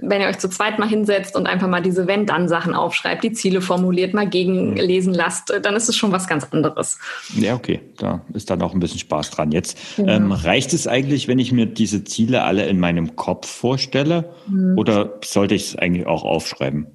wenn 0.00 0.22
ihr 0.22 0.28
euch 0.28 0.38
zu 0.38 0.48
zweit 0.48 0.78
mal 0.78 0.88
hinsetzt 0.88 1.36
und 1.36 1.46
einfach 1.46 1.68
mal 1.68 1.82
diese 1.82 2.06
Wenn-Dann-Sachen 2.06 2.74
aufschreibt, 2.74 3.22
die 3.22 3.32
Ziele 3.32 3.60
formuliert, 3.60 4.14
mal 4.14 4.28
gegenlesen 4.28 5.12
lasst, 5.12 5.52
dann 5.62 5.76
ist 5.76 5.90
es 5.90 5.96
schon 5.96 6.12
was 6.12 6.26
ganz 6.26 6.46
anderes. 6.50 6.98
Ja, 7.36 7.54
okay, 7.54 7.80
da 7.98 8.22
ist 8.32 8.50
dann 8.50 8.62
auch 8.62 8.72
ein 8.72 8.80
bisschen 8.80 8.98
Spaß 8.98 9.30
dran. 9.30 9.52
Jetzt 9.52 9.78
ja. 9.98 10.06
ähm, 10.06 10.32
reicht 10.32 10.69
es 10.72 10.86
eigentlich, 10.86 11.28
wenn 11.28 11.38
ich 11.38 11.52
mir 11.52 11.66
diese 11.66 12.04
Ziele 12.04 12.42
alle 12.42 12.66
in 12.66 12.80
meinem 12.80 13.16
Kopf 13.16 13.48
vorstelle 13.48 14.32
mhm. 14.46 14.78
oder 14.78 15.18
sollte 15.24 15.54
ich 15.54 15.68
es 15.68 15.76
eigentlich 15.76 16.06
auch 16.06 16.24
aufschreiben? 16.24 16.86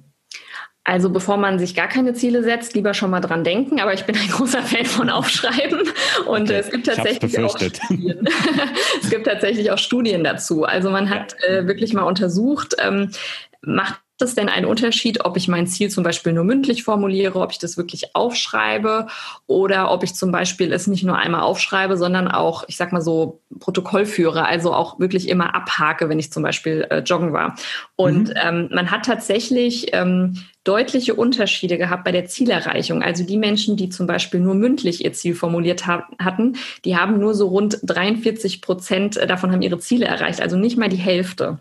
Also 0.88 1.10
bevor 1.10 1.36
man 1.36 1.58
sich 1.58 1.74
gar 1.74 1.88
keine 1.88 2.14
Ziele 2.14 2.44
setzt, 2.44 2.74
lieber 2.74 2.94
schon 2.94 3.10
mal 3.10 3.20
dran 3.20 3.42
denken. 3.42 3.80
Aber 3.80 3.92
ich 3.92 4.04
bin 4.04 4.16
ein 4.16 4.28
großer 4.28 4.62
Fan 4.62 4.86
von 4.86 5.10
Aufschreiben 5.10 5.80
und 6.26 6.42
okay. 6.42 6.58
es 6.60 6.70
gibt 6.70 6.86
tatsächlich 6.86 7.38
auch 7.40 7.58
Studien. 7.58 8.28
es 9.02 9.10
gibt 9.10 9.26
tatsächlich 9.26 9.72
auch 9.72 9.78
Studien 9.78 10.22
dazu. 10.22 10.62
Also 10.62 10.90
man 10.90 11.10
hat 11.10 11.34
äh, 11.48 11.66
wirklich 11.66 11.92
mal 11.92 12.04
untersucht, 12.04 12.76
ähm, 12.78 13.10
macht 13.62 14.00
es 14.22 14.34
denn 14.34 14.48
einen 14.48 14.66
Unterschied, 14.66 15.24
ob 15.24 15.36
ich 15.36 15.48
mein 15.48 15.66
Ziel 15.66 15.90
zum 15.90 16.04
Beispiel 16.04 16.32
nur 16.32 16.44
mündlich 16.44 16.82
formuliere, 16.84 17.40
ob 17.40 17.52
ich 17.52 17.58
das 17.58 17.76
wirklich 17.76 18.14
aufschreibe 18.14 19.06
oder 19.46 19.90
ob 19.90 20.02
ich 20.02 20.14
zum 20.14 20.32
Beispiel 20.32 20.72
es 20.72 20.86
nicht 20.86 21.04
nur 21.04 21.18
einmal 21.18 21.42
aufschreibe, 21.42 21.96
sondern 21.96 22.28
auch, 22.28 22.64
ich 22.68 22.76
sag 22.76 22.92
mal 22.92 23.02
so, 23.02 23.40
Protokoll 23.58 24.06
führe, 24.06 24.46
also 24.46 24.72
auch 24.72 24.98
wirklich 24.98 25.28
immer 25.28 25.54
abhake, 25.54 26.08
wenn 26.08 26.18
ich 26.18 26.32
zum 26.32 26.42
Beispiel 26.42 26.86
äh, 26.90 26.98
joggen 27.00 27.32
war. 27.32 27.56
Und 27.96 28.28
mhm. 28.28 28.34
ähm, 28.42 28.68
man 28.72 28.90
hat 28.90 29.04
tatsächlich 29.06 29.88
ähm, 29.92 30.36
deutliche 30.66 31.14
Unterschiede 31.14 31.78
gehabt 31.78 32.04
bei 32.04 32.12
der 32.12 32.26
Zielerreichung. 32.26 33.02
Also 33.02 33.24
die 33.24 33.38
Menschen, 33.38 33.76
die 33.76 33.88
zum 33.88 34.06
Beispiel 34.06 34.40
nur 34.40 34.54
mündlich 34.54 35.04
ihr 35.04 35.12
Ziel 35.12 35.34
formuliert 35.34 35.86
ha 35.86 36.08
hatten, 36.18 36.56
die 36.84 36.96
haben 36.96 37.18
nur 37.18 37.34
so 37.34 37.46
rund 37.46 37.78
43 37.84 38.62
Prozent 38.62 39.16
davon 39.16 39.52
haben 39.52 39.62
ihre 39.62 39.78
Ziele 39.78 40.06
erreicht, 40.06 40.40
also 40.40 40.56
nicht 40.56 40.76
mal 40.76 40.88
die 40.88 40.96
Hälfte. 40.96 41.58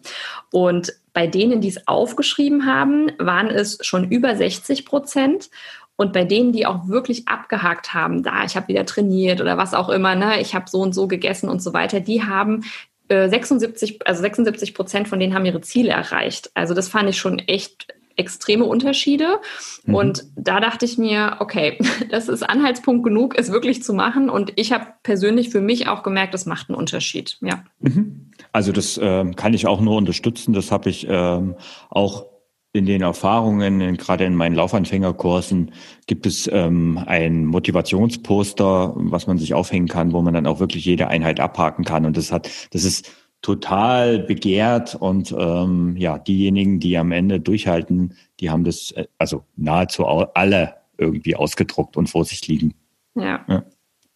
Und 0.52 0.94
bei 1.15 1.28
denen, 1.28 1.62
die 1.62 1.69
es 1.69 1.88
aufgeschrieben 1.88 2.65
haben, 2.65 3.10
waren 3.17 3.47
es 3.47 3.78
schon 3.82 4.12
über 4.12 4.36
60 4.36 4.86
Prozent. 4.86 5.49
Und 5.95 6.12
bei 6.12 6.25
denen, 6.25 6.51
die 6.51 6.65
auch 6.65 6.89
wirklich 6.89 7.30
abgehakt 7.30 7.93
haben, 7.93 8.21
da 8.21 8.43
ich 8.43 8.58
habe 8.58 8.67
wieder 8.67 8.86
trainiert 8.86 9.39
oder 9.39 9.58
was 9.58 9.73
auch 9.73 9.88
immer, 9.88 10.13
ne, 10.13 10.41
ich 10.41 10.54
habe 10.54 10.69
so 10.69 10.82
und 10.82 10.93
so 10.93 11.08
gegessen 11.08 11.47
und 11.47 11.63
so 11.63 11.73
weiter, 11.73 12.01
die 12.01 12.23
haben 12.23 12.65
76, 13.08 14.01
äh, 14.01 14.04
also 14.04 14.21
76 14.21 14.73
Prozent 14.73 15.08
von 15.08 15.17
denen 15.19 15.34
haben 15.34 15.45
ihre 15.45 15.62
Ziele 15.62 15.91
erreicht. 15.91 16.51
Also 16.54 16.73
das 16.73 16.89
fand 16.89 17.10
ich 17.10 17.17
schon 17.17 17.39
echt 17.39 17.88
extreme 18.17 18.65
Unterschiede. 18.65 19.39
Mhm. 19.86 19.95
Und 19.95 20.23
da 20.36 20.60
dachte 20.60 20.84
ich 20.84 20.97
mir, 20.97 21.38
okay, 21.39 21.78
das 22.12 22.28
ist 22.28 22.43
Anhaltspunkt 22.43 23.06
genug, 23.06 23.39
es 23.39 23.54
wirklich 23.54 23.84
zu 23.84 23.93
machen. 23.93 24.30
Und 24.30 24.51
ich 24.58 24.73
habe 24.73 24.88
persönlich 25.04 25.49
für 25.49 25.62
mich 25.62 25.88
auch 25.88 26.04
gemerkt, 26.04 26.34
das 26.34 26.45
macht 26.45 26.69
einen 26.69 26.78
Unterschied. 26.78 27.38
Ja. 27.39 27.63
Mhm. 27.80 28.32
Also 28.56 28.72
das 28.72 28.98
äh, 28.98 29.26
kann 29.36 29.54
ich 29.54 29.68
auch 29.68 29.82
nur 29.82 29.98
unterstützen. 29.98 30.54
Das 30.54 30.72
habe 30.72 30.89
ich 30.89 31.06
ähm, 31.10 31.56
auch 31.89 32.26
in 32.72 32.86
den 32.86 33.02
Erfahrungen, 33.02 33.82
in, 33.82 33.98
gerade 33.98 34.24
in 34.24 34.34
meinen 34.34 34.56
Laufanfängerkursen, 34.56 35.74
gibt 36.08 36.26
es 36.26 36.50
ähm, 36.50 36.98
ein 37.06 37.44
Motivationsposter, 37.48 38.94
was 38.96 39.28
man 39.28 39.38
sich 39.38 39.54
aufhängen 39.54 39.89
kann, 39.89 40.13
wo 40.13 40.22
man 40.22 40.34
dann 40.34 40.48
auch 40.48 40.62
wirklich 40.62 40.86
jede 40.86 41.10
Einheit 41.10 41.41
abhaken 41.41 41.84
kann. 41.84 42.06
Und 42.06 42.15
das 42.15 42.32
hat, 42.32 42.50
das 42.72 42.86
ist 42.86 43.12
total 43.41 44.20
begehrt 44.20 44.96
und 44.96 45.36
ähm, 45.38 45.98
ja, 45.98 46.18
diejenigen, 46.18 46.80
die 46.80 46.98
am 46.98 47.12
Ende 47.12 47.41
durchhalten, 47.41 48.15
die 48.39 48.52
haben 48.52 48.63
das 48.63 48.91
äh, 48.91 49.08
also 49.18 49.44
nahezu 49.58 50.06
alle 50.06 50.76
irgendwie 50.98 51.36
ausgedruckt 51.36 51.98
und 51.98 52.08
vor 52.08 52.24
sich 52.24 52.48
liegen. 52.48 52.74
Ja. 53.15 53.44
ja. 53.50 53.65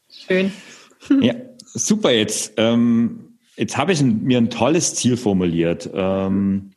Schön. 0.09 0.53
Ja, 1.19 1.33
super. 1.73 2.11
Jetzt, 2.11 2.53
ähm, 2.55 3.28
jetzt 3.59 3.77
habe 3.77 3.91
ich 3.91 4.01
ein, 4.01 4.23
mir 4.23 4.37
ein 4.37 4.49
tolles 4.49 4.95
Ziel 4.95 5.17
formuliert. 5.17 5.89
Ähm, 5.93 6.71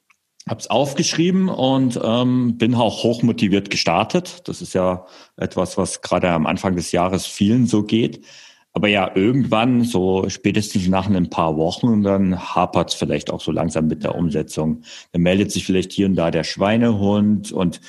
habe 0.49 0.59
es 0.59 0.69
aufgeschrieben 0.69 1.49
und 1.49 2.01
ähm, 2.03 2.59
bin 2.59 2.75
auch 2.75 3.05
hochmotiviert 3.05 3.71
gestartet. 3.71 4.49
Das 4.49 4.61
ist 4.61 4.75
ja 4.75 5.07
etwas, 5.37 5.79
was 5.79 6.01
gerade 6.01 6.31
am 6.31 6.47
Anfang 6.47 6.75
des 6.75 6.91
Jahres 6.91 7.27
vielen 7.27 7.67
so 7.67 7.85
geht. 7.85 8.25
Aber 8.73 8.89
ja, 8.89 9.13
irgendwann, 9.15 9.85
so 9.85 10.29
spätestens 10.29 10.89
nach 10.89 11.09
ein 11.09 11.31
paar 11.31 11.57
Wochen, 11.57 12.03
dann 12.03 12.41
hapert 12.55 12.91
es 12.91 12.95
vielleicht 12.95 13.31
auch 13.31 13.41
so 13.41 13.53
langsam 13.53 13.87
mit 13.87 14.03
der 14.03 14.15
Umsetzung. 14.17 14.83
Dann 15.13 15.23
meldet 15.23 15.53
sich 15.53 15.65
vielleicht 15.65 15.93
hier 15.93 16.07
und 16.07 16.17
da 16.17 16.31
der 16.31 16.45
Schweinehund 16.45 17.53
und 17.53 17.81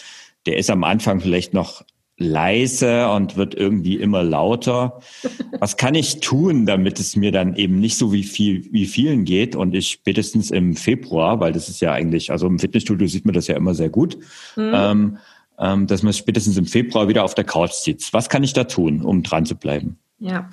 der 0.46 0.58
ist 0.58 0.70
am 0.70 0.84
Anfang 0.84 1.22
vielleicht 1.22 1.54
noch 1.54 1.84
leise 2.18 3.10
und 3.10 3.38
wird 3.38 3.56
irgendwie 3.56 3.96
immer 3.96 4.24
lauter. 4.24 5.00
Was 5.60 5.78
kann 5.78 5.96
ich 5.96 6.20
tun, 6.20 6.66
damit 6.66 7.00
es 7.00 7.16
mir 7.16 7.32
dann 7.32 7.56
eben 7.56 7.80
nicht 7.80 7.98
so 7.98 8.14
wie 8.14 8.24
viel, 8.24 8.68
wie 8.72 8.86
vielen 8.86 9.26
geht 9.26 9.56
und 9.56 9.74
ich 9.74 9.90
spätestens 9.90 10.52
im 10.52 10.76
Februar, 10.76 11.40
weil 11.40 11.54
das 11.54 11.70
ist 11.70 11.82
ja 11.82 11.92
eigentlich, 11.92 12.32
also 12.32 12.48
im 12.48 12.60
Fitnessstudio 12.60 13.08
sieht 13.08 13.26
man 13.26 13.34
das 13.34 13.48
ja 13.48 13.56
immer 13.56 13.74
sehr 13.74 13.90
gut, 13.90 14.18
mhm. 14.56 14.72
ähm, 14.74 15.18
ähm, 15.60 15.88
dass 15.88 16.04
man 16.04 16.14
spätestens 16.14 16.58
im 16.58 16.66
Februar 16.66 17.08
wieder 17.08 17.24
auf 17.24 17.36
der 17.36 17.46
Couch 17.46 17.72
sitzt. 17.72 18.14
Was 18.14 18.30
kann 18.30 18.44
ich 18.44 18.54
da 18.54 18.66
tun, 18.66 19.02
um 19.02 19.24
dran 19.24 19.46
zu 19.46 19.56
bleiben? 19.56 19.98
Ja, 20.20 20.50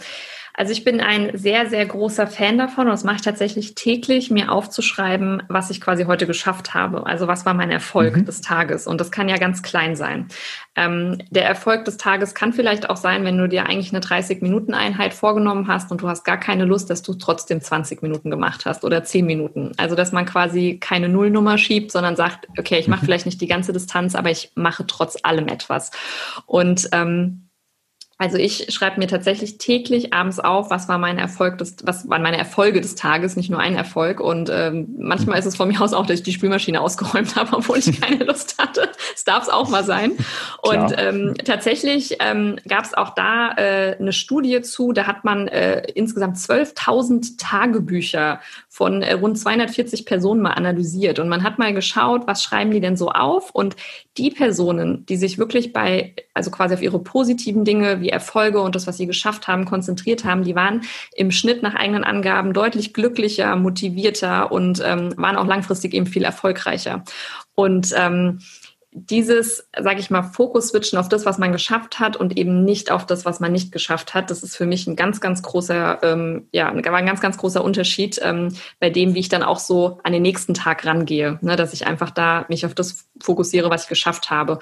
also 0.60 0.72
ich 0.72 0.84
bin 0.84 1.00
ein 1.00 1.30
sehr, 1.32 1.70
sehr 1.70 1.86
großer 1.86 2.26
Fan 2.26 2.58
davon 2.58 2.84
und 2.84 2.90
das 2.90 3.02
mache 3.02 3.16
ich 3.16 3.22
tatsächlich 3.22 3.74
täglich, 3.74 4.30
mir 4.30 4.52
aufzuschreiben, 4.52 5.42
was 5.48 5.70
ich 5.70 5.80
quasi 5.80 6.04
heute 6.04 6.26
geschafft 6.26 6.74
habe. 6.74 7.06
Also 7.06 7.26
was 7.26 7.46
war 7.46 7.54
mein 7.54 7.70
Erfolg 7.70 8.14
mhm. 8.14 8.26
des 8.26 8.42
Tages? 8.42 8.86
Und 8.86 9.00
das 9.00 9.10
kann 9.10 9.30
ja 9.30 9.38
ganz 9.38 9.62
klein 9.62 9.96
sein. 9.96 10.28
Ähm, 10.76 11.16
der 11.30 11.46
Erfolg 11.46 11.86
des 11.86 11.96
Tages 11.96 12.34
kann 12.34 12.52
vielleicht 12.52 12.90
auch 12.90 12.98
sein, 12.98 13.24
wenn 13.24 13.38
du 13.38 13.48
dir 13.48 13.64
eigentlich 13.64 13.90
eine 13.90 14.04
30-Minuten-Einheit 14.04 15.14
vorgenommen 15.14 15.66
hast 15.66 15.90
und 15.92 16.02
du 16.02 16.08
hast 16.10 16.24
gar 16.24 16.38
keine 16.38 16.66
Lust, 16.66 16.90
dass 16.90 17.00
du 17.00 17.14
trotzdem 17.14 17.62
20 17.62 18.02
Minuten 18.02 18.30
gemacht 18.30 18.66
hast 18.66 18.84
oder 18.84 19.02
10 19.02 19.24
Minuten. 19.24 19.72
Also 19.78 19.96
dass 19.96 20.12
man 20.12 20.26
quasi 20.26 20.76
keine 20.78 21.08
Nullnummer 21.08 21.56
schiebt, 21.56 21.90
sondern 21.90 22.16
sagt, 22.16 22.46
okay, 22.58 22.78
ich 22.78 22.86
mache 22.86 23.00
mhm. 23.00 23.06
vielleicht 23.06 23.24
nicht 23.24 23.40
die 23.40 23.48
ganze 23.48 23.72
Distanz, 23.72 24.14
aber 24.14 24.30
ich 24.30 24.52
mache 24.56 24.86
trotz 24.86 25.16
allem 25.22 25.48
etwas. 25.48 25.90
Und 26.44 26.86
ähm, 26.92 27.46
also 28.20 28.36
ich 28.36 28.66
schreibe 28.68 29.00
mir 29.00 29.06
tatsächlich 29.06 29.56
täglich 29.56 30.12
abends 30.12 30.40
auf, 30.40 30.68
was 30.68 30.88
war 30.88 30.98
mein 30.98 31.16
Erfolg, 31.16 31.56
des, 31.56 31.76
was 31.84 32.06
waren 32.10 32.20
meine 32.20 32.36
Erfolge 32.36 32.82
des 32.82 32.94
Tages, 32.94 33.34
nicht 33.34 33.48
nur 33.48 33.60
ein 33.60 33.74
Erfolg. 33.74 34.20
Und 34.20 34.50
ähm, 34.52 34.94
manchmal 34.98 35.38
ist 35.38 35.46
es 35.46 35.56
von 35.56 35.68
mir 35.68 35.80
aus 35.80 35.94
auch, 35.94 36.04
dass 36.04 36.18
ich 36.18 36.22
die 36.24 36.34
Spülmaschine 36.34 36.80
ausgeräumt 36.82 37.36
habe, 37.36 37.56
obwohl 37.56 37.78
ich 37.78 37.98
keine 37.98 38.24
Lust 38.24 38.58
hatte. 38.58 38.90
Es 39.14 39.24
darf 39.24 39.44
es 39.44 39.48
auch 39.48 39.70
mal 39.70 39.84
sein. 39.84 40.12
Und 40.60 40.94
ähm, 40.98 41.34
tatsächlich 41.46 42.18
ähm, 42.20 42.58
gab 42.68 42.84
es 42.84 42.92
auch 42.92 43.14
da 43.14 43.52
äh, 43.56 43.96
eine 43.98 44.12
Studie 44.12 44.60
zu, 44.60 44.92
da 44.92 45.06
hat 45.06 45.24
man 45.24 45.48
äh, 45.48 45.84
insgesamt 45.94 46.36
12.000 46.36 47.38
Tagebücher 47.38 48.40
von 48.72 49.02
äh, 49.02 49.14
rund 49.14 49.36
240 49.36 50.06
Personen 50.06 50.40
mal 50.40 50.52
analysiert. 50.52 51.18
Und 51.18 51.28
man 51.28 51.42
hat 51.42 51.58
mal 51.58 51.74
geschaut, 51.74 52.28
was 52.28 52.40
schreiben 52.40 52.70
die 52.70 52.80
denn 52.80 52.96
so 52.96 53.08
auf? 53.08 53.50
Und 53.50 53.74
die 54.16 54.30
Personen, 54.30 55.04
die 55.06 55.16
sich 55.16 55.38
wirklich 55.38 55.72
bei, 55.72 56.14
also 56.34 56.52
quasi 56.52 56.74
auf 56.74 56.82
ihre 56.82 57.00
positiven 57.00 57.64
Dinge 57.64 58.00
wie 58.00 58.10
Erfolge 58.10 58.60
und 58.60 58.76
das, 58.76 58.86
was 58.86 58.96
sie 58.96 59.08
geschafft 59.08 59.48
haben, 59.48 59.64
konzentriert 59.64 60.24
haben, 60.24 60.44
die 60.44 60.54
waren 60.54 60.82
im 61.16 61.32
Schnitt 61.32 61.64
nach 61.64 61.74
eigenen 61.74 62.04
Angaben 62.04 62.52
deutlich 62.52 62.94
glücklicher, 62.94 63.56
motivierter 63.56 64.52
und 64.52 64.80
ähm, 64.86 65.14
waren 65.16 65.36
auch 65.36 65.46
langfristig 65.46 65.92
eben 65.92 66.06
viel 66.06 66.22
erfolgreicher. 66.22 67.02
Und 67.56 67.92
ähm, 67.96 68.38
dieses, 68.92 69.68
sage 69.78 70.00
ich 70.00 70.10
mal, 70.10 70.22
Fokus 70.22 70.68
switchen 70.68 70.98
auf 70.98 71.08
das, 71.08 71.24
was 71.24 71.38
man 71.38 71.52
geschafft 71.52 72.00
hat 72.00 72.16
und 72.16 72.36
eben 72.36 72.64
nicht 72.64 72.90
auf 72.90 73.06
das, 73.06 73.24
was 73.24 73.38
man 73.38 73.52
nicht 73.52 73.70
geschafft 73.70 74.14
hat, 74.14 74.30
das 74.30 74.42
ist 74.42 74.56
für 74.56 74.66
mich 74.66 74.86
ein 74.88 74.96
ganz, 74.96 75.20
ganz 75.20 75.42
großer, 75.42 76.00
ähm, 76.02 76.48
ja, 76.50 76.68
ein 76.68 76.82
ganz, 76.82 77.20
ganz 77.20 77.38
großer 77.38 77.62
Unterschied 77.62 78.18
ähm, 78.22 78.56
bei 78.80 78.90
dem, 78.90 79.14
wie 79.14 79.20
ich 79.20 79.28
dann 79.28 79.44
auch 79.44 79.60
so 79.60 80.00
an 80.02 80.12
den 80.12 80.22
nächsten 80.22 80.54
Tag 80.54 80.84
rangehe, 80.84 81.38
ne, 81.40 81.54
dass 81.54 81.72
ich 81.72 81.86
einfach 81.86 82.10
da 82.10 82.46
mich 82.48 82.66
auf 82.66 82.74
das 82.74 83.08
fokussiere, 83.20 83.70
was 83.70 83.84
ich 83.84 83.88
geschafft 83.88 84.30
habe. 84.30 84.58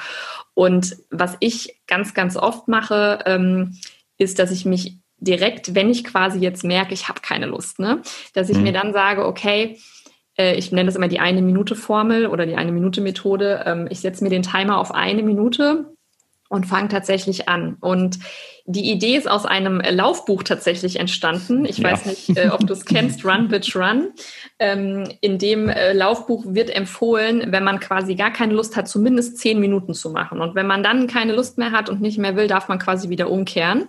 Und 0.52 0.98
was 1.10 1.36
ich 1.40 1.80
ganz, 1.86 2.12
ganz 2.12 2.36
oft 2.36 2.68
mache, 2.68 3.20
ähm, 3.24 3.78
ist, 4.18 4.38
dass 4.38 4.50
ich 4.50 4.66
mich 4.66 4.98
direkt, 5.20 5.74
wenn 5.74 5.88
ich 5.90 6.04
quasi 6.04 6.38
jetzt 6.38 6.64
merke, 6.64 6.92
ich 6.92 7.08
habe 7.08 7.20
keine 7.22 7.46
Lust, 7.46 7.78
ne, 7.78 8.02
dass 8.34 8.50
ich 8.50 8.58
mhm. 8.58 8.64
mir 8.64 8.72
dann 8.72 8.92
sage, 8.92 9.24
okay, 9.24 9.78
ich 10.38 10.72
nenne 10.72 10.86
das 10.86 10.96
immer 10.96 11.08
die 11.08 11.20
eine 11.20 11.42
Minute 11.42 11.74
Formel 11.74 12.26
oder 12.26 12.46
die 12.46 12.56
eine 12.56 12.72
Minute 12.72 13.00
Methode. 13.00 13.62
Ähm, 13.66 13.88
ich 13.90 14.00
setze 14.00 14.24
mir 14.24 14.30
den 14.30 14.42
Timer 14.42 14.78
auf 14.78 14.94
eine 14.94 15.22
Minute 15.22 15.86
und 16.48 16.66
fange 16.66 16.88
tatsächlich 16.88 17.48
an. 17.48 17.76
Und 17.80 18.18
die 18.64 18.90
Idee 18.90 19.16
ist 19.16 19.30
aus 19.30 19.46
einem 19.46 19.80
Laufbuch 19.80 20.42
tatsächlich 20.42 21.00
entstanden. 21.00 21.64
Ich 21.64 21.82
weiß 21.82 22.06
nicht, 22.06 22.36
äh, 22.36 22.50
ob 22.50 22.66
du 22.66 22.72
es 22.72 22.84
kennst, 22.84 23.24
Run 23.24 23.48
Bitch 23.48 23.74
Run. 23.74 24.12
Ähm, 24.58 25.08
in 25.20 25.38
dem 25.38 25.68
äh, 25.68 25.92
Laufbuch 25.92 26.44
wird 26.46 26.74
empfohlen, 26.74 27.50
wenn 27.50 27.64
man 27.64 27.80
quasi 27.80 28.14
gar 28.14 28.30
keine 28.30 28.54
Lust 28.54 28.76
hat, 28.76 28.88
zumindest 28.88 29.38
zehn 29.38 29.58
Minuten 29.58 29.94
zu 29.94 30.10
machen. 30.10 30.40
Und 30.40 30.54
wenn 30.54 30.66
man 30.66 30.82
dann 30.82 31.06
keine 31.06 31.34
Lust 31.34 31.58
mehr 31.58 31.72
hat 31.72 31.88
und 31.88 32.00
nicht 32.00 32.18
mehr 32.18 32.36
will, 32.36 32.46
darf 32.46 32.68
man 32.68 32.78
quasi 32.78 33.08
wieder 33.08 33.30
umkehren. 33.30 33.88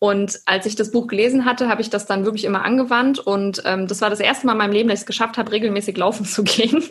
Und 0.00 0.38
als 0.46 0.64
ich 0.64 0.76
das 0.76 0.92
Buch 0.92 1.08
gelesen 1.08 1.44
hatte, 1.44 1.68
habe 1.68 1.82
ich 1.82 1.90
das 1.90 2.06
dann 2.06 2.24
wirklich 2.24 2.44
immer 2.44 2.64
angewandt. 2.64 3.18
Und 3.18 3.62
ähm, 3.64 3.88
das 3.88 4.00
war 4.00 4.10
das 4.10 4.20
erste 4.20 4.46
Mal 4.46 4.52
in 4.52 4.58
meinem 4.58 4.72
Leben, 4.72 4.88
dass 4.88 5.00
ich 5.00 5.02
es 5.02 5.06
geschafft 5.06 5.38
habe, 5.38 5.50
regelmäßig 5.50 5.96
laufen 5.96 6.24
zu 6.24 6.42
gehen. 6.44 6.84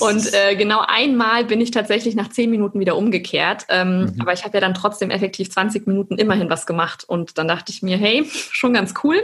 Und 0.00 0.34
äh, 0.34 0.56
genau 0.56 0.80
einmal 0.84 1.44
bin 1.44 1.60
ich 1.60 1.70
tatsächlich 1.70 2.16
nach 2.16 2.30
zehn 2.30 2.50
Minuten 2.50 2.80
wieder 2.80 2.96
umgekehrt. 2.96 3.66
Ähm, 3.68 4.00
mhm. 4.00 4.14
Aber 4.20 4.32
ich 4.32 4.42
habe 4.42 4.54
ja 4.54 4.60
dann 4.60 4.74
trotzdem 4.74 5.10
effektiv 5.10 5.50
20 5.50 5.86
Minuten 5.86 6.16
immerhin 6.16 6.50
was 6.50 6.66
gemacht. 6.66 7.04
Und 7.06 7.38
dann 7.38 7.46
dachte 7.46 7.70
ich 7.70 7.82
mir, 7.82 7.96
hey, 7.96 8.24
schon 8.28 8.74
ganz 8.74 8.94
cool. 9.04 9.22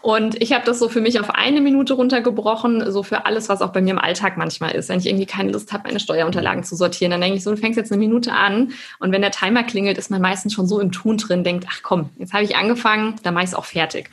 Und 0.00 0.42
ich 0.42 0.52
habe 0.52 0.64
das 0.64 0.80
so 0.80 0.88
für 0.88 1.00
mich 1.00 1.20
auf 1.20 1.30
eine 1.30 1.60
Minute 1.60 1.94
runtergebrochen, 1.94 2.90
so 2.90 3.04
für 3.04 3.26
alles, 3.26 3.48
was 3.48 3.62
auch 3.62 3.70
bei 3.70 3.80
mir 3.80 3.90
im 3.90 3.98
Alltag 4.00 4.36
manchmal 4.36 4.72
ist. 4.72 4.88
Wenn 4.88 4.98
ich 4.98 5.06
irgendwie 5.06 5.26
keine 5.26 5.52
Lust 5.52 5.72
habe, 5.72 5.84
meine 5.86 6.00
Steuerunterlagen 6.00 6.64
zu 6.64 6.74
sortieren, 6.74 7.12
dann 7.12 7.20
denke 7.20 7.36
ich 7.36 7.44
so, 7.44 7.52
du 7.52 7.56
fängst 7.58 7.76
jetzt 7.76 7.92
eine 7.92 8.00
Minute 8.00 8.32
an. 8.32 8.72
Und 8.98 9.12
wenn 9.12 9.22
der 9.22 9.30
Timer 9.30 9.62
klingelt, 9.62 9.98
ist 9.98 10.10
man 10.10 10.20
meistens 10.20 10.52
schon 10.52 10.66
so 10.66 10.80
im 10.80 10.90
Tun 10.90 11.16
drin, 11.16 11.44
denkt, 11.44 11.66
ach 11.70 11.82
komm, 11.84 12.10
jetzt 12.18 12.32
habe 12.32 12.42
ich 12.42 12.56
angefangen 12.56 12.71
angefangen, 12.72 13.16
dann 13.22 13.34
mache 13.34 13.44
ich 13.44 13.50
es 13.50 13.54
auch 13.54 13.64
fertig. 13.64 14.10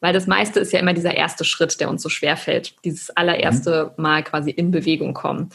Weil 0.00 0.12
das 0.12 0.26
meiste 0.26 0.60
ist 0.60 0.72
ja 0.72 0.80
immer 0.80 0.94
dieser 0.94 1.14
erste 1.14 1.44
Schritt, 1.44 1.80
der 1.80 1.88
uns 1.88 2.02
so 2.02 2.08
schwer 2.08 2.36
fällt. 2.36 2.74
Dieses 2.84 3.10
allererste 3.10 3.92
mhm. 3.96 4.02
Mal 4.02 4.22
quasi 4.24 4.50
in 4.50 4.70
Bewegung 4.70 5.14
kommen. 5.14 5.50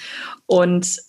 Und 0.45 0.99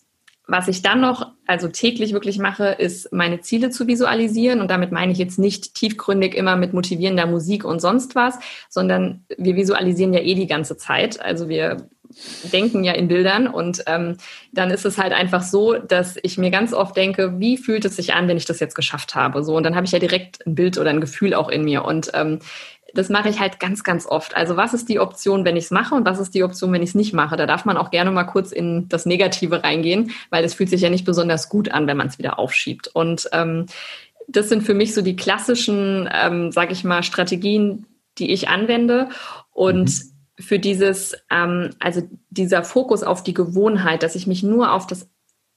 was 0.51 0.67
ich 0.67 0.81
dann 0.81 1.01
noch, 1.01 1.33
also 1.47 1.69
täglich 1.69 2.15
wirklich 2.15 2.39
mache, 2.39 2.69
ist 2.69 3.13
meine 3.13 3.41
Ziele 3.41 3.71
zu 3.71 3.87
visualisieren. 3.87 4.61
Und 4.61 4.71
damit 4.71 4.93
meine 4.93 5.13
ich 5.13 5.19
jetzt 5.19 5.39
nicht 5.39 5.75
tiefgründig 5.75 6.35
immer 6.35 6.57
mit 6.57 6.73
motivierender 6.73 7.27
Musik 7.27 7.65
und 7.65 7.81
sonst 7.81 8.15
was, 8.15 8.39
sondern 8.69 9.25
wir 9.37 9.57
visualisieren 9.57 10.15
ja 10.15 10.21
eh 10.21 10.35
die 10.35 10.47
ganze 10.47 10.77
Zeit. 10.77 11.21
Also 11.21 11.49
wir 11.49 11.89
denken 12.53 12.85
ja 12.85 12.93
in 12.93 13.09
Bildern 13.09 13.47
und 13.47 13.83
ähm, 13.87 14.17
dann 14.53 14.71
ist 14.71 14.85
es 14.87 14.99
halt 14.99 15.13
einfach 15.13 15.43
so, 15.43 15.75
dass 15.75 16.17
ich 16.23 16.39
mir 16.39 16.51
ganz 16.51 16.73
oft 16.73 16.97
denke, 16.97 17.39
wie 17.39 17.57
fühlt 17.57 17.85
es 17.85 17.97
sich 17.97 18.15
an, 18.15 18.29
wenn 18.29 18.37
ich 18.37 18.47
das 18.47 18.61
jetzt 18.61 18.75
geschafft 18.75 19.15
habe? 19.15 19.43
So 19.43 19.57
und 19.57 19.65
dann 19.65 19.77
habe 19.77 19.87
ich 19.87 19.93
ja 19.93 19.99
direkt 19.99 20.47
ein 20.47 20.55
Bild 20.55 20.79
oder 20.79 20.91
ein 20.91 21.01
Gefühl 21.01 21.35
auch 21.35 21.49
in 21.49 21.65
mir 21.65 21.85
und 21.85 22.11
ähm, 22.15 22.41
das 22.95 23.11
mache 23.11 23.29
ich 23.29 23.39
halt 23.39 23.61
ganz, 23.61 23.85
ganz 23.85 24.07
oft. 24.07 24.35
Also 24.37 24.57
was 24.57 24.73
ist 24.73 24.89
die 24.89 24.99
Option, 24.99 25.45
wenn 25.45 25.57
ich 25.57 25.65
es 25.65 25.71
mache 25.71 25.95
und 25.95 26.07
was 26.07 26.19
ist 26.19 26.35
die 26.35 26.43
Option, 26.43 26.73
wenn 26.73 26.83
ich 26.83 26.91
es 26.91 26.95
nicht 26.95 27.13
mache? 27.13 27.37
Da 27.37 27.47
darf 27.47 27.65
man 27.65 27.77
auch 27.77 27.91
gerne 27.91 28.11
mal 28.11 28.25
kurz 28.25 28.51
in 28.51 28.89
das 28.89 29.05
Negative 29.05 29.63
reingehen, 29.63 30.13
weil 30.31 30.45
es 30.45 30.55
fühlt 30.55 30.71
sich 30.71 30.81
ja 30.81 30.91
nicht 30.91 31.05
besonders 31.05 31.49
gut 31.49 31.71
an, 31.71 31.87
wenn 31.87 31.99
man 31.99 32.07
es 32.07 32.19
wieder 32.19 32.39
aufschiebt. 32.39 32.89
Und 32.89 33.29
ähm, 33.33 33.67
das 34.27 34.49
sind 34.49 34.63
für 34.63 34.75
mich 34.75 34.95
so 34.95 35.03
die 35.03 35.17
klassischen, 35.17 36.09
ähm, 36.13 36.51
sage 36.51 36.73
ich 36.73 36.83
mal, 36.83 37.03
Strategien, 37.03 37.87
die 38.19 38.33
ich 38.33 38.49
anwende. 38.49 39.11
Und 39.53 39.89
mhm 39.89 40.18
für 40.39 40.59
dieses, 40.59 41.17
ähm, 41.31 41.71
also 41.79 42.03
dieser 42.31 42.63
Fokus 42.63 43.03
auf 43.03 43.23
die 43.23 43.35
Gewohnheit, 43.35 44.03
dass 44.03 44.15
ich 44.15 44.27
mich 44.27 44.43
nur 44.43 44.73
auf 44.73 44.87
das 44.87 45.09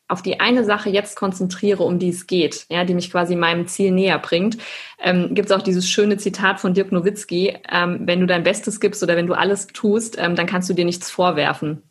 auf 0.07 0.21
die 0.21 0.41
eine 0.41 0.65
Sache 0.65 0.89
jetzt 0.89 1.15
konzentriere, 1.15 1.83
um 1.83 1.97
die 1.97 2.09
es 2.09 2.27
geht, 2.27 2.65
ja, 2.69 2.83
die 2.83 2.93
mich 2.93 3.09
quasi 3.09 3.37
meinem 3.37 3.67
Ziel 3.67 3.91
näher 3.91 4.19
bringt, 4.19 4.57
ähm, 4.99 5.33
gibt 5.33 5.49
es 5.49 5.55
auch 5.55 5.61
dieses 5.61 5.87
schöne 5.87 6.17
Zitat 6.17 6.59
von 6.59 6.73
Dirk 6.73 6.91
Nowitzki, 6.91 7.57
ähm, 7.71 8.01
wenn 8.01 8.19
du 8.19 8.25
dein 8.25 8.43
Bestes 8.43 8.81
gibst 8.81 9.01
oder 9.01 9.15
wenn 9.15 9.27
du 9.27 9.35
alles 9.35 9.67
tust, 9.67 10.17
ähm, 10.19 10.35
dann 10.35 10.47
kannst 10.47 10.69
du 10.69 10.73
dir 10.73 10.83
nichts 10.83 11.09
vorwerfen. 11.09 11.83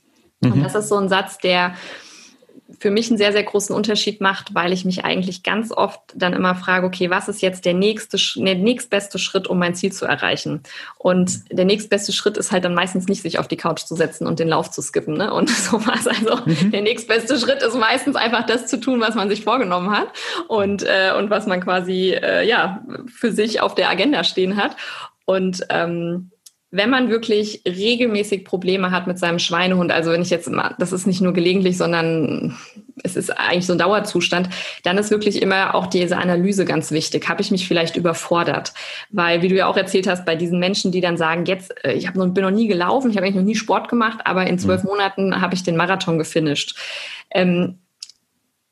Mhm. 0.43 0.53
Und 0.53 0.62
das 0.62 0.74
ist 0.74 0.88
so 0.88 0.97
ein 0.97 1.09
Satz, 1.09 1.38
der 1.38 1.74
für 2.78 2.90
mich 2.90 3.08
einen 3.08 3.18
sehr, 3.18 3.32
sehr 3.32 3.42
großen 3.42 3.74
Unterschied 3.74 4.20
macht, 4.20 4.54
weil 4.54 4.72
ich 4.72 4.84
mich 4.84 5.04
eigentlich 5.04 5.42
ganz 5.42 5.72
oft 5.72 6.00
dann 6.14 6.32
immer 6.32 6.54
frage, 6.54 6.86
okay, 6.86 7.10
was 7.10 7.28
ist 7.28 7.42
jetzt 7.42 7.64
der 7.64 7.74
nächste, 7.74 8.18
der 8.36 8.54
nächstbeste 8.54 9.18
Schritt, 9.18 9.46
um 9.46 9.58
mein 9.58 9.74
Ziel 9.74 9.92
zu 9.92 10.06
erreichen? 10.06 10.62
Und 10.98 11.50
der 11.50 11.64
nächstbeste 11.64 12.12
Schritt 12.12 12.36
ist 12.36 12.52
halt 12.52 12.64
dann 12.64 12.74
meistens 12.74 13.06
nicht, 13.06 13.22
sich 13.22 13.38
auf 13.38 13.48
die 13.48 13.56
Couch 13.56 13.80
zu 13.80 13.96
setzen 13.96 14.26
und 14.26 14.38
den 14.38 14.48
Lauf 14.48 14.70
zu 14.70 14.82
skippen, 14.82 15.14
ne? 15.14 15.32
Und 15.32 15.50
sowas. 15.50 16.06
Also 16.06 16.36
mhm. 16.44 16.70
der 16.70 16.82
nächstbeste 16.82 17.38
Schritt 17.38 17.62
ist 17.62 17.76
meistens 17.76 18.16
einfach 18.16 18.46
das 18.46 18.66
zu 18.66 18.78
tun, 18.78 19.00
was 19.00 19.14
man 19.14 19.28
sich 19.28 19.42
vorgenommen 19.42 19.90
hat 19.90 20.08
und, 20.48 20.82
äh, 20.82 21.12
und 21.16 21.30
was 21.30 21.46
man 21.46 21.60
quasi, 21.60 22.10
äh, 22.10 22.46
ja, 22.46 22.84
für 23.06 23.32
sich 23.32 23.60
auf 23.60 23.74
der 23.74 23.90
Agenda 23.90 24.24
stehen 24.24 24.56
hat. 24.56 24.76
Und 25.24 25.64
ähm, 25.70 26.30
wenn 26.72 26.90
man 26.90 27.10
wirklich 27.10 27.62
regelmäßig 27.66 28.44
Probleme 28.44 28.92
hat 28.92 29.08
mit 29.08 29.18
seinem 29.18 29.40
Schweinehund, 29.40 29.90
also 29.90 30.12
wenn 30.12 30.22
ich 30.22 30.30
jetzt 30.30 30.46
immer, 30.46 30.76
das 30.78 30.92
ist 30.92 31.06
nicht 31.06 31.20
nur 31.20 31.32
gelegentlich, 31.32 31.76
sondern 31.76 32.56
es 33.02 33.16
ist 33.16 33.30
eigentlich 33.30 33.66
so 33.66 33.72
ein 33.72 33.78
Dauerzustand, 33.78 34.48
dann 34.84 34.96
ist 34.96 35.10
wirklich 35.10 35.42
immer 35.42 35.74
auch 35.74 35.88
diese 35.88 36.16
Analyse 36.16 36.64
ganz 36.64 36.92
wichtig. 36.92 37.28
Habe 37.28 37.40
ich 37.40 37.50
mich 37.50 37.66
vielleicht 37.66 37.96
überfordert? 37.96 38.72
Weil, 39.10 39.42
wie 39.42 39.48
du 39.48 39.56
ja 39.56 39.66
auch 39.66 39.76
erzählt 39.76 40.06
hast, 40.06 40.24
bei 40.24 40.36
diesen 40.36 40.60
Menschen, 40.60 40.92
die 40.92 41.00
dann 41.00 41.16
sagen, 41.16 41.44
jetzt, 41.46 41.74
äh, 41.84 41.94
ich 41.94 42.06
hab 42.06 42.14
noch, 42.14 42.28
bin 42.28 42.44
noch 42.44 42.50
nie 42.50 42.68
gelaufen, 42.68 43.10
ich 43.10 43.16
habe 43.16 43.26
eigentlich 43.26 43.40
noch 43.40 43.42
nie 43.42 43.56
Sport 43.56 43.88
gemacht, 43.88 44.20
aber 44.24 44.46
in 44.46 44.58
zwölf 44.58 44.84
mhm. 44.84 44.90
Monaten 44.90 45.40
habe 45.40 45.54
ich 45.54 45.64
den 45.64 45.76
Marathon 45.76 46.18
gefinisht. 46.18 46.78
Ähm, 47.32 47.78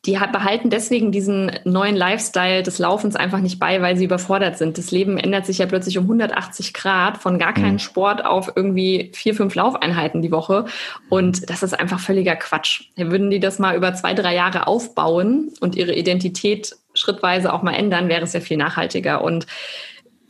die 0.08 0.18
behalten 0.32 0.70
deswegen 0.70 1.12
diesen 1.12 1.52
neuen 1.64 1.94
Lifestyle 1.94 2.62
des 2.62 2.78
Laufens 2.78 3.14
einfach 3.14 3.40
nicht 3.40 3.58
bei, 3.58 3.82
weil 3.82 3.94
sie 3.98 4.06
überfordert 4.06 4.56
sind. 4.56 4.78
Das 4.78 4.90
Leben 4.90 5.18
ändert 5.18 5.44
sich 5.44 5.58
ja 5.58 5.66
plötzlich 5.66 5.98
um 5.98 6.04
180 6.04 6.72
Grad 6.72 7.18
von 7.18 7.38
gar 7.38 7.52
keinen 7.52 7.74
mhm. 7.74 7.78
Sport 7.78 8.24
auf 8.24 8.50
irgendwie 8.56 9.12
vier, 9.12 9.34
fünf 9.34 9.54
Laufeinheiten 9.54 10.22
die 10.22 10.32
Woche. 10.32 10.64
Und 11.10 11.50
das 11.50 11.62
ist 11.62 11.78
einfach 11.78 12.00
völliger 12.00 12.36
Quatsch. 12.36 12.84
Würden 12.96 13.28
die 13.28 13.38
das 13.38 13.58
mal 13.58 13.76
über 13.76 13.92
zwei, 13.92 14.14
drei 14.14 14.34
Jahre 14.34 14.66
aufbauen 14.66 15.52
und 15.60 15.76
ihre 15.76 15.94
Identität 15.94 16.74
schrittweise 16.94 17.52
auch 17.52 17.62
mal 17.62 17.74
ändern, 17.74 18.08
wäre 18.08 18.22
es 18.22 18.32
ja 18.32 18.40
viel 18.40 18.56
nachhaltiger. 18.56 19.22
Und 19.22 19.46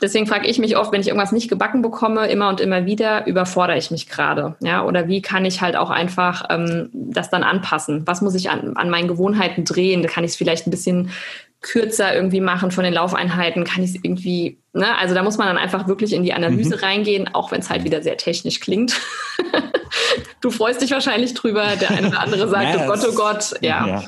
deswegen 0.01 0.27
frage 0.27 0.47
ich 0.47 0.59
mich 0.59 0.77
oft, 0.77 0.91
wenn 0.91 1.01
ich 1.01 1.07
irgendwas 1.07 1.31
nicht 1.31 1.49
gebacken 1.49 1.81
bekomme, 1.81 2.27
immer 2.27 2.49
und 2.49 2.61
immer 2.61 2.85
wieder, 2.85 3.27
überfordere 3.27 3.77
ich 3.77 3.91
mich 3.91 4.07
gerade? 4.07 4.55
Ja, 4.61 4.83
oder 4.83 5.07
wie 5.07 5.21
kann 5.21 5.45
ich 5.45 5.61
halt 5.61 5.75
auch 5.75 5.89
einfach 5.89 6.45
ähm, 6.49 6.89
das 6.93 7.29
dann 7.29 7.43
anpassen? 7.43 8.05
Was 8.05 8.21
muss 8.21 8.35
ich 8.35 8.49
an, 8.49 8.75
an 8.75 8.89
meinen 8.89 9.07
Gewohnheiten 9.07 9.65
drehen? 9.65 10.01
Da 10.01 10.09
kann 10.09 10.23
ich 10.23 10.31
es 10.31 10.37
vielleicht 10.37 10.67
ein 10.67 10.71
bisschen 10.71 11.11
kürzer 11.61 12.15
irgendwie 12.15 12.41
machen 12.41 12.71
von 12.71 12.83
den 12.83 12.93
Laufeinheiten? 12.93 13.63
Kann 13.63 13.83
ich 13.83 13.91
es 13.91 13.95
irgendwie, 14.01 14.59
ne? 14.73 14.97
Also 14.97 15.13
da 15.13 15.23
muss 15.23 15.37
man 15.37 15.47
dann 15.47 15.57
einfach 15.57 15.87
wirklich 15.87 16.13
in 16.13 16.23
die 16.23 16.33
Analyse 16.33 16.77
mhm. 16.77 16.83
reingehen, 16.83 17.33
auch 17.33 17.51
wenn 17.51 17.59
es 17.59 17.69
halt 17.69 17.83
wieder 17.83 18.01
sehr 18.01 18.17
technisch 18.17 18.59
klingt. 18.59 18.99
du 20.41 20.51
freust 20.51 20.81
dich 20.81 20.91
wahrscheinlich 20.91 21.33
drüber, 21.33 21.65
der 21.79 21.91
eine 21.91 22.07
oder 22.07 22.21
andere 22.21 22.47
sagt, 22.47 22.77
oh 22.79 22.87
Gott, 22.87 23.05
oh 23.09 23.15
Gott, 23.15 23.55
ja. 23.61 23.87
ja. 23.87 24.03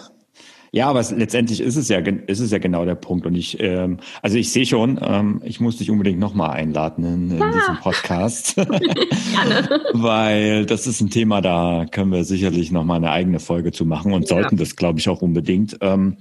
Ja, 0.73 0.87
aber 0.87 1.01
es, 1.01 1.11
letztendlich 1.11 1.59
ist 1.59 1.75
es 1.75 1.89
ja, 1.89 1.99
ist 1.99 2.39
es 2.39 2.51
ja 2.51 2.57
genau 2.57 2.85
der 2.85 2.95
Punkt. 2.95 3.25
Und 3.25 3.35
ich, 3.35 3.59
ähm, 3.59 3.97
also 4.21 4.37
ich 4.37 4.51
sehe 4.51 4.65
schon, 4.65 4.97
ähm, 5.01 5.41
ich 5.43 5.59
muss 5.59 5.77
dich 5.77 5.91
unbedingt 5.91 6.17
nochmal 6.19 6.51
einladen 6.51 7.03
in, 7.03 7.31
in 7.31 7.41
ah. 7.41 7.51
diesem 7.51 7.77
Podcast. 7.79 8.55
Weil 9.93 10.65
das 10.65 10.87
ist 10.87 11.01
ein 11.01 11.09
Thema, 11.09 11.41
da 11.41 11.85
können 11.91 12.13
wir 12.13 12.23
sicherlich 12.23 12.71
nochmal 12.71 12.97
eine 12.97 13.11
eigene 13.11 13.39
Folge 13.39 13.73
zu 13.73 13.85
machen 13.85 14.13
und 14.13 14.29
ja. 14.29 14.37
sollten 14.37 14.55
das, 14.55 14.77
glaube 14.77 14.99
ich, 14.99 15.09
auch 15.09 15.21
unbedingt. 15.21 15.77
Ähm, 15.81 16.19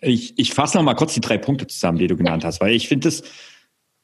ich 0.00 0.38
ich 0.38 0.54
fasse 0.54 0.76
nochmal 0.76 0.94
kurz 0.94 1.14
die 1.14 1.20
drei 1.20 1.36
Punkte 1.36 1.66
zusammen, 1.66 1.98
die 1.98 2.06
du 2.06 2.16
genannt 2.16 2.44
hast, 2.44 2.60
weil 2.60 2.74
ich 2.74 2.86
finde 2.86 3.08
es 3.08 3.24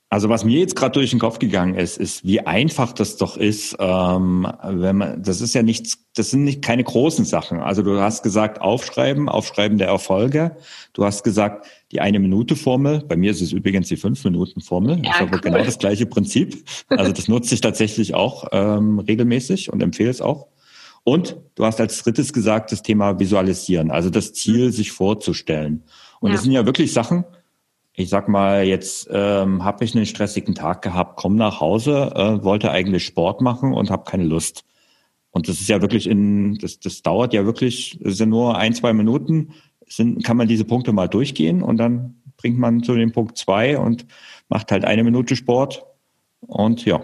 also 0.09 0.29
was 0.29 0.45
mir 0.45 0.61
jetzt 0.61 0.77
gerade 0.77 0.93
durch 0.93 1.11
den 1.11 1.19
Kopf 1.19 1.41
gegangen 1.41 1.75
ist, 1.75 1.99
ist, 1.99 2.25
wie 2.25 2.41
einfach 2.41 2.93
das 2.93 3.17
doch 3.17 3.37
ist, 3.37 3.77
ähm, 3.81 4.47
wenn 4.63 4.97
man, 4.97 5.23
das 5.23 5.41
ist 5.41 5.55
ja 5.55 5.65
nichts, 5.65 5.99
das 6.15 6.31
sind 6.31 6.45
nicht 6.45 6.63
keine 6.63 6.85
großen 6.85 7.25
Sachen. 7.25 7.59
Also 7.59 7.83
du 7.83 7.99
hast 8.01 8.23
gesagt, 8.23 8.61
aufschreiben, 8.61 9.29
aufschreiben 9.29 9.79
der 9.79 9.89
Erfolge. 9.89 10.57
Du 10.93 11.05
hast 11.05 11.25
gesagt, 11.25 11.67
die 11.91 12.01
eine 12.01 12.21
Minute 12.21 12.55
Formel. 12.55 13.03
Bei 13.07 13.17
mir 13.17 13.33
ist 13.33 13.41
es 13.41 13.51
übrigens 13.51 13.89
die 13.89 13.97
fünf 13.97 14.23
Minuten 14.25 14.61
Formel. 14.61 14.99
Ja, 14.99 15.03
das 15.03 15.15
ist 15.15 15.21
aber 15.23 15.35
cool. 15.35 15.41
genau 15.41 15.65
das 15.65 15.79
gleiche 15.79 16.07
Prinzip. 16.07 16.65
Also 16.89 17.11
das 17.11 17.27
nutze 17.27 17.55
ich 17.55 17.61
tatsächlich 17.61 18.15
auch 18.15 18.47
ähm, 18.53 19.01
regelmäßig 19.01 19.73
und 19.73 19.83
empfehle 19.83 20.11
es 20.11 20.21
auch. 20.21 20.47
Und 21.03 21.37
du 21.57 21.65
hast 21.65 21.81
als 21.81 22.03
drittes 22.03 22.33
gesagt, 22.33 22.71
das 22.71 22.83
Thema 22.83 23.19
Visualisieren, 23.19 23.91
also 23.91 24.11
das 24.11 24.33
Ziel, 24.33 24.73
sich 24.73 24.93
vorzustellen. 24.93 25.83
Und 26.21 26.31
ja. 26.31 26.37
das 26.37 26.45
sind 26.45 26.53
ja 26.53 26.65
wirklich 26.65 26.93
Sachen, 26.93 27.25
ich 27.99 28.11
sag 28.11 28.29
mal, 28.29 28.65
jetzt 28.65 29.09
ähm, 29.11 29.65
habe 29.65 29.85
ich 29.85 29.97
einen 29.97 30.05
stressigen 30.05 30.55
Tag 30.55 30.83
gehabt, 30.83 31.17
komme 31.17 31.37
nach 31.37 31.61
Hause, 31.61 32.13
äh, 32.15 32.45
wollte 32.45 32.71
eigentlich 32.71 33.07
Sport 33.07 33.41
machen 33.41 33.73
und 33.73 33.91
habe 33.91 34.05
keine 34.05 34.25
Lust. 34.25 34.65
Und 35.31 35.49
das 35.49 35.61
ist 35.61 35.69
ja 35.69 35.81
wirklich 35.81 36.07
in, 36.07 36.57
das, 36.59 36.79
das 36.79 37.03
dauert 37.03 37.33
ja 37.33 37.47
wirklich, 37.47 37.99
sind 38.03 38.29
nur 38.29 38.59
ein, 38.59 38.75
zwei 38.75 38.93
Minuten, 38.93 39.55
sind, 39.89 40.23
kann 40.25 40.37
man 40.37 40.47
diese 40.47 40.67
Punkte 40.67 40.93
mal 40.93 41.09
durchgehen 41.09 41.63
und 41.63 41.79
dann 41.79 42.23
bringt 42.37 42.59
man 42.59 42.83
zu 42.83 42.95
dem 42.95 43.13
Punkt 43.13 43.39
zwei 43.39 43.79
und 43.79 44.07
macht 44.51 44.71
halt 44.73 44.85
eine 44.85 45.03
Minute 45.03 45.35
Sport. 45.35 45.87
Und 46.41 46.85
ja, 46.85 47.01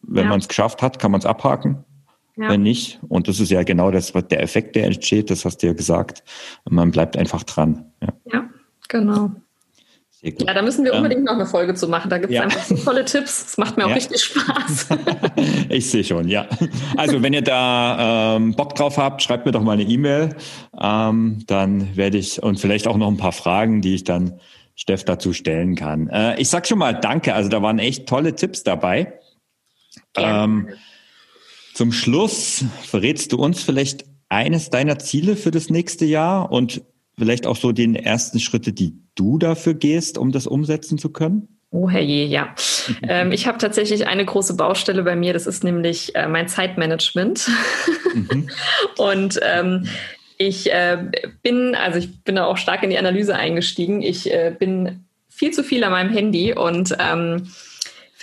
wenn 0.00 0.24
ja. 0.24 0.30
man 0.30 0.40
es 0.40 0.48
geschafft 0.48 0.80
hat, 0.80 0.98
kann 0.98 1.10
man 1.10 1.18
es 1.18 1.26
abhaken. 1.26 1.84
Ja. 2.36 2.48
Wenn 2.48 2.62
nicht, 2.62 2.98
und 3.08 3.28
das 3.28 3.40
ist 3.40 3.50
ja 3.50 3.62
genau 3.62 3.90
das, 3.90 4.14
was 4.14 4.26
der 4.28 4.42
Effekt, 4.42 4.74
der 4.74 4.86
entsteht, 4.86 5.30
das 5.30 5.44
hast 5.44 5.58
du 5.58 5.66
ja 5.66 5.74
gesagt, 5.74 6.24
man 6.68 6.90
bleibt 6.90 7.16
einfach 7.16 7.42
dran. 7.42 7.92
Ja, 8.00 8.08
ja 8.32 8.50
genau. 8.88 9.30
Ja, 10.24 10.54
da 10.54 10.62
müssen 10.62 10.84
wir 10.86 10.94
unbedingt 10.94 11.20
ähm, 11.20 11.24
noch 11.26 11.34
eine 11.34 11.44
Folge 11.44 11.74
zu 11.74 11.86
machen. 11.86 12.08
Da 12.08 12.16
gibt 12.16 12.30
es 12.30 12.36
ja. 12.36 12.42
einfach 12.42 12.64
so 12.64 12.76
tolle 12.76 13.04
Tipps. 13.04 13.46
Es 13.48 13.58
macht 13.58 13.76
mir 13.76 13.84
auch 13.84 13.90
ja. 13.90 13.94
richtig 13.94 14.24
Spaß. 14.24 14.88
ich 15.68 15.90
sehe 15.90 16.02
schon, 16.02 16.28
ja. 16.28 16.46
Also 16.96 17.22
wenn 17.22 17.34
ihr 17.34 17.42
da 17.42 18.36
ähm, 18.36 18.54
Bock 18.54 18.74
drauf 18.74 18.96
habt, 18.96 19.22
schreibt 19.22 19.44
mir 19.44 19.52
doch 19.52 19.62
mal 19.62 19.72
eine 19.72 19.82
E-Mail. 19.82 20.34
Ähm, 20.80 21.44
dann 21.46 21.94
werde 21.94 22.16
ich 22.16 22.42
und 22.42 22.58
vielleicht 22.58 22.86
auch 22.86 22.96
noch 22.96 23.08
ein 23.08 23.18
paar 23.18 23.32
Fragen, 23.32 23.82
die 23.82 23.94
ich 23.94 24.04
dann 24.04 24.40
Steff 24.74 25.04
dazu 25.04 25.34
stellen 25.34 25.74
kann. 25.74 26.08
Äh, 26.08 26.40
ich 26.40 26.48
sag 26.48 26.66
schon 26.66 26.78
mal 26.78 26.94
Danke. 26.94 27.34
Also 27.34 27.50
da 27.50 27.60
waren 27.60 27.78
echt 27.78 28.08
tolle 28.08 28.34
Tipps 28.34 28.62
dabei. 28.62 29.20
Ähm, 30.16 30.70
zum 31.74 31.92
Schluss 31.92 32.64
verrätst 32.82 33.32
du 33.32 33.36
uns 33.36 33.62
vielleicht 33.62 34.06
eines 34.30 34.70
deiner 34.70 34.98
Ziele 34.98 35.36
für 35.36 35.50
das 35.50 35.68
nächste 35.68 36.06
Jahr 36.06 36.50
und 36.50 36.82
vielleicht 37.16 37.46
auch 37.46 37.56
so 37.56 37.72
den 37.72 37.94
ersten 37.94 38.40
Schritte, 38.40 38.72
die 38.72 38.94
du 39.14 39.38
dafür 39.38 39.74
gehst, 39.74 40.18
um 40.18 40.32
das 40.32 40.46
umsetzen 40.46 40.98
zu 40.98 41.10
können? 41.10 41.48
Oh 41.70 41.88
herrje, 41.90 42.26
ja. 42.26 42.54
ähm, 43.02 43.32
ich 43.32 43.46
habe 43.46 43.58
tatsächlich 43.58 44.06
eine 44.06 44.24
große 44.24 44.54
Baustelle 44.54 45.02
bei 45.02 45.16
mir, 45.16 45.32
das 45.32 45.46
ist 45.46 45.64
nämlich 45.64 46.14
äh, 46.14 46.28
mein 46.28 46.48
Zeitmanagement. 46.48 47.48
Mhm. 48.14 48.48
Und 48.96 49.40
ähm, 49.42 49.88
ich 50.38 50.72
äh, 50.72 50.98
bin, 51.42 51.74
also 51.74 51.98
ich 51.98 52.22
bin 52.22 52.36
da 52.36 52.46
auch 52.46 52.56
stark 52.56 52.82
in 52.82 52.90
die 52.90 52.98
Analyse 52.98 53.36
eingestiegen. 53.36 54.02
Ich 54.02 54.32
äh, 54.32 54.54
bin 54.56 55.04
viel 55.28 55.52
zu 55.52 55.64
viel 55.64 55.82
an 55.84 55.92
meinem 55.92 56.12
Handy 56.12 56.54
und 56.54 56.96
ähm, 57.00 57.48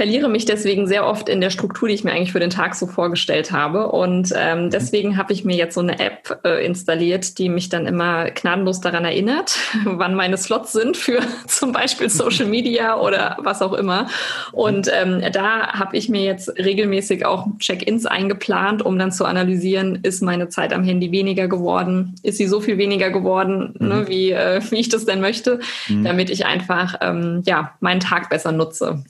verliere 0.01 0.29
mich 0.29 0.45
deswegen 0.45 0.87
sehr 0.87 1.05
oft 1.05 1.29
in 1.29 1.41
der 1.41 1.51
Struktur, 1.51 1.87
die 1.87 1.93
ich 1.93 2.03
mir 2.03 2.11
eigentlich 2.11 2.31
für 2.31 2.39
den 2.39 2.49
Tag 2.49 2.73
so 2.73 2.87
vorgestellt 2.87 3.51
habe. 3.51 3.91
Und 3.91 4.33
ähm, 4.35 4.63
mhm. 4.63 4.69
deswegen 4.71 5.15
habe 5.15 5.31
ich 5.31 5.45
mir 5.45 5.55
jetzt 5.55 5.75
so 5.75 5.81
eine 5.81 5.99
App 5.99 6.39
äh, 6.43 6.65
installiert, 6.65 7.37
die 7.37 7.49
mich 7.49 7.69
dann 7.69 7.85
immer 7.85 8.31
gnadenlos 8.31 8.81
daran 8.81 9.05
erinnert, 9.05 9.59
wann 9.85 10.15
meine 10.15 10.37
Slots 10.37 10.71
sind 10.71 10.97
für 10.97 11.19
zum 11.45 11.71
Beispiel 11.71 12.09
Social 12.09 12.47
Media 12.47 12.99
oder 12.99 13.37
was 13.41 13.61
auch 13.61 13.73
immer. 13.73 14.07
Und 14.53 14.89
ähm, 14.91 15.21
da 15.33 15.73
habe 15.73 15.95
ich 15.95 16.09
mir 16.09 16.23
jetzt 16.23 16.49
regelmäßig 16.57 17.27
auch 17.27 17.45
Check-ins 17.59 18.07
eingeplant, 18.07 18.83
um 18.83 18.97
dann 18.97 19.11
zu 19.11 19.25
analysieren, 19.25 19.99
ist 20.01 20.23
meine 20.23 20.49
Zeit 20.49 20.73
am 20.73 20.83
Handy 20.83 21.11
weniger 21.11 21.47
geworden? 21.47 22.15
Ist 22.23 22.39
sie 22.39 22.47
so 22.47 22.59
viel 22.59 22.79
weniger 22.79 23.11
geworden, 23.11 23.75
ne, 23.77 23.85
mhm. 23.85 24.01
ne, 24.01 24.07
wie, 24.07 24.31
äh, 24.31 24.61
wie 24.71 24.79
ich 24.79 24.89
das 24.89 25.05
denn 25.05 25.21
möchte, 25.21 25.59
mhm. 25.87 26.05
damit 26.05 26.31
ich 26.31 26.47
einfach 26.47 26.95
ähm, 27.01 27.43
ja, 27.45 27.75
meinen 27.81 27.99
Tag 27.99 28.31
besser 28.31 28.51
nutze. 28.51 29.03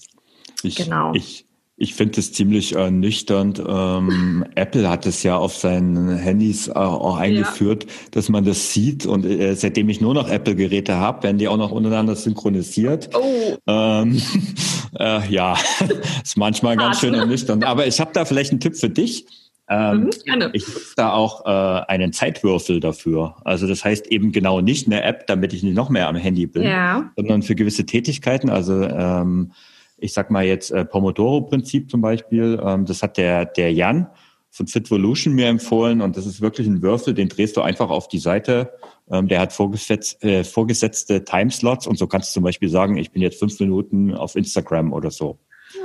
Ich, 0.64 0.76
genau. 0.76 1.14
Ich, 1.14 1.46
ich 1.78 1.96
finde 1.96 2.20
es 2.20 2.32
ziemlich 2.32 2.76
äh, 2.76 2.92
nüchtern. 2.92 3.54
Ähm, 3.68 4.46
Apple 4.56 4.90
hat 4.90 5.06
es 5.06 5.24
ja 5.24 5.38
auf 5.38 5.56
seinen 5.56 6.16
Handys 6.16 6.68
äh, 6.68 6.72
auch 6.74 7.18
eingeführt, 7.18 7.86
ja. 7.86 7.90
dass 8.12 8.30
man 8.30 8.46
das 8.46 8.72
sieht. 8.74 9.06
Und 9.06 9.26
äh, 9.26 9.56
seitdem 9.56 9.90
ich 9.90 10.00
nur 10.02 10.14
noch 10.14 10.30
Apple-Geräte 10.30 10.96
habe, 10.96 11.24
werden 11.24 11.38
die 11.38 11.48
auch 11.48 11.58
noch 11.58 11.72
untereinander 11.72 12.16
synchronisiert. 12.16 13.10
Oh. 13.16 13.58
Ähm, 13.68 14.22
äh, 15.00 15.28
ja, 15.30 15.58
ist 16.24 16.38
manchmal 16.38 16.78
ganz 16.78 17.00
schön 17.00 17.14
ernüchternd. 17.14 17.66
Aber 17.66 17.88
ich 17.88 18.00
habe 18.00 18.12
da 18.14 18.26
vielleicht 18.26 18.52
einen 18.52 18.60
Tipp 18.60 18.76
für 18.78 18.90
dich. 18.90 19.26
Ähm, 19.72 20.02
mhm, 20.02 20.10
ich 20.54 20.68
nutze 20.68 20.94
da 20.98 21.14
auch 21.14 21.46
äh, 21.46 21.86
einen 21.88 22.12
Zeitwürfel 22.12 22.82
dafür. 22.82 23.38
Also 23.46 23.68
das 23.68 23.86
heißt 23.86 24.08
eben 24.08 24.34
genau 24.34 24.60
nicht 24.60 24.86
eine 24.86 25.02
App, 25.02 25.28
damit 25.28 25.54
ich 25.54 25.64
nicht 25.64 25.76
noch 25.76 25.90
mehr 25.90 26.10
am 26.10 26.18
Handy 26.18 26.46
bin, 26.46 26.64
ja. 26.64 27.10
sondern 27.16 27.42
für 27.42 27.56
gewisse 27.56 27.86
Tätigkeiten. 27.86 28.50
Also 28.50 28.84
ähm, 28.84 29.54
ich 30.02 30.14
sag 30.14 30.32
mal 30.32 30.44
jetzt 30.44 30.72
äh, 30.72 30.84
Pomodoro-Prinzip 30.86 31.90
zum 31.90 32.02
Beispiel, 32.02 32.62
ähm, 32.64 32.86
das 32.86 33.02
hat 33.04 33.18
der, 33.18 33.46
der 33.46 33.72
Jan 33.72 34.08
von 34.50 34.68
Fitvolution 34.68 35.34
mir 35.34 35.48
empfohlen 35.48 36.02
und 36.02 36.18
das 36.18 36.26
ist 36.26 36.42
wirklich 36.42 36.68
ein 36.68 36.82
Würfel, 36.82 37.14
den 37.14 37.30
drehst 37.30 37.56
du 37.56 37.62
einfach 37.62 37.90
auf 37.90 38.10
die 38.10 38.20
Seite. 38.20 38.74
Ähm, 39.10 39.28
der 39.28 39.40
hat 39.40 39.54
vorgesetzt, 39.54 40.22
äh, 40.24 40.44
vorgesetzte 40.44 41.24
Timeslots 41.24 41.88
und 41.88 41.98
so 41.98 42.08
kannst 42.08 42.30
du 42.30 42.34
zum 42.34 42.44
Beispiel 42.44 42.70
sagen, 42.70 42.98
ich 42.98 43.12
bin 43.12 43.22
jetzt 43.22 43.40
fünf 43.40 43.60
Minuten 43.60 44.14
auf 44.14 44.36
Instagram 44.36 44.92
oder 44.92 45.10
so. 45.10 45.40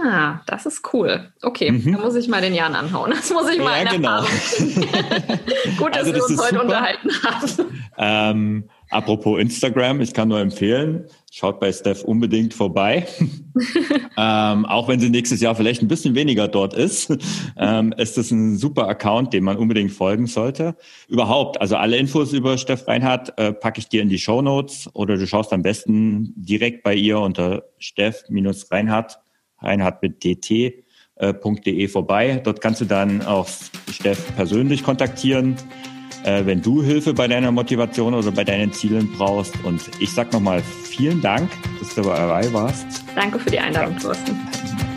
Ah, 0.05 0.41
das 0.47 0.67
ist 0.67 0.93
cool. 0.93 1.33
Okay, 1.43 1.71
mhm. 1.71 1.93
da 1.93 1.99
muss 1.99 2.17
ich 2.17 2.29
mal 2.29 2.41
den 2.41 2.55
Jan 2.55 2.75
anhauen. 2.75 3.13
Das 3.13 3.31
muss 3.31 3.49
ich 3.49 3.59
mal 3.59 3.85
ja, 3.85 3.91
genau. 3.91 4.21
Gut, 5.79 5.95
dass 5.95 6.07
also, 6.07 6.15
wir 6.15 6.25
uns 6.25 6.39
heute 6.39 6.55
super. 6.55 6.63
unterhalten 6.63 7.11
haben. 7.23 7.83
Ähm, 7.97 8.71
apropos 8.91 9.39
Instagram, 9.41 10.01
ich 10.01 10.13
kann 10.15 10.29
nur 10.29 10.41
empfehlen, 10.41 11.09
Schaut 11.39 11.61
bei 11.61 11.71
Steph 11.71 12.03
unbedingt 12.03 12.55
vorbei. 12.55 13.07
ähm, 14.17 14.65
auch 14.65 14.89
wenn 14.89 15.01
sie 15.01 15.11
nächstes 15.11 15.43
Jahr 15.43 15.55
vielleicht 15.55 15.83
ein 15.83 15.89
bisschen 15.89 16.15
weniger 16.15 16.49
dort 16.49 16.73
ist, 16.73 17.15
ähm, 17.59 17.93
ist 17.99 18.17
das 18.17 18.31
ein 18.31 18.57
super 18.57 18.89
Account, 18.89 19.35
dem 19.35 19.45
man 19.45 19.59
unbedingt 19.59 19.93
folgen 19.93 20.29
sollte. 20.29 20.77
Überhaupt, 21.09 21.61
also 21.61 21.77
alle 21.77 21.99
Infos 21.99 22.33
über 22.33 22.57
Steph 22.57 22.89
Reinhardt 22.89 23.39
äh, 23.39 23.53
packe 23.53 23.81
ich 23.81 23.89
dir 23.91 24.01
in 24.01 24.09
die 24.09 24.19
Show 24.19 24.41
Notes 24.41 24.89
oder 24.95 25.19
du 25.19 25.27
schaust 25.27 25.53
am 25.53 25.61
besten 25.61 26.33
direkt 26.37 26.83
bei 26.83 26.95
ihr 26.95 27.19
unter 27.19 27.65
Steff-Reinhardt, 27.81 29.19
Reinhardt 29.59 30.03
mit 30.03 30.25
dt.de 30.25 30.73
äh, 31.17 31.89
vorbei. 31.89 32.41
Dort 32.43 32.63
kannst 32.63 32.81
du 32.81 32.87
dann 32.87 33.21
auch 33.21 33.47
Steff 33.91 34.35
persönlich 34.37 34.83
kontaktieren 34.83 35.57
wenn 36.27 36.61
du 36.61 36.83
Hilfe 36.83 37.15
bei 37.15 37.29
deiner 37.29 37.53
Motivation 37.53 38.13
oder 38.15 38.33
bei 38.33 38.45
deinen 38.45 38.73
Zielen 38.73 39.11
brauchst. 39.17 39.55
Und 39.65 39.83
ich 40.01 40.13
sag 40.13 40.33
nochmal 40.33 40.63
vielen 40.85 41.23
Dank, 41.23 41.51
dass 41.79 41.95
du 41.95 42.03
dabei 42.03 42.53
warst. 42.53 43.05
Danke 43.15 43.39
für 43.39 43.51
die 43.51 43.61
Einladung, 43.61 43.97
Thorsten. 43.99 44.37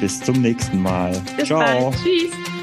Bis 0.01 0.19
zum 0.19 0.41
nächsten 0.41 0.81
Mal. 0.81 1.21
Bis 1.37 1.47
Ciao. 1.47 1.59
Bald. 1.59 1.95
Tschüss. 2.03 2.58